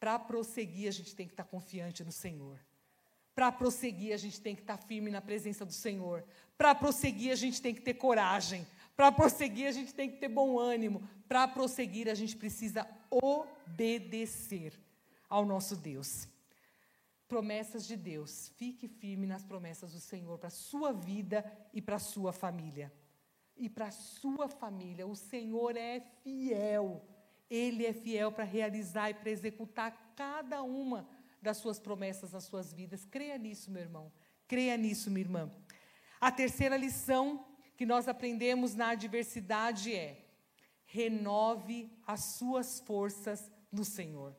Para 0.00 0.18
prosseguir, 0.18 0.88
a 0.88 0.92
gente 0.92 1.14
tem 1.14 1.26
que 1.26 1.32
estar 1.32 1.44
confiante 1.44 2.04
no 2.04 2.12
Senhor. 2.12 2.58
Para 3.34 3.52
prosseguir, 3.52 4.14
a 4.14 4.16
gente 4.16 4.40
tem 4.40 4.54
que 4.54 4.62
estar 4.62 4.78
firme 4.78 5.10
na 5.10 5.20
presença 5.20 5.64
do 5.64 5.72
Senhor. 5.72 6.24
Para 6.56 6.74
prosseguir, 6.74 7.32
a 7.32 7.36
gente 7.36 7.60
tem 7.60 7.74
que 7.74 7.82
ter 7.82 7.94
coragem. 7.94 8.66
Para 8.96 9.12
prosseguir, 9.12 9.66
a 9.68 9.72
gente 9.72 9.92
tem 9.92 10.10
que 10.10 10.16
ter 10.16 10.28
bom 10.28 10.58
ânimo. 10.58 11.06
Para 11.28 11.46
prosseguir, 11.46 12.08
a 12.08 12.14
gente 12.14 12.34
precisa 12.34 12.86
obedecer 13.10 14.78
ao 15.28 15.44
nosso 15.44 15.76
Deus. 15.76 16.28
Promessas 17.28 17.86
de 17.86 17.96
Deus. 17.96 18.50
Fique 18.56 18.86
firme 18.86 19.26
nas 19.26 19.42
promessas 19.42 19.92
do 19.92 20.00
Senhor 20.00 20.38
para 20.38 20.48
a 20.48 20.50
sua 20.50 20.92
vida 20.92 21.44
e 21.72 21.82
para 21.82 21.96
a 21.96 22.00
sua 22.00 22.32
família. 22.32 22.92
E 23.56 23.68
para 23.68 23.86
a 23.86 23.90
sua 23.90 24.48
família, 24.48 25.06
o 25.06 25.16
Senhor 25.16 25.76
é 25.76 26.00
fiel. 26.22 27.02
Ele 27.48 27.86
é 27.86 27.92
fiel 27.92 28.30
para 28.30 28.44
realizar 28.44 29.10
e 29.10 29.14
para 29.14 29.30
executar 29.30 30.12
cada 30.14 30.62
uma 30.62 31.08
das 31.40 31.56
suas 31.56 31.78
promessas 31.78 32.32
nas 32.32 32.44
suas 32.44 32.72
vidas. 32.72 33.04
Creia 33.04 33.38
nisso, 33.38 33.70
meu 33.70 33.82
irmão. 33.82 34.12
Creia 34.46 34.76
nisso, 34.76 35.10
minha 35.10 35.24
irmã. 35.24 35.50
A 36.20 36.30
terceira 36.30 36.76
lição 36.76 37.46
que 37.76 37.86
nós 37.86 38.08
aprendemos 38.08 38.74
na 38.74 38.90
adversidade 38.90 39.94
é: 39.94 40.25
renove 40.96 41.92
as 42.06 42.20
suas 42.24 42.80
forças 42.80 43.52
no 43.70 43.84
Senhor. 43.84 44.34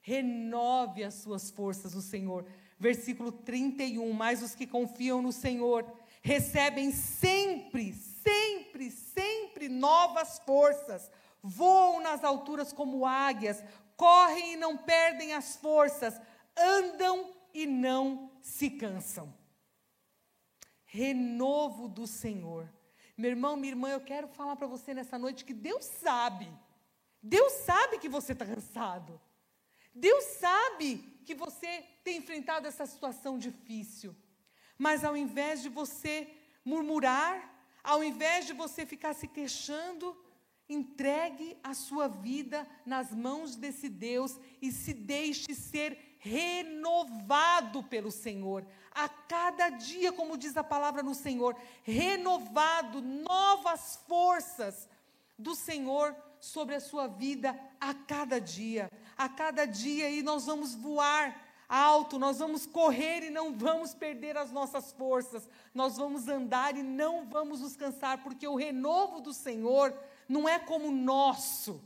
Renove 0.00 1.04
as 1.04 1.14
suas 1.14 1.50
forças 1.50 1.92
no 1.92 2.00
Senhor. 2.00 2.46
Versículo 2.78 3.30
31. 3.30 4.10
Mas 4.14 4.42
os 4.42 4.54
que 4.54 4.66
confiam 4.66 5.20
no 5.20 5.32
Senhor 5.32 5.84
recebem 6.22 6.90
sempre, 6.92 7.92
sempre, 7.92 8.90
sempre 8.90 9.68
novas 9.68 10.38
forças. 10.46 11.10
Voam 11.42 12.00
nas 12.00 12.24
alturas 12.24 12.72
como 12.72 13.04
águias, 13.04 13.62
correm 13.98 14.54
e 14.54 14.56
não 14.56 14.78
perdem 14.78 15.34
as 15.34 15.56
forças, 15.56 16.18
andam 16.56 17.34
e 17.52 17.66
não 17.66 18.30
se 18.40 18.70
cansam. 18.70 19.34
Renovo 20.86 21.86
do 21.86 22.06
Senhor. 22.06 22.66
Meu 23.16 23.30
irmão, 23.30 23.56
minha 23.56 23.72
irmã, 23.72 23.88
eu 23.90 24.00
quero 24.00 24.28
falar 24.28 24.56
para 24.56 24.66
você 24.66 24.92
nessa 24.92 25.18
noite 25.18 25.44
que 25.44 25.54
Deus 25.54 25.84
sabe. 25.84 26.48
Deus 27.22 27.52
sabe 27.52 27.98
que 27.98 28.08
você 28.08 28.32
está 28.32 28.44
cansado. 28.44 29.20
Deus 29.94 30.24
sabe 30.24 31.20
que 31.24 31.34
você 31.34 31.84
tem 32.04 32.18
enfrentado 32.18 32.68
essa 32.68 32.86
situação 32.86 33.38
difícil. 33.38 34.14
Mas 34.76 35.04
ao 35.04 35.16
invés 35.16 35.62
de 35.62 35.68
você 35.68 36.28
murmurar, 36.64 37.34
ao 37.82 38.04
invés 38.04 38.46
de 38.46 38.52
você 38.52 38.84
ficar 38.84 39.14
se 39.14 39.26
queixando, 39.26 40.16
Entregue 40.68 41.56
a 41.62 41.74
sua 41.74 42.08
vida 42.08 42.68
nas 42.84 43.12
mãos 43.12 43.54
desse 43.54 43.88
Deus 43.88 44.36
e 44.60 44.72
se 44.72 44.92
deixe 44.92 45.54
ser 45.54 46.15
renovado 46.18 47.82
pelo 47.82 48.10
Senhor. 48.10 48.66
A 48.92 49.08
cada 49.08 49.70
dia, 49.70 50.12
como 50.12 50.36
diz 50.36 50.56
a 50.56 50.64
palavra 50.64 51.02
no 51.02 51.14
Senhor, 51.14 51.56
renovado, 51.82 53.00
novas 53.00 54.00
forças 54.08 54.88
do 55.38 55.54
Senhor 55.54 56.14
sobre 56.40 56.74
a 56.74 56.80
sua 56.80 57.06
vida 57.06 57.58
a 57.80 57.92
cada 57.92 58.40
dia. 58.40 58.90
A 59.16 59.28
cada 59.28 59.66
dia, 59.66 60.10
e 60.10 60.22
nós 60.22 60.46
vamos 60.46 60.74
voar 60.74 61.46
alto, 61.68 62.18
nós 62.18 62.38
vamos 62.38 62.64
correr 62.66 63.24
e 63.24 63.30
não 63.30 63.52
vamos 63.52 63.94
perder 63.94 64.36
as 64.36 64.52
nossas 64.52 64.92
forças, 64.92 65.48
nós 65.74 65.96
vamos 65.96 66.28
andar 66.28 66.76
e 66.76 66.82
não 66.82 67.26
vamos 67.26 67.60
nos 67.60 67.76
cansar, 67.76 68.22
porque 68.22 68.46
o 68.46 68.54
renovo 68.54 69.20
do 69.20 69.32
Senhor 69.32 69.92
não 70.28 70.48
é 70.48 70.58
como 70.58 70.88
o 70.88 70.92
nosso. 70.92 71.82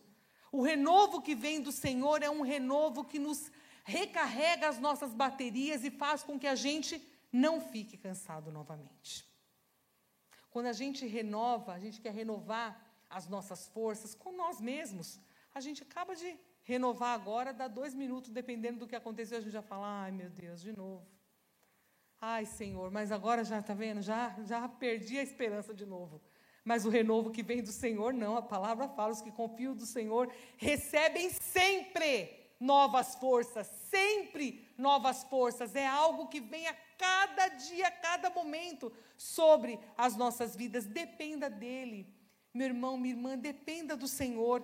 O 0.52 0.62
renovo 0.62 1.22
que 1.22 1.34
vem 1.34 1.60
do 1.60 1.70
Senhor 1.70 2.22
é 2.22 2.30
um 2.30 2.42
renovo 2.42 3.04
que 3.04 3.18
nos 3.18 3.50
recarrega 3.98 4.68
as 4.68 4.78
nossas 4.86 5.12
baterias 5.22 5.84
e 5.84 5.90
faz 6.02 6.22
com 6.22 6.38
que 6.38 6.46
a 6.54 6.58
gente 6.66 6.94
não 7.44 7.54
fique 7.72 7.96
cansado 8.06 8.50
novamente. 8.58 9.12
Quando 10.50 10.66
a 10.66 10.76
gente 10.82 11.06
renova, 11.06 11.72
a 11.74 11.80
gente 11.84 12.00
quer 12.00 12.12
renovar 12.22 12.68
as 13.18 13.26
nossas 13.34 13.60
forças 13.68 14.14
com 14.22 14.32
nós 14.42 14.60
mesmos. 14.60 15.08
A 15.54 15.60
gente 15.60 15.82
acaba 15.82 16.14
de 16.22 16.30
renovar 16.62 17.14
agora, 17.20 17.52
dá 17.52 17.68
dois 17.68 17.94
minutos, 17.94 18.30
dependendo 18.30 18.80
do 18.80 18.86
que 18.86 18.96
aconteceu, 18.96 19.38
a 19.38 19.40
gente 19.40 19.52
já 19.52 19.62
fala, 19.62 19.86
ai 20.02 20.12
meu 20.12 20.30
Deus, 20.30 20.60
de 20.60 20.72
novo. 20.72 21.06
Ai, 22.20 22.44
Senhor, 22.44 22.90
mas 22.90 23.10
agora 23.10 23.42
já 23.42 23.60
está 23.60 23.72
vendo? 23.72 24.02
Já, 24.02 24.36
já 24.44 24.68
perdi 24.68 25.18
a 25.18 25.22
esperança 25.22 25.72
de 25.72 25.86
novo. 25.86 26.20
Mas 26.62 26.84
o 26.84 26.90
renovo 26.90 27.30
que 27.30 27.42
vem 27.42 27.62
do 27.62 27.72
Senhor, 27.72 28.12
não, 28.12 28.36
a 28.36 28.42
palavra 28.42 28.86
fala: 28.88 29.12
os 29.12 29.22
que 29.22 29.32
confiam 29.32 29.74
do 29.74 29.86
Senhor 29.86 30.30
recebem 30.58 31.30
sempre 31.30 32.39
novas 32.60 33.14
forças, 33.14 33.66
sempre 33.90 34.68
novas 34.76 35.24
forças. 35.24 35.74
É 35.74 35.86
algo 35.86 36.28
que 36.28 36.40
vem 36.40 36.68
a 36.68 36.76
cada 36.98 37.48
dia, 37.48 37.88
a 37.88 37.90
cada 37.90 38.28
momento 38.28 38.92
sobre 39.16 39.80
as 39.96 40.14
nossas 40.14 40.54
vidas. 40.54 40.84
Dependa 40.84 41.48
dele. 41.48 42.06
Meu 42.52 42.66
irmão, 42.66 42.98
minha 42.98 43.14
irmã, 43.14 43.38
dependa 43.38 43.96
do 43.96 44.06
Senhor. 44.06 44.60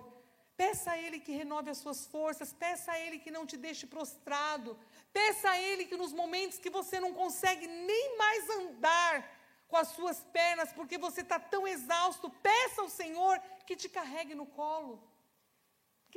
Peça 0.55 0.91
a 0.91 0.97
Ele 0.97 1.19
que 1.19 1.31
renove 1.31 1.69
as 1.69 1.79
suas 1.79 2.05
forças, 2.05 2.53
peça 2.53 2.91
a 2.91 2.99
Ele 2.99 3.19
que 3.19 3.31
não 3.31 3.45
te 3.45 3.57
deixe 3.57 3.85
prostrado, 3.85 4.77
peça 5.13 5.51
a 5.51 5.61
Ele 5.61 5.85
que 5.85 5.95
nos 5.95 6.11
momentos 6.11 6.57
que 6.57 6.69
você 6.69 6.99
não 6.99 7.13
consegue 7.13 7.67
nem 7.67 8.17
mais 8.17 8.49
andar, 8.49 9.37
com 9.67 9.77
as 9.77 9.89
suas 9.89 10.23
pernas, 10.31 10.71
porque 10.71 10.97
você 10.97 11.21
está 11.21 11.39
tão 11.39 11.67
exausto, 11.67 12.29
peça 12.41 12.81
ao 12.81 12.89
Senhor 12.89 13.39
que 13.65 13.75
te 13.75 13.89
carregue 13.89 14.33
no 14.33 14.45
colo. 14.45 15.03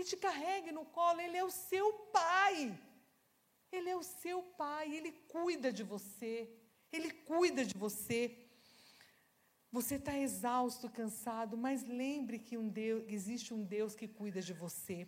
Que 0.00 0.04
te 0.12 0.16
carregue 0.16 0.72
no 0.72 0.86
colo, 0.86 1.20
Ele 1.20 1.36
é 1.36 1.44
o 1.44 1.50
seu 1.50 1.86
Pai. 2.10 2.56
Ele 3.70 3.90
é 3.90 3.94
o 3.94 4.02
seu 4.02 4.42
Pai, 4.42 4.90
Ele 4.96 5.12
cuida 5.28 5.70
de 5.70 5.82
você. 5.82 6.34
Ele 6.90 7.10
cuida 7.10 7.66
de 7.66 7.74
você. 7.74 8.20
Você 9.70 9.96
está 9.96 10.16
exausto, 10.18 10.88
cansado, 10.88 11.54
mas 11.54 11.84
lembre 11.84 12.38
que 12.38 12.56
um 12.56 12.66
Deus, 12.66 13.04
existe 13.08 13.52
um 13.52 13.62
Deus 13.62 13.94
que 13.94 14.08
cuida 14.08 14.40
de 14.40 14.54
você. 14.54 15.06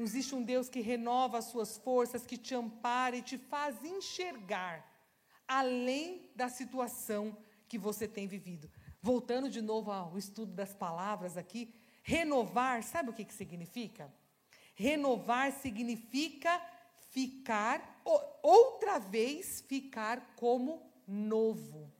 Existe 0.00 0.34
um 0.34 0.42
Deus 0.42 0.68
que 0.68 0.80
renova 0.80 1.38
as 1.38 1.44
suas 1.44 1.78
forças, 1.78 2.26
que 2.26 2.36
te 2.36 2.56
ampara 2.56 3.14
e 3.14 3.22
te 3.22 3.38
faz 3.38 3.84
enxergar 3.84 4.84
além 5.46 6.28
da 6.34 6.48
situação 6.48 7.38
que 7.68 7.78
você 7.78 8.08
tem 8.08 8.26
vivido. 8.26 8.68
Voltando 9.00 9.48
de 9.48 9.62
novo 9.62 9.92
ao 9.92 10.18
estudo 10.18 10.52
das 10.52 10.74
palavras 10.74 11.36
aqui, 11.36 11.72
renovar, 12.06 12.84
sabe 12.84 13.10
o 13.10 13.12
que, 13.12 13.24
que 13.24 13.34
significa? 13.34 14.12
Renovar 14.76 15.50
significa 15.50 16.62
ficar, 17.10 18.00
outra 18.42 19.00
vez 19.00 19.60
ficar 19.62 20.34
como 20.36 20.88
novo. 21.04 21.92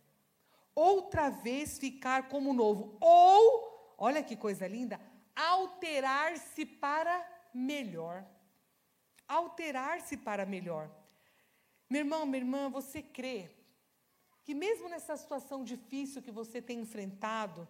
Outra 0.72 1.28
vez 1.28 1.76
ficar 1.76 2.28
como 2.28 2.52
novo. 2.52 2.96
Ou, 3.00 3.94
olha 3.98 4.22
que 4.22 4.36
coisa 4.36 4.68
linda, 4.68 5.00
alterar-se 5.34 6.64
para 6.64 7.26
melhor. 7.52 8.24
Alterar-se 9.26 10.16
para 10.16 10.46
melhor. 10.46 10.88
Meu 11.90 12.02
irmão, 12.02 12.24
minha 12.26 12.44
irmã, 12.44 12.70
você 12.70 13.02
crê 13.02 13.50
que 14.44 14.54
mesmo 14.54 14.88
nessa 14.88 15.16
situação 15.16 15.64
difícil 15.64 16.22
que 16.22 16.30
você 16.30 16.62
tem 16.62 16.78
enfrentado, 16.78 17.66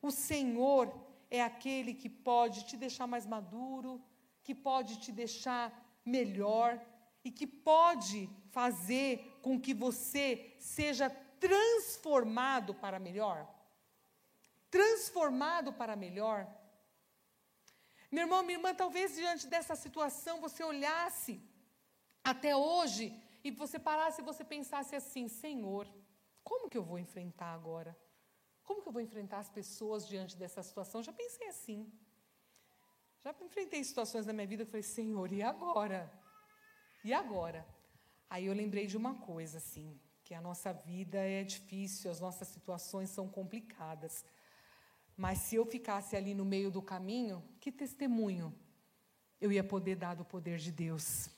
o 0.00 0.12
Senhor 0.12 1.11
é 1.38 1.40
aquele 1.42 1.92
que 2.00 2.10
pode 2.28 2.58
te 2.68 2.76
deixar 2.84 3.06
mais 3.14 3.26
maduro, 3.34 3.90
que 4.44 4.54
pode 4.68 4.92
te 5.02 5.10
deixar 5.22 5.64
melhor 6.16 6.70
e 7.26 7.30
que 7.38 7.46
pode 7.72 8.20
fazer 8.56 9.10
com 9.44 9.60
que 9.64 9.74
você 9.86 10.26
seja 10.76 11.06
transformado 11.46 12.74
para 12.82 12.98
melhor? 13.06 13.38
Transformado 14.76 15.72
para 15.80 15.96
melhor. 16.04 16.40
Meu 18.10 18.24
irmão, 18.24 18.42
minha 18.42 18.58
irmã, 18.58 18.70
talvez 18.82 19.14
diante 19.22 19.46
dessa 19.54 19.74
situação 19.84 20.44
você 20.46 20.62
olhasse 20.72 21.40
até 22.32 22.54
hoje 22.54 23.04
e 23.46 23.50
você 23.62 23.78
parasse 23.78 24.20
e 24.20 24.28
você 24.30 24.44
pensasse 24.44 24.94
assim: 25.00 25.26
Senhor, 25.28 25.86
Como 26.48 26.68
que 26.68 26.76
eu 26.76 26.84
vou 26.90 26.98
enfrentar 26.98 27.52
agora? 27.54 27.96
Como 28.64 28.82
que 28.82 28.88
eu 28.88 28.92
vou 28.92 29.02
enfrentar 29.02 29.38
as 29.38 29.50
pessoas 29.50 30.06
diante 30.06 30.36
dessa 30.36 30.62
situação? 30.62 31.02
Já 31.02 31.12
pensei 31.12 31.48
assim. 31.48 31.92
Já 33.24 33.34
enfrentei 33.40 33.82
situações 33.84 34.26
na 34.26 34.32
minha 34.32 34.46
vida 34.46 34.64
que 34.64 34.70
falei, 34.70 34.82
Senhor, 34.82 35.32
e 35.32 35.42
agora? 35.42 36.12
E 37.04 37.12
agora? 37.12 37.66
Aí 38.28 38.46
eu 38.46 38.54
lembrei 38.54 38.86
de 38.86 38.96
uma 38.96 39.14
coisa, 39.14 39.58
assim, 39.58 40.00
que 40.24 40.34
a 40.34 40.40
nossa 40.40 40.72
vida 40.72 41.18
é 41.18 41.44
difícil, 41.44 42.10
as 42.10 42.20
nossas 42.20 42.48
situações 42.48 43.10
são 43.10 43.28
complicadas. 43.28 44.24
Mas 45.16 45.38
se 45.38 45.56
eu 45.56 45.64
ficasse 45.64 46.16
ali 46.16 46.34
no 46.34 46.44
meio 46.44 46.70
do 46.70 46.82
caminho, 46.82 47.42
que 47.60 47.70
testemunho 47.70 48.52
eu 49.40 49.52
ia 49.52 49.62
poder 49.62 49.96
dar 49.96 50.14
do 50.14 50.24
poder 50.24 50.58
de 50.58 50.72
Deus? 50.72 51.28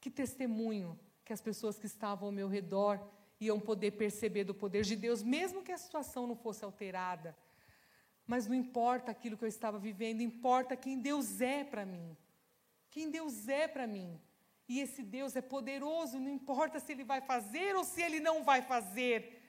Que 0.00 0.10
testemunho 0.10 0.98
que 1.24 1.32
as 1.32 1.40
pessoas 1.40 1.78
que 1.78 1.86
estavam 1.86 2.26
ao 2.26 2.32
meu 2.32 2.48
redor 2.48 3.00
iam 3.46 3.58
poder 3.60 3.92
perceber 3.92 4.44
do 4.44 4.54
poder 4.54 4.84
de 4.84 4.96
Deus, 4.96 5.22
mesmo 5.22 5.62
que 5.62 5.72
a 5.72 5.78
situação 5.78 6.26
não 6.26 6.36
fosse 6.36 6.64
alterada. 6.64 7.36
Mas 8.26 8.46
não 8.46 8.54
importa 8.54 9.10
aquilo 9.10 9.36
que 9.36 9.44
eu 9.44 9.48
estava 9.48 9.78
vivendo, 9.78 10.20
importa 10.20 10.76
quem 10.76 10.98
Deus 10.98 11.40
é 11.40 11.64
para 11.64 11.84
mim. 11.84 12.16
Quem 12.90 13.10
Deus 13.10 13.48
é 13.48 13.66
para 13.66 13.86
mim. 13.86 14.20
E 14.68 14.80
esse 14.80 15.02
Deus 15.02 15.34
é 15.34 15.42
poderoso, 15.42 16.20
não 16.20 16.30
importa 16.30 16.78
se 16.78 16.92
ele 16.92 17.04
vai 17.04 17.20
fazer 17.20 17.74
ou 17.74 17.84
se 17.84 18.00
ele 18.00 18.20
não 18.20 18.44
vai 18.44 18.62
fazer. 18.62 19.40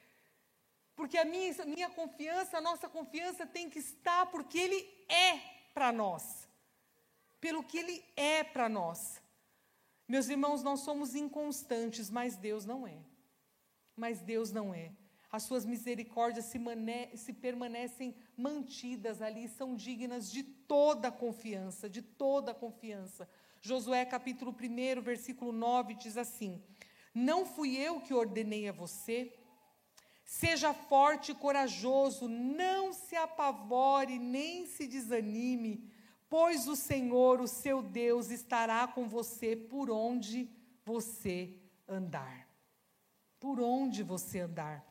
Porque 0.95 1.17
a 1.17 1.25
minha, 1.25 1.65
minha 1.65 1.89
confiança, 1.89 2.57
a 2.57 2.61
nossa 2.61 2.89
confiança 2.89 3.45
tem 3.45 3.69
que 3.69 3.79
estar 3.79 4.25
porque 4.27 4.57
ele 4.57 4.79
é 5.07 5.39
para 5.73 5.91
nós. 5.91 6.47
Pelo 7.39 7.63
que 7.63 7.77
ele 7.77 8.03
é 8.15 8.43
para 8.43 8.67
nós. 8.69 9.21
Meus 10.07 10.29
irmãos, 10.29 10.63
nós 10.63 10.81
somos 10.81 11.15
inconstantes, 11.15 12.09
mas 12.09 12.35
Deus 12.35 12.65
não 12.65 12.87
é. 12.87 12.97
Mas 13.95 14.21
Deus 14.21 14.51
não 14.51 14.73
é. 14.73 14.91
As 15.31 15.43
suas 15.43 15.65
misericórdias 15.65 16.45
se, 16.45 16.59
se 17.15 17.33
permanecem 17.33 18.15
mantidas 18.37 19.21
ali, 19.21 19.47
são 19.47 19.75
dignas 19.75 20.31
de 20.31 20.43
toda 20.43 21.11
confiança, 21.11 21.89
de 21.89 22.01
toda 22.01 22.53
confiança. 22.53 23.27
Josué 23.59 24.05
capítulo 24.05 24.51
1, 24.51 25.01
versículo 25.01 25.51
9 25.51 25.95
diz 25.95 26.17
assim: 26.17 26.61
Não 27.15 27.45
fui 27.45 27.77
eu 27.77 27.99
que 27.99 28.13
ordenei 28.13 28.69
a 28.69 28.71
você? 28.71 29.33
Seja 30.23 30.73
forte 30.73 31.31
e 31.31 31.35
corajoso, 31.35 32.27
não 32.27 32.93
se 32.93 33.15
apavore 33.15 34.19
nem 34.19 34.65
se 34.65 34.87
desanime, 34.87 35.89
pois 36.29 36.67
o 36.67 36.75
Senhor, 36.75 37.41
o 37.41 37.47
seu 37.47 37.81
Deus, 37.81 38.29
estará 38.29 38.87
com 38.87 39.07
você 39.07 39.55
por 39.55 39.89
onde 39.89 40.49
você 40.85 41.55
andar. 41.87 42.42
Por 43.43 43.59
onde 43.59 44.03
você 44.03 44.39
andar. 44.39 44.81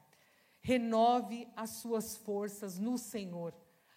Renove 0.61 1.49
as 1.57 1.71
suas 1.71 2.19
forças 2.19 2.79
no 2.79 2.99
Senhor. 2.99 3.55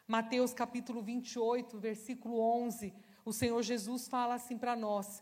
Mateus 0.07 0.53
capítulo 0.53 1.01
28, 1.01 1.77
versículo 1.77 2.39
11, 2.39 2.93
o 3.25 3.33
Senhor 3.33 3.61
Jesus 3.61 4.07
fala 4.07 4.35
assim 4.35 4.57
para 4.57 4.73
nós 4.73 5.21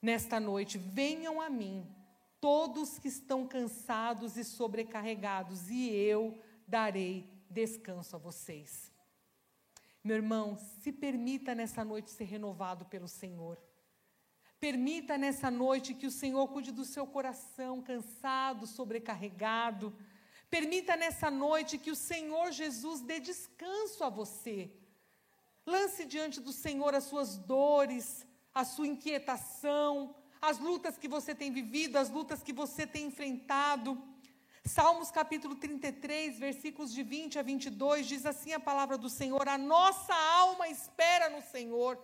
nesta 0.00 0.40
noite: 0.40 0.78
Venham 0.78 1.38
a 1.38 1.50
mim, 1.50 1.86
todos 2.40 2.98
que 2.98 3.08
estão 3.08 3.46
cansados 3.46 4.38
e 4.38 4.42
sobrecarregados, 4.42 5.68
e 5.68 5.90
eu 5.90 6.40
darei 6.66 7.30
descanso 7.50 8.16
a 8.16 8.18
vocês. 8.18 8.90
Meu 10.02 10.16
irmão, 10.16 10.56
se 10.80 10.90
permita 10.90 11.54
nessa 11.54 11.84
noite 11.84 12.10
ser 12.10 12.24
renovado 12.24 12.86
pelo 12.86 13.06
Senhor. 13.06 13.62
Permita 14.64 15.18
nessa 15.18 15.50
noite 15.50 15.92
que 15.92 16.06
o 16.06 16.16
Senhor 16.22 16.46
cuide 16.46 16.70
do 16.70 16.84
seu 16.84 17.04
coração 17.04 17.82
cansado, 17.82 18.64
sobrecarregado. 18.64 19.92
Permita 20.48 20.94
nessa 20.94 21.28
noite 21.32 21.80
que 21.84 21.90
o 21.90 21.96
Senhor 21.96 22.52
Jesus 22.52 23.00
dê 23.00 23.18
descanso 23.18 24.04
a 24.04 24.08
você. 24.08 24.70
Lance 25.66 26.04
diante 26.04 26.38
do 26.40 26.52
Senhor 26.52 26.94
as 26.94 27.02
suas 27.10 27.36
dores, 27.36 28.24
a 28.54 28.64
sua 28.64 28.86
inquietação, 28.86 30.14
as 30.40 30.60
lutas 30.60 30.96
que 30.96 31.08
você 31.08 31.34
tem 31.34 31.50
vivido, 31.50 31.96
as 31.96 32.08
lutas 32.08 32.40
que 32.40 32.52
você 32.52 32.86
tem 32.86 33.06
enfrentado. 33.06 34.00
Salmos 34.64 35.10
capítulo 35.10 35.56
33, 35.56 36.38
versículos 36.38 36.92
de 36.92 37.02
20 37.02 37.36
a 37.36 37.42
22, 37.42 38.06
diz 38.06 38.24
assim 38.24 38.52
a 38.52 38.60
palavra 38.60 38.96
do 38.96 39.10
Senhor: 39.10 39.48
A 39.48 39.58
nossa 39.58 40.14
alma 40.14 40.68
espera 40.68 41.28
no 41.28 41.42
Senhor, 41.42 41.98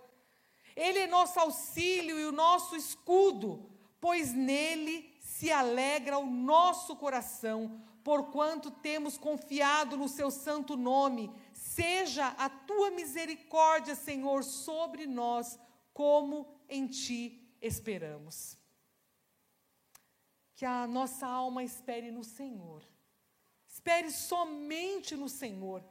Ele 0.79 1.01
é 1.01 1.07
nosso 1.07 1.41
auxílio 1.41 2.19
e 2.19 2.27
o 2.27 2.33
nosso 2.33 2.77
escudo, 2.77 3.69
pois 4.01 4.33
nele 4.33 4.95
se 5.21 5.51
alegra 5.51 6.19
o 6.19 6.27
nosso 6.27 6.95
coração, 6.97 7.83
porquanto 8.05 8.71
temos 8.71 9.19
confiado 9.19 9.97
no 9.97 10.09
Seu 10.09 10.31
santo 10.31 10.77
nome. 10.77 11.33
Seja 11.53 12.29
a 12.39 12.49
tua 12.49 12.91
misericórdia, 12.91 13.95
Senhor, 13.95 14.45
sobre 14.45 15.07
nós, 15.07 15.59
como 15.93 16.47
em 16.69 16.87
Ti 16.87 17.57
esperamos 17.61 18.59
que 20.59 20.67
a 20.67 20.89
nossa 20.89 21.25
alma 21.25 21.63
espere 21.63 22.11
no 22.11 22.25
Senhor. 22.25 22.83
Espere 23.69 24.11
somente 24.11 25.15
no 25.15 25.29
Senhor. 25.29 25.85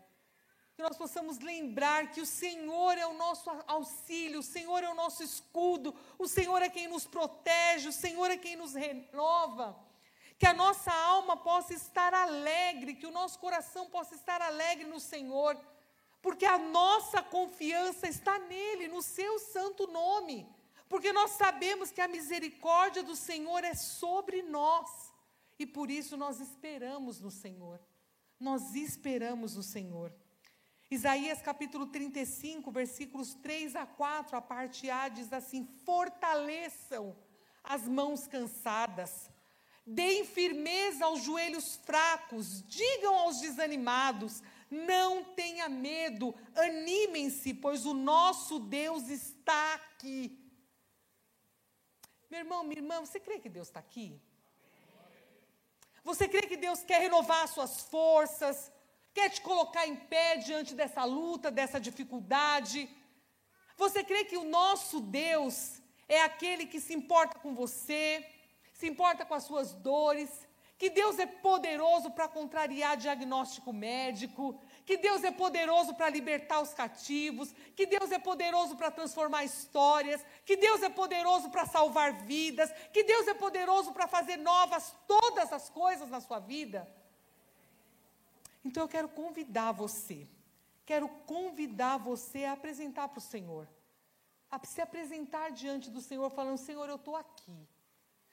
Que 0.78 0.84
nós 0.84 0.96
possamos 0.96 1.40
lembrar 1.40 2.12
que 2.12 2.22
o 2.22 2.26
Senhor 2.26 2.98
é 2.98 3.06
o 3.06 3.14
nosso 3.14 3.50
auxílio, 3.68 4.40
o 4.40 4.44
Senhor 4.44 4.82
é 4.82 4.90
o 4.90 4.94
nosso 4.94 5.22
escudo, 5.24 5.94
o 6.18 6.28
Senhor 6.28 6.62
é 6.62 6.70
quem 6.70 6.88
nos 6.88 7.06
protege, 7.06 7.90
o 7.90 7.92
Senhor 7.92 8.32
é 8.32 8.38
quem 8.38 8.56
nos 8.56 8.74
renova. 8.74 9.78
Que 10.38 10.46
a 10.46 10.54
nossa 10.54 10.94
alma 10.94 11.36
possa 11.36 11.74
estar 11.74 12.14
alegre, 12.14 12.94
que 12.94 13.08
o 13.08 13.12
nosso 13.12 13.40
coração 13.40 13.88
possa 13.90 14.16
estar 14.16 14.42
alegre 14.42 14.86
no 14.86 15.02
Senhor, 15.02 15.60
porque 16.22 16.46
a 16.46 16.58
nossa 16.58 17.22
confiança 17.22 18.08
está 18.08 18.40
nele, 18.40 18.88
no 18.88 19.02
seu 19.02 19.38
santo 19.40 19.88
nome 19.88 20.48
porque 20.90 21.12
nós 21.12 21.32
sabemos 21.32 21.92
que 21.92 22.02
a 22.02 22.08
misericórdia 22.08 23.04
do 23.04 23.16
Senhor 23.16 23.64
é 23.64 23.74
sobre 23.74 24.42
nós, 24.42 25.12
e 25.60 25.66
por 25.66 25.90
isso 25.92 26.16
nós 26.16 26.40
esperamos 26.40 27.20
no 27.20 27.32
Senhor. 27.32 27.82
Nós 28.40 28.76
esperamos 28.76 29.56
no 29.56 29.64
Senhor. 29.64 30.14
Isaías 30.90 31.42
capítulo 31.42 31.88
35, 31.88 32.72
versículos 32.72 33.34
3 33.36 33.76
a 33.76 33.86
4, 33.86 34.38
a 34.38 34.42
parte 34.42 34.90
A 34.90 35.10
diz 35.10 35.34
assim: 35.34 35.68
Fortaleçam 35.84 37.16
as 37.62 37.86
mãos 37.86 38.26
cansadas, 38.26 39.30
deem 39.86 40.24
firmeza 40.24 41.04
aos 41.04 41.24
joelhos 41.24 41.76
fracos, 41.76 42.64
digam 42.68 43.14
aos 43.16 43.42
desanimados: 43.42 44.42
não 44.72 45.24
tenha 45.24 45.68
medo, 45.68 46.34
animem-se, 46.56 47.54
pois 47.54 47.86
o 47.86 47.94
nosso 47.94 48.58
Deus 48.58 49.10
está 49.10 49.74
aqui. 49.74 50.42
Meu 52.30 52.40
irmão, 52.40 52.64
minha 52.64 52.80
irmã, 52.80 53.02
você 53.02 53.20
crê 53.20 53.40
que 53.40 53.50
Deus 53.50 53.68
está 53.68 53.82
aqui? 53.82 54.22
Você 56.04 56.30
crê 56.30 56.44
que 56.44 56.56
Deus 56.56 56.82
quer 56.84 57.02
renovar 57.02 57.44
as 57.44 57.50
suas 57.50 57.82
forças, 57.82 58.72
quer 59.18 59.32
te 59.32 59.42
colocar 59.42 59.88
em 59.88 59.96
pé 59.96 60.38
diante 60.48 60.76
dessa 60.76 61.04
luta, 61.04 61.50
dessa 61.50 61.80
dificuldade? 61.80 62.88
Você 63.76 64.04
crê 64.04 64.24
que 64.24 64.38
o 64.38 64.44
nosso 64.44 65.00
Deus 65.02 65.82
é 66.08 66.22
aquele 66.22 66.68
que 66.68 66.80
se 66.80 66.94
importa 66.94 67.40
com 67.40 67.56
você, 67.56 68.24
se 68.74 68.86
importa 68.88 69.26
com 69.26 69.34
as 69.34 69.46
suas 69.50 69.74
dores, 69.74 70.30
que 70.78 70.92
Deus 70.92 71.18
é 71.18 71.26
poderoso 71.26 72.12
para 72.12 72.28
contrariar 72.28 72.96
diagnóstico 72.96 73.74
médico, 73.74 74.44
que 74.86 74.98
Deus 74.98 75.24
é 75.24 75.32
poderoso 75.32 75.96
para 75.96 76.12
libertar 76.18 76.62
os 76.62 76.76
cativos, 76.76 77.52
que 77.76 77.88
Deus 77.88 78.12
é 78.12 78.20
poderoso 78.20 78.76
para 78.78 78.92
transformar 78.92 79.44
histórias, 79.44 80.24
que 80.46 80.56
Deus 80.56 80.84
é 80.84 80.90
poderoso 80.90 81.50
para 81.50 81.66
salvar 81.66 82.14
vidas, 82.14 82.72
que 82.94 83.04
Deus 83.04 83.28
é 83.28 83.34
poderoso 83.34 83.92
para 83.94 84.08
fazer 84.08 84.38
novas 84.38 84.94
todas 85.08 85.52
as 85.52 85.72
coisas 85.72 86.08
na 86.08 86.22
sua 86.22 86.38
vida. 86.38 86.88
Então 88.68 88.84
eu 88.84 88.90
quero 88.90 89.08
convidar 89.08 89.72
você, 89.72 90.28
quero 90.86 91.08
convidar 91.26 91.96
você 91.98 92.44
a 92.44 92.52
apresentar 92.52 93.08
para 93.08 93.20
o 93.20 93.30
Senhor, 93.34 93.66
a 94.52 94.60
se 94.66 94.82
apresentar 94.82 95.52
diante 95.52 95.90
do 95.90 96.02
Senhor, 96.02 96.30
falando: 96.30 96.58
Senhor, 96.58 96.88
eu 96.90 96.98
estou 96.98 97.16
aqui. 97.16 97.58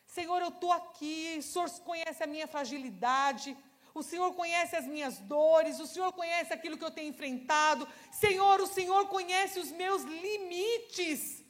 Senhor, 0.04 0.40
eu 0.42 0.48
estou 0.48 0.72
aqui, 0.72 1.36
o 1.38 1.42
Senhor 1.42 1.70
conhece 1.90 2.20
a 2.24 2.26
minha 2.26 2.48
fragilidade, 2.48 3.56
o 3.94 4.02
Senhor 4.02 4.34
conhece 4.34 4.74
as 4.74 4.86
minhas 4.86 5.18
dores, 5.20 5.78
o 5.78 5.86
Senhor 5.86 6.12
conhece 6.12 6.52
aquilo 6.52 6.76
que 6.76 6.84
eu 6.84 6.90
tenho 6.90 7.10
enfrentado. 7.10 7.86
Senhor, 8.10 8.60
o 8.60 8.66
Senhor 8.66 9.06
conhece 9.06 9.60
os 9.60 9.70
meus 9.70 10.02
limites. 10.02 11.44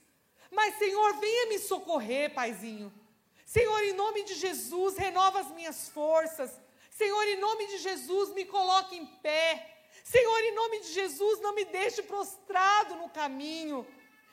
Mas, 0.51 0.77
Senhor, 0.77 1.17
venha 1.21 1.49
me 1.49 1.59
socorrer, 1.59 2.35
Paizinho. 2.35 2.93
Senhor, 3.47 3.81
em 3.85 3.95
nome 3.95 4.25
de 4.25 4.35
Jesus, 4.35 4.99
renova 4.99 5.41
as 5.41 5.51
minhas 5.53 5.89
forças. 5.89 6.61
Senhor, 7.01 7.25
em 7.29 7.41
nome 7.41 7.67
de 7.67 7.79
Jesus, 7.79 8.31
me 8.31 8.45
coloque 8.45 8.97
em 8.97 9.07
pé. 9.27 9.49
Senhor, 10.03 10.41
em 10.41 10.55
nome 10.55 10.81
de 10.81 10.93
Jesus, 10.93 11.41
não 11.41 11.55
me 11.55 11.65
deixe 11.65 12.03
prostrado 12.03 12.97
no 12.97 13.09
caminho. 13.09 13.87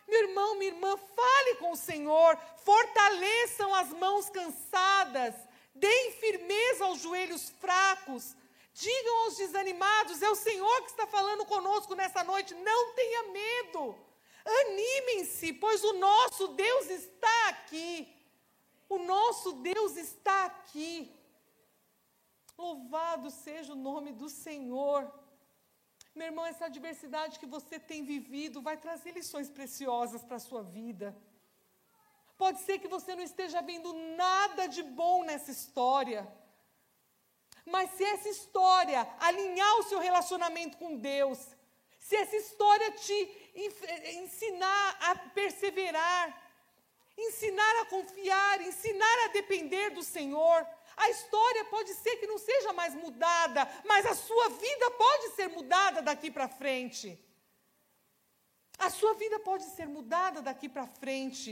Meu 0.08 0.22
irmão, 0.28 0.56
minha 0.56 0.72
irmã, 0.72 0.98
fale 0.98 1.56
com 1.56 1.72
o 1.72 1.82
Senhor, 1.90 2.38
fortaleçam 2.64 3.74
as 3.76 3.90
mãos 3.90 4.30
cansadas 4.30 5.36
Deem 5.74 6.12
firmeza 6.12 6.86
aos 6.86 7.02
joelhos 7.02 7.50
fracos. 7.50 8.36
Digam 8.74 9.24
aos 9.24 9.38
desanimados: 9.38 10.22
é 10.22 10.30
o 10.30 10.36
Senhor 10.36 10.82
que 10.84 10.92
está 10.92 11.08
falando 11.08 11.46
conosco 11.46 11.96
nessa 11.96 12.24
noite. 12.24 12.54
Não 12.54 12.94
tenha 12.94 13.24
medo. 13.24 13.96
Animem-se, 14.44 15.54
pois 15.54 15.84
o 15.84 15.94
nosso 15.94 16.50
Deus 16.50 16.90
está 16.90 17.50
aqui. 17.50 18.08
O 18.90 18.98
nosso 19.00 19.54
Deus 19.54 19.96
está 19.96 20.46
aqui. 20.46 21.12
Louvado 22.66 23.28
seja 23.32 23.74
o 23.74 23.84
nome 23.90 24.12
do 24.22 24.28
Senhor. 24.30 25.00
Meu 26.14 26.28
irmão, 26.30 26.46
essa 26.46 26.66
adversidade 26.66 27.40
que 27.40 27.54
você 27.56 27.80
tem 27.80 28.02
vivido 28.14 28.62
vai 28.68 28.78
trazer 28.86 29.12
lições 29.20 29.50
preciosas 29.50 30.24
para 30.24 30.38
a 30.38 30.46
sua 30.48 30.62
vida. 30.80 31.08
Pode 32.42 32.60
ser 32.66 32.78
que 32.82 32.94
você 32.96 33.16
não 33.16 33.24
esteja 33.30 33.62
vendo 33.72 33.92
nada 34.24 34.68
de 34.76 34.84
bom 34.84 35.18
nessa 35.30 35.52
história. 35.58 36.22
Mas 37.74 37.90
se 37.96 38.04
essa 38.04 38.30
história 38.30 39.02
alinhar 39.20 39.74
o 39.80 39.88
seu 39.90 40.00
relacionamento 40.08 40.78
com 40.78 40.98
Deus, 40.98 41.40
se 42.00 42.16
essa 42.16 42.36
história 42.36 42.92
te 42.92 43.20
ensinar 44.22 44.98
a 45.10 45.16
perseverar, 45.40 46.26
ensinar 47.18 47.82
a 47.82 47.86
confiar, 47.86 48.62
ensinar 48.62 49.18
a 49.26 49.32
depender 49.40 49.90
do 49.92 50.04
Senhor, 50.04 50.68
a 51.04 51.10
história 51.10 51.64
pode 51.66 51.94
ser 51.96 52.18
que 52.18 52.28
não 52.32 52.38
seja 52.38 52.72
mais 52.74 52.94
mudada, 52.94 53.62
mas 53.92 54.06
a 54.06 54.14
sua 54.14 54.50
vida 54.50 54.92
pode 54.92 55.26
ser 55.36 55.48
mudada 55.58 56.00
daqui 56.02 56.30
para 56.30 56.48
frente. 56.48 57.08
A 58.78 58.90
sua 58.90 59.14
vida 59.16 59.40
pode 59.40 59.64
ser 59.76 59.88
mudada 59.88 60.42
daqui 60.42 60.68
para 60.70 60.86
frente. 60.86 61.50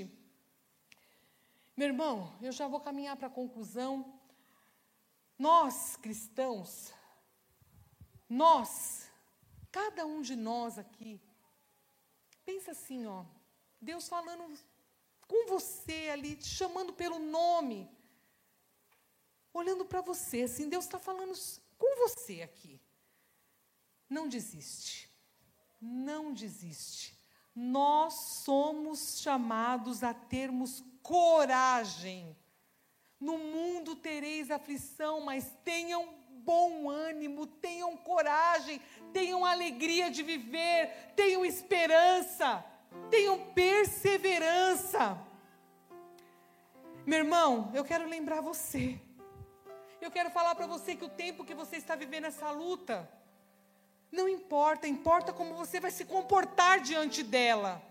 Meu 1.75 1.87
irmão, 1.87 2.15
eu 2.41 2.51
já 2.51 2.67
vou 2.67 2.79
caminhar 2.79 3.15
para 3.17 3.27
a 3.27 3.37
conclusão. 3.41 3.91
Nós, 5.37 5.95
cristãos, 5.95 6.93
nós, 8.27 9.09
cada 9.71 10.05
um 10.05 10.21
de 10.21 10.35
nós 10.35 10.77
aqui, 10.77 11.19
pensa 12.45 12.71
assim, 12.71 13.07
ó, 13.07 13.23
Deus 13.81 14.07
falando 14.07 14.43
com 15.27 15.47
você 15.47 16.09
ali, 16.11 16.35
te 16.35 16.49
chamando 16.49 16.93
pelo 16.93 17.17
nome, 17.17 17.89
olhando 19.53 19.85
para 19.85 20.01
você, 20.01 20.43
assim, 20.43 20.69
Deus 20.69 20.85
está 20.85 20.99
falando 20.99 21.33
com 21.77 22.07
você 22.07 22.41
aqui. 22.41 22.79
Não 24.09 24.27
desiste, 24.27 25.09
não 25.79 26.33
desiste. 26.33 27.17
Nós 27.55 28.13
somos 28.43 29.19
chamados 29.19 30.03
a 30.03 30.13
termos 30.13 30.83
coragem. 31.03 32.35
No 33.19 33.37
mundo 33.37 33.95
tereis 33.95 34.49
aflição, 34.49 35.21
mas 35.21 35.51
tenham 35.63 36.15
bom 36.29 36.89
ânimo, 36.89 37.45
tenham 37.45 37.95
coragem, 37.97 38.81
tenham 39.11 39.45
alegria 39.45 40.09
de 40.09 40.23
viver, 40.23 41.13
tenham 41.15 41.45
esperança, 41.45 42.65
tenham 43.09 43.51
perseverança. 43.53 45.19
Meu 47.05 47.19
irmão, 47.19 47.71
eu 47.73 47.83
quero 47.83 48.07
lembrar 48.07 48.41
você. 48.41 48.99
Eu 50.01 50.11
quero 50.11 50.29
falar 50.29 50.55
para 50.55 50.67
você 50.67 50.95
que 50.95 51.03
o 51.03 51.09
tempo 51.09 51.43
que 51.43 51.53
você 51.53 51.75
está 51.75 51.95
vivendo 51.95 52.25
essa 52.25 52.49
luta, 52.51 53.09
não 54.11 54.27
importa, 54.27 54.87
importa 54.87 55.33
como 55.33 55.53
você 55.55 55.79
vai 55.79 55.91
se 55.91 56.05
comportar 56.05 56.79
diante 56.79 57.21
dela. 57.21 57.81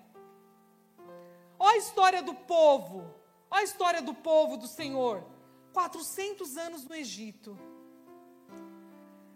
Olha 1.59 1.74
a 1.74 1.78
história 1.78 2.22
do 2.22 2.34
povo. 2.34 3.14
Olha 3.50 3.61
a 3.61 3.64
história 3.64 4.00
do 4.02 4.14
povo 4.14 4.56
do 4.56 4.66
Senhor. 4.66 5.24
400 5.72 6.56
anos 6.56 6.84
no 6.84 6.94
Egito. 6.94 7.59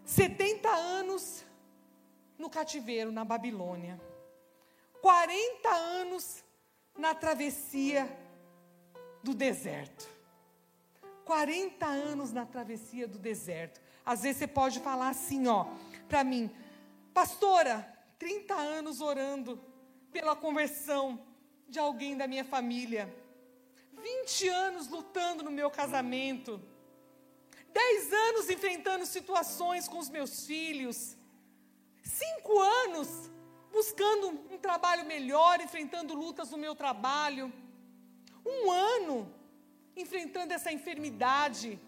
70 0.05 0.69
anos 0.69 1.45
no 2.37 2.49
cativeiro 2.49 3.11
na 3.11 3.23
Babilônia. 3.23 4.01
40 5.01 5.69
anos 5.69 6.43
na 6.97 7.13
travessia 7.13 8.09
do 9.21 9.33
deserto. 9.33 10.12
40 11.25 11.85
anos 11.85 12.31
na 12.31 12.45
travessia 12.45 13.07
do 13.07 13.17
deserto. 13.17 13.81
Às 14.05 14.23
vezes 14.23 14.37
você 14.37 14.47
pode 14.47 14.79
falar 14.79 15.09
assim, 15.09 15.47
ó, 15.47 15.65
para 16.07 16.23
mim, 16.23 16.51
pastora, 17.13 17.87
30 18.19 18.53
anos 18.53 19.01
orando 19.01 19.59
pela 20.11 20.35
conversão 20.35 21.25
de 21.67 21.79
alguém 21.79 22.15
da 22.15 22.27
minha 22.27 22.43
família. 22.43 23.13
20 23.93 24.47
anos 24.49 24.87
lutando 24.89 25.43
no 25.43 25.51
meu 25.51 25.71
casamento. 25.71 26.61
10 27.71 28.13
anos 28.13 28.49
enfrentando 28.49 29.05
situações 29.05 29.87
com 29.87 29.97
os 29.97 30.09
meus 30.09 30.45
filhos. 30.45 31.17
Cinco 32.03 32.59
anos 32.59 33.31
buscando 33.71 34.27
um 34.51 34.57
trabalho 34.57 35.05
melhor, 35.05 35.59
enfrentando 35.59 36.13
lutas 36.13 36.51
no 36.51 36.57
meu 36.57 36.75
trabalho. 36.75 37.51
Um 38.45 38.69
ano 38.69 39.33
enfrentando 39.95 40.53
essa 40.53 40.71
enfermidade. 40.71 41.79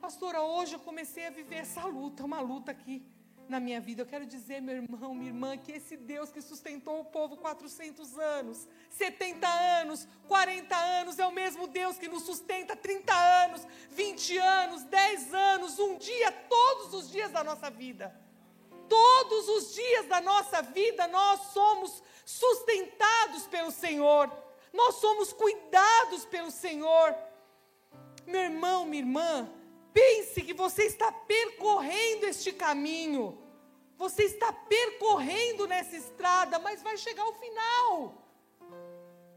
Pastora, 0.00 0.42
hoje 0.42 0.74
eu 0.74 0.80
comecei 0.80 1.26
a 1.26 1.30
viver 1.30 1.56
essa 1.56 1.84
luta, 1.84 2.24
uma 2.24 2.40
luta 2.40 2.72
aqui 2.72 3.04
na 3.48 3.60
minha 3.60 3.80
vida. 3.80 4.02
Eu 4.02 4.06
quero 4.06 4.26
dizer, 4.26 4.60
meu 4.60 4.76
irmão, 4.76 5.14
minha 5.14 5.30
irmã, 5.30 5.56
que 5.56 5.72
esse 5.72 5.96
Deus 5.96 6.32
que 6.32 6.40
sustentou 6.40 7.00
o 7.00 7.04
povo 7.04 7.36
400 7.36 8.18
anos, 8.18 8.68
70 8.90 9.46
anos, 9.46 10.08
40 10.26 10.76
anos, 10.76 11.18
é 11.18 11.26
o 11.26 11.32
mesmo 11.32 11.66
Deus 11.66 11.98
que 11.98 12.08
nos 12.08 12.24
sustenta 12.24 12.74
30 12.74 13.14
anos, 13.14 13.66
20 13.90 14.38
anos, 14.38 14.82
10 14.84 15.34
anos, 15.34 15.78
um 15.78 15.96
dia, 15.98 16.32
todos 16.32 16.94
os 16.94 17.10
dias 17.10 17.30
da 17.30 17.44
nossa 17.44 17.70
vida. 17.70 18.14
Todos 18.88 19.48
os 19.48 19.74
dias 19.74 20.06
da 20.06 20.20
nossa 20.20 20.60
vida 20.62 21.06
nós 21.08 21.40
somos 21.52 22.02
sustentados 22.24 23.46
pelo 23.46 23.70
Senhor, 23.70 24.30
nós 24.72 24.96
somos 24.96 25.32
cuidados 25.32 26.24
pelo 26.24 26.50
Senhor. 26.50 27.14
Meu 28.26 28.42
irmão, 28.42 28.84
minha 28.84 29.02
irmã, 29.02 29.50
Pense 29.92 30.40
que 30.42 30.54
você 30.54 30.84
está 30.84 31.12
percorrendo 31.12 32.26
este 32.26 32.50
caminho. 32.52 33.38
Você 33.98 34.24
está 34.24 34.52
percorrendo 34.52 35.66
nessa 35.66 35.96
estrada, 35.96 36.58
mas 36.58 36.82
vai 36.82 36.96
chegar 36.96 37.22
ao 37.22 37.34
final. 37.34 38.14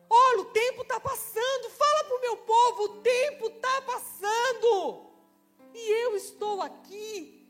Olha, 0.09 0.41
o 0.41 0.45
tempo 0.45 0.81
está 0.83 0.99
passando. 0.99 1.69
Fala 1.69 2.03
para 2.05 2.17
o 2.17 2.21
meu 2.21 2.37
povo: 2.37 2.83
o 2.83 3.01
tempo 3.01 3.47
está 3.47 3.81
passando. 3.81 5.11
E 5.73 6.03
eu 6.03 6.15
estou 6.15 6.61
aqui. 6.61 7.45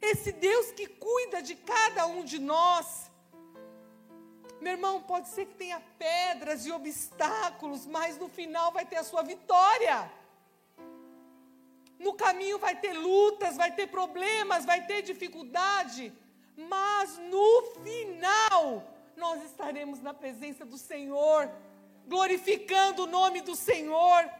Esse 0.00 0.32
Deus 0.32 0.72
que 0.72 0.86
cuida 0.86 1.42
de 1.42 1.54
cada 1.54 2.06
um 2.06 2.24
de 2.24 2.38
nós. 2.38 3.09
Meu 4.60 4.72
irmão, 4.72 5.02
pode 5.02 5.28
ser 5.28 5.46
que 5.46 5.54
tenha 5.54 5.80
pedras 5.98 6.66
e 6.66 6.72
obstáculos, 6.72 7.86
mas 7.86 8.18
no 8.18 8.28
final 8.28 8.70
vai 8.72 8.84
ter 8.84 8.96
a 8.96 9.04
sua 9.04 9.22
vitória. 9.22 10.10
No 11.98 12.12
caminho 12.14 12.58
vai 12.58 12.76
ter 12.76 12.92
lutas, 12.92 13.56
vai 13.56 13.72
ter 13.72 13.86
problemas, 13.86 14.64
vai 14.64 14.86
ter 14.86 15.02
dificuldade, 15.02 16.12
mas 16.56 17.18
no 17.18 17.74
final 17.82 18.84
nós 19.16 19.42
estaremos 19.44 20.00
na 20.00 20.12
presença 20.12 20.64
do 20.64 20.78
Senhor, 20.78 21.50
glorificando 22.06 23.04
o 23.04 23.06
nome 23.06 23.40
do 23.40 23.54
Senhor. 23.54 24.30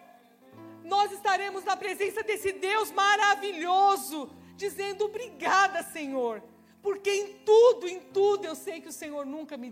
Nós 0.85 1.13
estaremos 1.13 1.65
na 1.65 1.77
presença 1.77 2.23
desse 2.23 2.53
Deus 2.53 2.91
maravilhoso, 2.91 4.31
dizendo 4.57 5.05
obrigada, 5.05 5.83
Senhor, 5.83 6.43
porque 6.83 7.11
em 7.11 7.39
tudo, 7.51 7.89
em 7.89 8.01
tudo 8.01 8.45
eu 8.47 8.55
sei 8.55 8.81
que 8.81 8.89
o 8.89 8.99
Senhor 9.01 9.25
nunca 9.27 9.57
me, 9.57 9.71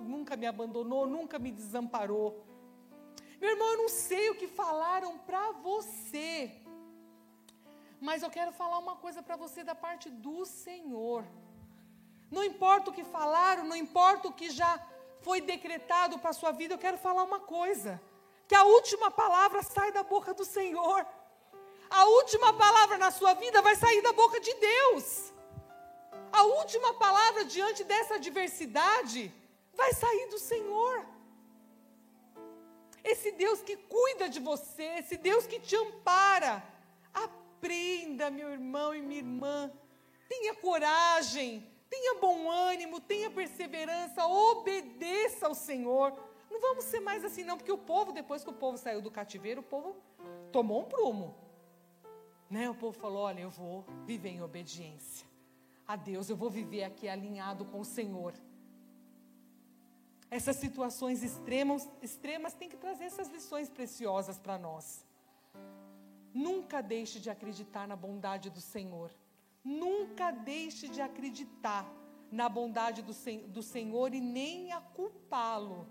nunca 0.00 0.36
me 0.36 0.46
abandonou, 0.46 1.06
nunca 1.06 1.38
me 1.38 1.50
desamparou. 1.50 2.44
Meu 3.40 3.50
irmão, 3.50 3.70
eu 3.72 3.78
não 3.78 3.88
sei 3.88 4.30
o 4.30 4.36
que 4.36 4.46
falaram 4.46 5.18
para 5.18 5.50
você. 5.52 6.52
Mas 8.00 8.22
eu 8.22 8.30
quero 8.30 8.52
falar 8.52 8.78
uma 8.78 8.96
coisa 8.96 9.22
para 9.22 9.36
você 9.36 9.64
da 9.64 9.74
parte 9.74 10.08
do 10.10 10.44
Senhor. 10.44 11.24
Não 12.30 12.44
importa 12.44 12.90
o 12.90 12.94
que 12.94 13.04
falaram, 13.04 13.64
não 13.64 13.76
importa 13.76 14.28
o 14.28 14.32
que 14.32 14.50
já 14.50 14.72
foi 15.20 15.40
decretado 15.40 16.18
para 16.18 16.30
a 16.30 16.38
sua 16.40 16.52
vida, 16.52 16.74
eu 16.74 16.78
quero 16.78 16.98
falar 16.98 17.24
uma 17.24 17.40
coisa: 17.40 18.00
que 18.46 18.54
a 18.54 18.64
última 18.64 19.10
palavra 19.10 19.62
sai 19.62 19.90
da 19.92 20.02
boca 20.02 20.32
do 20.34 20.44
Senhor. 20.44 21.06
A 21.90 22.04
última 22.06 22.52
palavra 22.52 22.98
na 22.98 23.10
sua 23.10 23.34
vida 23.34 23.60
vai 23.62 23.76
sair 23.76 24.02
da 24.02 24.12
boca 24.12 24.40
de 24.40 24.54
Deus. 24.54 25.33
A 26.38 26.42
última 26.60 26.92
palavra 26.94 27.44
diante 27.44 27.84
dessa 27.84 28.14
adversidade 28.16 29.32
vai 29.72 29.92
sair 29.92 30.26
do 30.30 30.38
Senhor. 30.38 31.06
Esse 33.04 33.30
Deus 33.42 33.62
que 33.62 33.76
cuida 33.76 34.28
de 34.28 34.40
você, 34.40 34.82
esse 35.00 35.16
Deus 35.16 35.46
que 35.46 35.60
te 35.60 35.76
ampara, 35.76 36.52
Aprenda, 37.12 38.32
meu 38.32 38.50
irmão 38.50 38.92
e 38.92 39.00
minha 39.00 39.20
irmã. 39.20 39.72
Tenha 40.28 40.54
coragem, 40.56 41.64
tenha 41.88 42.18
bom 42.18 42.50
ânimo, 42.50 43.00
tenha 43.00 43.30
perseverança, 43.30 44.26
obedeça 44.26 45.46
ao 45.46 45.54
Senhor. 45.54 46.12
Não 46.50 46.60
vamos 46.60 46.84
ser 46.86 46.98
mais 46.98 47.24
assim, 47.24 47.44
não, 47.44 47.56
porque 47.56 47.70
o 47.70 47.78
povo, 47.78 48.10
depois 48.10 48.42
que 48.42 48.50
o 48.50 48.60
povo 48.64 48.76
saiu 48.76 49.00
do 49.00 49.10
cativeiro, 49.18 49.60
o 49.60 49.70
povo 49.74 49.94
tomou 50.50 50.80
um 50.82 50.88
prumo. 50.94 51.32
Né? 52.50 52.68
O 52.68 52.74
povo 52.74 52.98
falou: 52.98 53.22
olha, 53.22 53.42
eu 53.42 53.50
vou 53.50 53.84
viver 54.04 54.30
em 54.30 54.42
obediência 54.42 55.33
a 55.86 55.96
Deus, 55.96 56.28
eu 56.28 56.36
vou 56.36 56.50
viver 56.50 56.84
aqui 56.84 57.08
alinhado 57.08 57.64
com 57.64 57.80
o 57.80 57.84
Senhor. 57.84 58.34
Essas 60.30 60.56
situações 60.56 61.22
extremas, 61.22 61.88
extremas 62.02 62.54
têm 62.54 62.68
que 62.68 62.76
trazer 62.76 63.04
essas 63.04 63.28
lições 63.28 63.68
preciosas 63.68 64.38
para 64.38 64.58
nós. 64.58 65.04
Nunca 66.32 66.80
deixe 66.80 67.20
de 67.20 67.30
acreditar 67.30 67.86
na 67.86 67.94
bondade 67.94 68.50
do 68.50 68.60
Senhor. 68.60 69.10
Nunca 69.62 70.30
deixe 70.30 70.88
de 70.88 71.00
acreditar 71.00 71.86
na 72.30 72.48
bondade 72.48 73.02
do, 73.02 73.14
do 73.48 73.62
Senhor 73.62 74.12
e 74.12 74.20
nem 74.20 74.72
a 74.72 74.80
culpá-lo, 74.80 75.86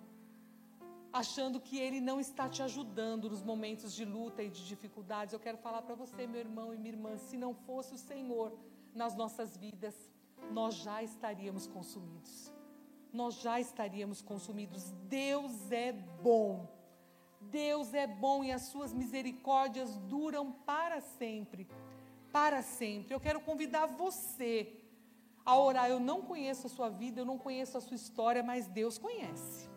achando 1.13 1.61
que 1.61 1.77
Ele 1.79 2.01
não 2.01 2.19
está 2.19 2.49
te 2.49 2.61
ajudando 2.61 3.29
nos 3.29 3.41
momentos 3.41 3.93
de 3.93 4.03
luta 4.03 4.43
e 4.43 4.49
de 4.49 4.67
dificuldades. 4.67 5.33
Eu 5.33 5.39
quero 5.39 5.57
falar 5.57 5.83
para 5.83 5.95
você, 5.95 6.27
meu 6.27 6.41
irmão 6.41 6.73
e 6.73 6.77
minha 6.77 6.93
irmã, 6.93 7.17
se 7.17 7.37
não 7.37 7.53
fosse 7.53 7.93
o 7.93 7.97
Senhor 7.97 8.51
nas 8.93 9.15
nossas 9.15 9.57
vidas, 9.57 9.95
nós 10.51 10.75
já 10.75 11.01
estaríamos 11.01 11.67
consumidos. 11.67 12.51
Nós 13.11 13.35
já 13.41 13.59
estaríamos 13.59 14.21
consumidos. 14.21 14.91
Deus 15.07 15.71
é 15.71 15.91
bom. 15.91 16.67
Deus 17.41 17.93
é 17.93 18.07
bom 18.07 18.43
e 18.43 18.51
as 18.51 18.63
suas 18.63 18.93
misericórdias 18.93 19.97
duram 19.97 20.51
para 20.51 21.01
sempre. 21.01 21.67
Para 22.31 22.61
sempre. 22.61 23.13
Eu 23.13 23.19
quero 23.19 23.41
convidar 23.41 23.85
você 23.85 24.79
a 25.45 25.57
orar. 25.57 25.89
Eu 25.89 25.99
não 25.99 26.21
conheço 26.21 26.67
a 26.67 26.69
sua 26.69 26.89
vida, 26.89 27.21
eu 27.21 27.25
não 27.25 27.37
conheço 27.37 27.77
a 27.77 27.81
sua 27.81 27.95
história, 27.95 28.41
mas 28.41 28.67
Deus 28.67 28.97
conhece. 28.97 29.72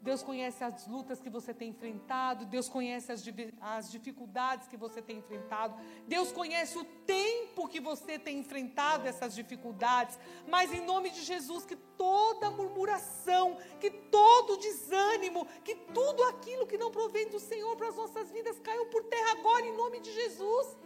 Deus 0.00 0.22
conhece 0.22 0.62
as 0.62 0.86
lutas 0.86 1.20
que 1.20 1.28
você 1.28 1.52
tem 1.52 1.70
enfrentado, 1.70 2.46
Deus 2.46 2.68
conhece 2.68 3.10
as, 3.10 3.22
as, 3.60 3.90
dificuldades 3.90 4.68
que 4.68 4.76
você 4.76 5.02
tem 5.02 5.18
enfrentado, 5.18 5.76
Deus 6.06 6.30
conhece 6.30 6.78
o 6.78 6.84
tempo 6.84 7.68
que 7.68 7.80
você 7.80 8.18
tem 8.18 8.38
enfrentado 8.38 9.08
essas 9.08 9.34
dificuldades, 9.34 10.18
mas 10.46 10.72
em 10.72 10.84
nome 10.84 11.10
de 11.10 11.22
Jesus, 11.22 11.64
que 11.64 11.76
toda 11.76 12.50
murmuração, 12.50 13.56
que 13.80 13.90
todo 13.90 14.56
desânimo, 14.58 15.46
que 15.64 15.74
tudo 15.74 16.22
aquilo 16.24 16.66
que 16.66 16.78
não 16.78 16.90
provém 16.90 17.28
do 17.28 17.40
Senhor 17.40 17.76
para 17.76 17.88
as 17.88 17.96
nossas 17.96 18.30
vidas 18.30 18.58
caiam 18.60 18.86
por 18.86 19.04
terra 19.04 19.32
agora, 19.32 19.66
em 19.66 19.76
nome 19.76 20.00
de 20.00 20.12
Jesus. 20.12 20.76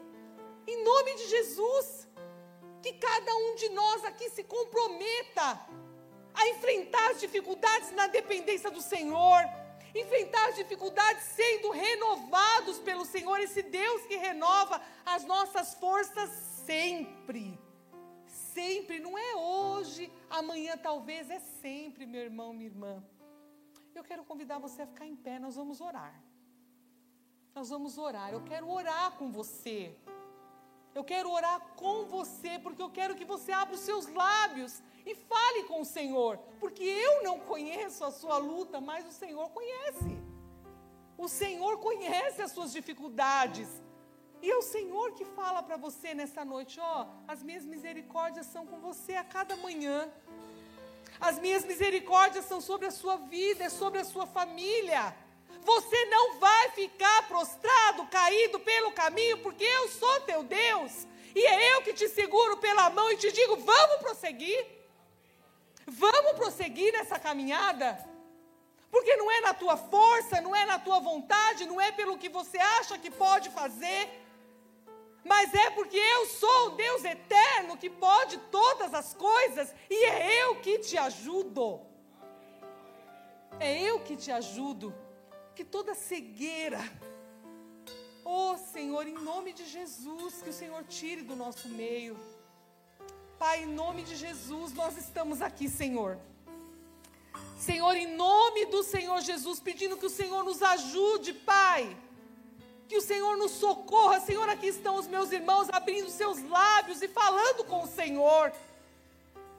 Em 0.66 0.84
nome 0.84 1.14
de 1.16 1.28
Jesus, 1.28 2.08
que 2.82 2.92
cada 2.94 3.36
um 3.36 3.54
de 3.56 3.68
nós 3.70 4.04
aqui 4.04 4.30
se 4.30 4.44
comprometa 4.44 5.60
a 6.34 6.48
enfrentar 6.48 7.10
as 7.10 7.20
dificuldades 7.20 7.90
na 7.92 8.06
dependência 8.06 8.70
do 8.70 8.80
Senhor, 8.80 9.42
enfrentar 9.94 10.48
as 10.48 10.56
dificuldades 10.56 11.24
sendo 11.24 11.70
renovados 11.70 12.78
pelo 12.78 13.04
Senhor, 13.04 13.38
esse 13.40 13.62
Deus 13.62 14.06
que 14.06 14.16
renova 14.16 14.80
as 15.04 15.24
nossas 15.24 15.74
forças 15.74 16.30
sempre. 16.66 17.58
Sempre, 18.26 18.98
não 18.98 19.16
é 19.16 19.34
hoje, 19.36 20.10
amanhã 20.30 20.76
talvez, 20.76 21.30
é 21.30 21.38
sempre, 21.38 22.06
meu 22.06 22.22
irmão, 22.22 22.52
minha 22.52 22.70
irmã. 22.70 23.04
Eu 23.94 24.02
quero 24.02 24.24
convidar 24.24 24.58
você 24.58 24.82
a 24.82 24.86
ficar 24.86 25.06
em 25.06 25.16
pé, 25.16 25.38
nós 25.38 25.56
vamos 25.56 25.80
orar. 25.80 26.14
Nós 27.54 27.68
vamos 27.68 27.98
orar. 27.98 28.32
Eu 28.32 28.42
quero 28.42 28.70
orar 28.70 29.12
com 29.12 29.30
você. 29.30 29.94
Eu 30.94 31.04
quero 31.04 31.30
orar 31.30 31.60
com 31.76 32.06
você, 32.06 32.58
porque 32.58 32.82
eu 32.82 32.90
quero 32.90 33.14
que 33.14 33.24
você 33.24 33.52
abra 33.52 33.74
os 33.74 33.80
seus 33.80 34.06
lábios 34.06 34.82
e 35.04 35.14
fale 35.14 35.64
com 35.64 35.80
o 35.80 35.84
Senhor, 35.84 36.38
porque 36.60 36.84
eu 36.84 37.22
não 37.22 37.38
conheço 37.40 38.04
a 38.04 38.10
sua 38.10 38.38
luta, 38.38 38.80
mas 38.80 39.06
o 39.06 39.12
Senhor 39.12 39.48
conhece. 39.50 40.18
O 41.16 41.28
Senhor 41.28 41.78
conhece 41.78 42.42
as 42.42 42.52
suas 42.52 42.72
dificuldades. 42.72 43.68
E 44.40 44.50
é 44.50 44.56
o 44.56 44.62
Senhor 44.62 45.12
que 45.12 45.24
fala 45.24 45.62
para 45.62 45.76
você 45.76 46.14
nessa 46.14 46.44
noite: 46.44 46.80
ó, 46.80 47.06
as 47.28 47.42
minhas 47.42 47.64
misericórdias 47.64 48.46
são 48.46 48.66
com 48.66 48.80
você 48.80 49.14
a 49.14 49.24
cada 49.24 49.56
manhã. 49.56 50.10
As 51.20 51.38
minhas 51.38 51.64
misericórdias 51.64 52.44
são 52.46 52.60
sobre 52.60 52.86
a 52.88 52.90
sua 52.90 53.16
vida, 53.16 53.64
é 53.64 53.68
sobre 53.68 54.00
a 54.00 54.04
sua 54.04 54.26
família. 54.26 55.14
Você 55.60 56.04
não 56.06 56.40
vai 56.40 56.70
ficar 56.70 57.28
prostrado, 57.28 58.06
caído 58.08 58.58
pelo 58.58 58.90
caminho, 58.90 59.38
porque 59.38 59.62
eu 59.62 59.88
sou 59.88 60.20
teu 60.22 60.42
Deus. 60.42 61.06
E 61.34 61.46
é 61.46 61.74
eu 61.74 61.82
que 61.82 61.94
te 61.94 62.08
seguro 62.08 62.56
pela 62.56 62.90
mão 62.90 63.12
e 63.12 63.16
te 63.16 63.30
digo: 63.30 63.56
vamos 63.56 63.96
prosseguir. 63.98 64.81
Vamos 65.86 66.32
prosseguir 66.32 66.92
nessa 66.92 67.18
caminhada. 67.18 67.98
Porque 68.90 69.16
não 69.16 69.30
é 69.30 69.40
na 69.40 69.54
tua 69.54 69.76
força, 69.76 70.40
não 70.40 70.54
é 70.54 70.66
na 70.66 70.78
tua 70.78 71.00
vontade, 71.00 71.64
não 71.64 71.80
é 71.80 71.90
pelo 71.90 72.18
que 72.18 72.28
você 72.28 72.58
acha 72.58 72.98
que 72.98 73.10
pode 73.10 73.48
fazer, 73.50 74.08
mas 75.24 75.54
é 75.54 75.70
porque 75.70 75.96
eu 75.96 76.26
sou 76.26 76.66
o 76.66 76.70
Deus 76.70 77.04
eterno 77.04 77.76
que 77.76 77.88
pode 77.88 78.36
todas 78.50 78.92
as 78.92 79.14
coisas 79.14 79.74
e 79.88 80.04
é 80.04 80.42
eu 80.42 80.56
que 80.56 80.78
te 80.78 80.98
ajudo. 80.98 81.80
É 83.60 83.80
eu 83.80 84.00
que 84.00 84.16
te 84.16 84.30
ajudo 84.30 84.94
que 85.54 85.64
toda 85.64 85.94
cegueira, 85.94 86.80
oh 88.24 88.56
Senhor, 88.56 89.06
em 89.06 89.14
nome 89.14 89.52
de 89.52 89.64
Jesus, 89.64 90.42
que 90.42 90.50
o 90.50 90.52
Senhor 90.52 90.82
tire 90.84 91.22
do 91.22 91.36
nosso 91.36 91.68
meio. 91.68 92.18
Pai, 93.42 93.64
em 93.64 93.66
nome 93.66 94.04
de 94.04 94.14
Jesus, 94.14 94.72
nós 94.72 94.96
estamos 94.96 95.42
aqui, 95.42 95.68
Senhor. 95.68 96.16
Senhor, 97.58 97.96
em 97.96 98.14
nome 98.14 98.66
do 98.66 98.84
Senhor 98.84 99.20
Jesus, 99.20 99.58
pedindo 99.58 99.96
que 99.96 100.06
o 100.06 100.16
Senhor 100.18 100.44
nos 100.44 100.62
ajude, 100.62 101.32
Pai. 101.32 101.96
Que 102.86 102.96
o 102.96 103.00
Senhor 103.00 103.36
nos 103.36 103.50
socorra. 103.50 104.20
Senhor, 104.20 104.48
aqui 104.48 104.68
estão 104.68 104.94
os 104.94 105.08
meus 105.08 105.32
irmãos 105.32 105.68
abrindo 105.72 106.08
seus 106.08 106.40
lábios 106.48 107.02
e 107.02 107.08
falando 107.08 107.64
com 107.64 107.82
o 107.82 107.88
Senhor. 107.88 108.52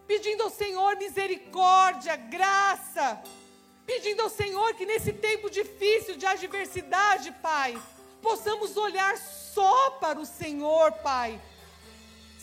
Pedindo 0.08 0.44
ao 0.44 0.50
Senhor 0.50 0.96
misericórdia, 0.96 2.16
graça 2.16 3.22
pedindo 3.86 4.22
ao 4.22 4.30
Senhor 4.30 4.74
que 4.76 4.86
nesse 4.86 5.12
tempo 5.12 5.50
difícil 5.50 6.16
de 6.16 6.26
adversidade, 6.26 7.34
Pai, 7.42 7.78
possamos 8.22 8.78
olhar 8.78 9.18
só 9.18 9.92
para 10.04 10.18
o 10.18 10.26
Senhor, 10.26 10.94
Pai. 11.10 11.38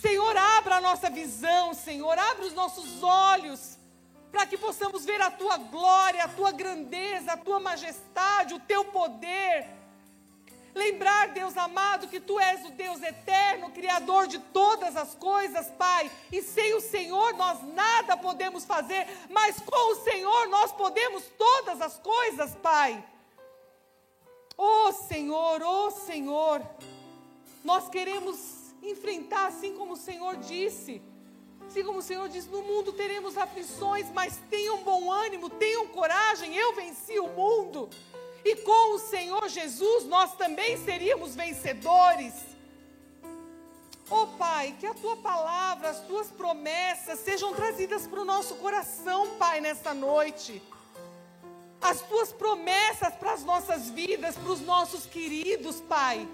Senhor, 0.01 0.37
abra 0.37 0.77
a 0.77 0.81
nossa 0.81 1.11
visão, 1.11 1.75
Senhor, 1.75 2.19
abra 2.19 2.47
os 2.47 2.55
nossos 2.55 3.03
olhos, 3.03 3.79
para 4.33 4.47
que 4.47 4.57
possamos 4.57 5.05
ver 5.05 5.21
a 5.21 5.31
tua 5.31 5.57
glória, 5.57 6.25
a 6.25 6.29
tua 6.29 6.53
grandeza, 6.53 7.33
a 7.33 7.37
tua 7.37 7.61
majestade, 7.61 8.55
o 8.55 8.61
teu 8.61 8.85
poder 8.87 9.81
Lembrar, 10.75 11.29
Deus 11.29 11.57
amado, 11.57 12.07
que 12.07 12.21
Tu 12.21 12.39
és 12.39 12.65
o 12.65 12.71
Deus 12.71 13.03
eterno, 13.03 13.71
Criador 13.71 14.29
de 14.29 14.39
todas 14.39 14.97
as 14.97 15.15
coisas, 15.15 15.69
Pai. 15.71 16.11
E 16.31 16.43
sem 16.43 16.75
o 16.75 16.81
Senhor 16.81 17.35
nós 17.35 17.61
nada 17.75 18.17
podemos 18.17 18.65
fazer, 18.65 19.07
mas 19.29 19.59
com 19.61 19.93
o 19.93 20.05
Senhor 20.05 20.49
nós 20.49 20.71
podemos 20.73 21.25
todas 21.37 21.81
as 21.81 21.99
coisas, 21.99 22.55
Pai. 22.57 23.03
Oh 24.57 24.93
Senhor, 24.93 25.61
oh 25.63 25.91
Senhor, 25.91 26.63
nós 27.65 27.89
queremos 27.89 28.60
enfrentar 28.83 29.47
assim 29.47 29.75
como 29.75 29.95
o 29.95 29.97
Senhor 29.97 30.37
disse. 30.37 31.03
Assim 31.67 31.85
como 31.85 31.99
o 31.99 32.03
Senhor 32.03 32.29
diz, 32.29 32.47
no 32.47 32.63
mundo 32.63 32.93
teremos 32.93 33.39
aflições, 33.39 34.07
mas 34.13 34.39
tenham 34.51 34.79
bom 34.79 35.11
ânimo, 35.11 35.49
tenham 35.49 35.87
coragem, 35.89 36.57
eu 36.57 36.75
venci 36.75 37.19
o 37.19 37.29
mundo. 37.29 37.89
E 38.45 38.57
com 38.57 38.95
o 38.95 38.99
Senhor 38.99 39.49
Jesus 39.49 40.05
nós 40.07 40.35
também 40.35 40.77
seríamos 40.79 41.37
vencedores. 41.37 42.35
Oh 44.11 44.27
Pai, 44.27 44.75
que 44.81 44.87
a 44.87 44.95
tua 44.95 45.17
palavra, 45.17 45.91
as 45.91 46.01
tuas 46.01 46.27
promessas 46.29 47.21
sejam 47.21 47.55
trazidas 47.55 48.09
para 48.09 48.21
o 48.21 48.25
nosso 48.25 48.57
coração, 48.57 49.37
Pai, 49.39 49.61
nesta 49.61 49.95
noite. 49.95 50.61
As 51.81 52.01
tuas 52.03 52.33
promessas 52.33 53.15
para 53.15 53.33
as 53.33 53.45
nossas 53.45 53.89
vidas, 53.89 54.35
para 54.37 54.51
os 54.51 54.61
nossos 54.61 55.07
queridos, 55.07 55.81
Pai. 55.83 56.29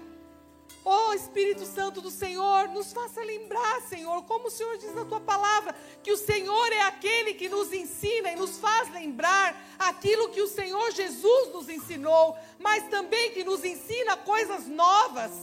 Oh 0.89 1.11
Espírito 1.11 1.65
Santo 1.65 1.99
do 1.99 2.09
Senhor, 2.09 2.69
nos 2.69 2.93
faça 2.93 3.21
lembrar, 3.21 3.81
Senhor, 3.81 4.23
como 4.23 4.47
o 4.47 4.49
Senhor 4.49 4.77
diz 4.77 4.95
na 4.95 5.03
tua 5.03 5.19
palavra, 5.19 5.75
que 6.01 6.13
o 6.13 6.15
Senhor 6.15 6.71
é 6.71 6.83
aquele 6.83 7.33
que 7.33 7.49
nos 7.49 7.73
ensina 7.73 8.31
e 8.31 8.37
nos 8.37 8.57
faz 8.57 8.89
lembrar 8.93 9.53
aquilo 9.77 10.29
que 10.29 10.41
o 10.41 10.47
Senhor 10.47 10.89
Jesus 10.91 11.51
nos 11.51 11.67
ensinou, 11.67 12.37
mas 12.57 12.87
também 12.87 13.33
que 13.33 13.43
nos 13.43 13.65
ensina 13.65 14.15
coisas 14.15 14.65
novas. 14.65 15.33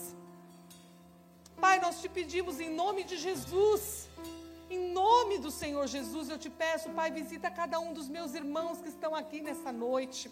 Pai, 1.60 1.78
nós 1.78 2.00
te 2.00 2.08
pedimos 2.08 2.58
em 2.58 2.70
nome 2.70 3.04
de 3.04 3.18
Jesus, 3.18 4.08
em 4.70 4.92
nome 4.92 5.36
do 5.36 5.50
Senhor 5.50 5.86
Jesus, 5.86 6.30
eu 6.30 6.38
te 6.38 6.48
peço, 6.48 6.88
Pai, 6.88 7.10
visita 7.10 7.50
cada 7.50 7.78
um 7.78 7.92
dos 7.92 8.08
meus 8.08 8.32
irmãos 8.32 8.80
que 8.80 8.88
estão 8.88 9.14
aqui 9.14 9.42
nessa 9.42 9.70
noite. 9.70 10.30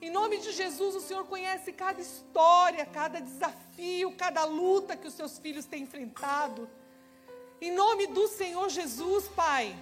Em 0.00 0.10
nome 0.10 0.38
de 0.38 0.52
Jesus, 0.52 0.94
o 0.94 1.00
Senhor 1.00 1.24
conhece 1.24 1.72
cada 1.72 2.00
história, 2.00 2.84
cada 2.84 3.20
desafio, 3.20 4.12
cada 4.12 4.44
luta 4.44 4.96
que 4.96 5.08
os 5.08 5.14
seus 5.14 5.38
filhos 5.38 5.64
têm 5.64 5.84
enfrentado. 5.84 6.68
Em 7.60 7.72
nome 7.72 8.06
do 8.06 8.28
Senhor 8.28 8.68
Jesus, 8.68 9.26
Pai, 9.28 9.74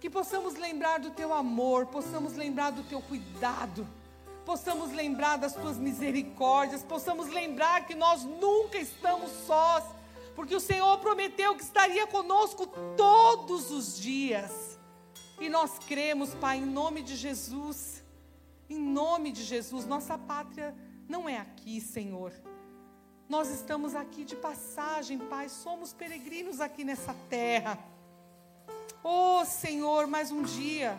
que 0.00 0.08
possamos 0.08 0.54
lembrar 0.54 0.98
do 0.98 1.10
teu 1.10 1.34
amor, 1.34 1.86
possamos 1.86 2.34
lembrar 2.34 2.70
do 2.70 2.82
teu 2.84 3.02
cuidado, 3.02 3.86
possamos 4.46 4.92
lembrar 4.92 5.36
das 5.36 5.54
tuas 5.54 5.76
misericórdias, 5.76 6.82
possamos 6.82 7.28
lembrar 7.28 7.86
que 7.86 7.94
nós 7.94 8.24
nunca 8.24 8.78
estamos 8.78 9.30
sós, 9.46 9.84
porque 10.34 10.54
o 10.54 10.60
Senhor 10.60 10.98
prometeu 10.98 11.54
que 11.54 11.62
estaria 11.62 12.06
conosco 12.06 12.66
todos 12.96 13.70
os 13.70 13.98
dias. 13.98 14.78
E 15.38 15.48
nós 15.48 15.78
cremos, 15.80 16.34
Pai, 16.34 16.58
em 16.58 16.66
nome 16.66 17.02
de 17.02 17.16
Jesus, 17.16 18.03
em 18.74 18.80
nome 18.80 19.30
de 19.30 19.44
Jesus, 19.44 19.86
nossa 19.86 20.18
pátria 20.18 20.74
não 21.08 21.28
é 21.28 21.38
aqui, 21.38 21.80
Senhor. 21.80 22.32
Nós 23.28 23.48
estamos 23.48 23.94
aqui 23.94 24.24
de 24.24 24.34
passagem, 24.34 25.18
Pai, 25.18 25.48
somos 25.48 25.92
peregrinos 25.92 26.60
aqui 26.60 26.84
nessa 26.84 27.14
terra. 27.30 27.78
Oh, 29.02 29.44
Senhor, 29.44 30.06
mais 30.06 30.30
um 30.32 30.42
dia. 30.42 30.98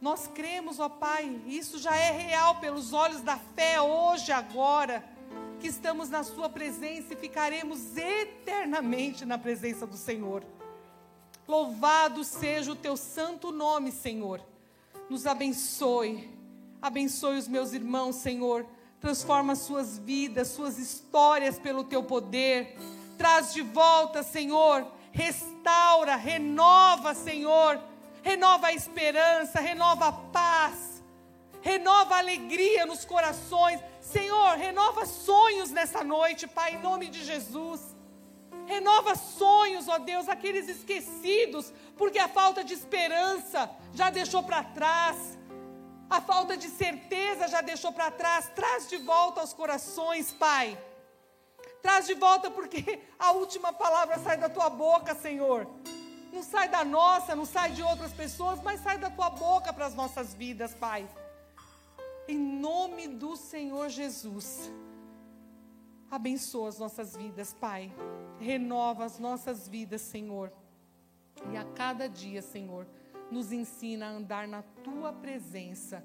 Nós 0.00 0.26
cremos, 0.26 0.78
ó 0.78 0.88
Pai, 0.88 1.40
isso 1.46 1.78
já 1.78 1.96
é 1.96 2.10
real 2.10 2.60
pelos 2.60 2.92
olhos 2.92 3.22
da 3.22 3.38
fé 3.38 3.80
hoje, 3.80 4.30
agora, 4.30 5.02
que 5.58 5.66
estamos 5.66 6.10
na 6.10 6.22
Sua 6.22 6.50
presença 6.50 7.14
e 7.14 7.16
ficaremos 7.16 7.96
eternamente 7.96 9.24
na 9.24 9.38
presença 9.38 9.86
do 9.86 9.96
Senhor. 9.96 10.44
Louvado 11.48 12.22
seja 12.22 12.72
o 12.72 12.76
Teu 12.76 12.96
santo 12.96 13.50
nome, 13.50 13.90
Senhor. 13.90 14.44
Nos 15.08 15.26
abençoe, 15.26 16.35
abençoe 16.86 17.38
os 17.38 17.48
meus 17.48 17.72
irmãos, 17.72 18.16
Senhor. 18.16 18.66
Transforma 19.00 19.54
suas 19.54 19.98
vidas, 19.98 20.48
suas 20.48 20.78
histórias 20.78 21.58
pelo 21.58 21.84
Teu 21.84 22.02
poder. 22.02 22.76
Traz 23.18 23.52
de 23.52 23.62
volta, 23.62 24.22
Senhor. 24.22 24.86
Restaura, 25.12 26.16
renova, 26.16 27.14
Senhor 27.14 27.80
renova 28.26 28.66
a 28.66 28.72
esperança, 28.72 29.60
renova 29.60 30.08
a 30.08 30.12
paz, 30.12 31.00
renova 31.62 32.16
a 32.16 32.18
alegria 32.18 32.84
nos 32.84 33.04
corações. 33.04 33.78
Senhor, 34.00 34.56
renova 34.56 35.06
sonhos 35.06 35.70
nessa 35.70 36.02
noite, 36.02 36.48
Pai, 36.48 36.74
em 36.74 36.82
nome 36.82 37.06
de 37.06 37.22
Jesus. 37.24 37.80
Renova 38.66 39.14
sonhos, 39.14 39.86
ó 39.86 39.98
Deus, 39.98 40.28
aqueles 40.28 40.68
esquecidos, 40.68 41.72
porque 41.96 42.18
a 42.18 42.26
falta 42.26 42.64
de 42.64 42.74
esperança 42.74 43.70
já 43.94 44.10
deixou 44.10 44.42
para 44.42 44.64
trás, 44.64 45.38
a 46.08 46.20
falta 46.20 46.56
de 46.56 46.68
certeza 46.68 47.48
já 47.48 47.60
deixou 47.60 47.92
para 47.92 48.10
trás. 48.10 48.48
Traz 48.54 48.88
de 48.88 48.98
volta 48.98 49.40
aos 49.40 49.52
corações, 49.52 50.32
Pai. 50.32 50.78
Traz 51.82 52.06
de 52.06 52.14
volta, 52.14 52.50
porque 52.50 53.00
a 53.18 53.32
última 53.32 53.72
palavra 53.72 54.18
sai 54.18 54.36
da 54.36 54.48
tua 54.48 54.70
boca, 54.70 55.14
Senhor. 55.14 55.68
Não 56.32 56.42
sai 56.42 56.68
da 56.68 56.84
nossa, 56.84 57.34
não 57.34 57.46
sai 57.46 57.70
de 57.72 57.82
outras 57.82 58.12
pessoas, 58.12 58.60
mas 58.62 58.80
sai 58.80 58.98
da 58.98 59.10
tua 59.10 59.30
boca 59.30 59.72
para 59.72 59.86
as 59.86 59.94
nossas 59.94 60.34
vidas, 60.34 60.74
Pai. 60.74 61.08
Em 62.28 62.38
nome 62.38 63.08
do 63.08 63.36
Senhor 63.36 63.88
Jesus. 63.88 64.70
Abençoa 66.10 66.68
as 66.68 66.78
nossas 66.78 67.16
vidas, 67.16 67.54
Pai. 67.54 67.92
Renova 68.38 69.04
as 69.04 69.18
nossas 69.18 69.66
vidas, 69.66 70.00
Senhor. 70.02 70.52
E 71.52 71.56
a 71.56 71.64
cada 71.64 72.08
dia, 72.08 72.42
Senhor, 72.42 72.86
nos 73.30 73.52
ensina 73.52 74.06
a 74.06 74.10
andar 74.10 74.46
na 74.46 74.62
tua 74.62 75.12
presença, 75.12 76.04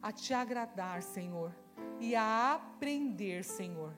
a 0.00 0.12
te 0.12 0.34
agradar, 0.34 1.02
Senhor, 1.02 1.54
e 2.00 2.14
a 2.14 2.54
aprender, 2.54 3.44
Senhor, 3.44 3.92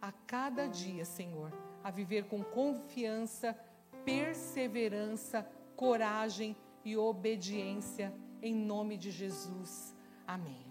a 0.00 0.12
cada 0.12 0.66
dia, 0.66 1.04
Senhor, 1.04 1.52
a 1.82 1.90
viver 1.90 2.24
com 2.24 2.42
confiança 2.42 3.56
perseverança, 4.08 5.46
coragem 5.76 6.56
e 6.82 6.96
obediência, 6.96 8.10
em 8.40 8.54
nome 8.54 8.96
de 8.96 9.10
Jesus. 9.10 9.94
Amém. 10.26 10.67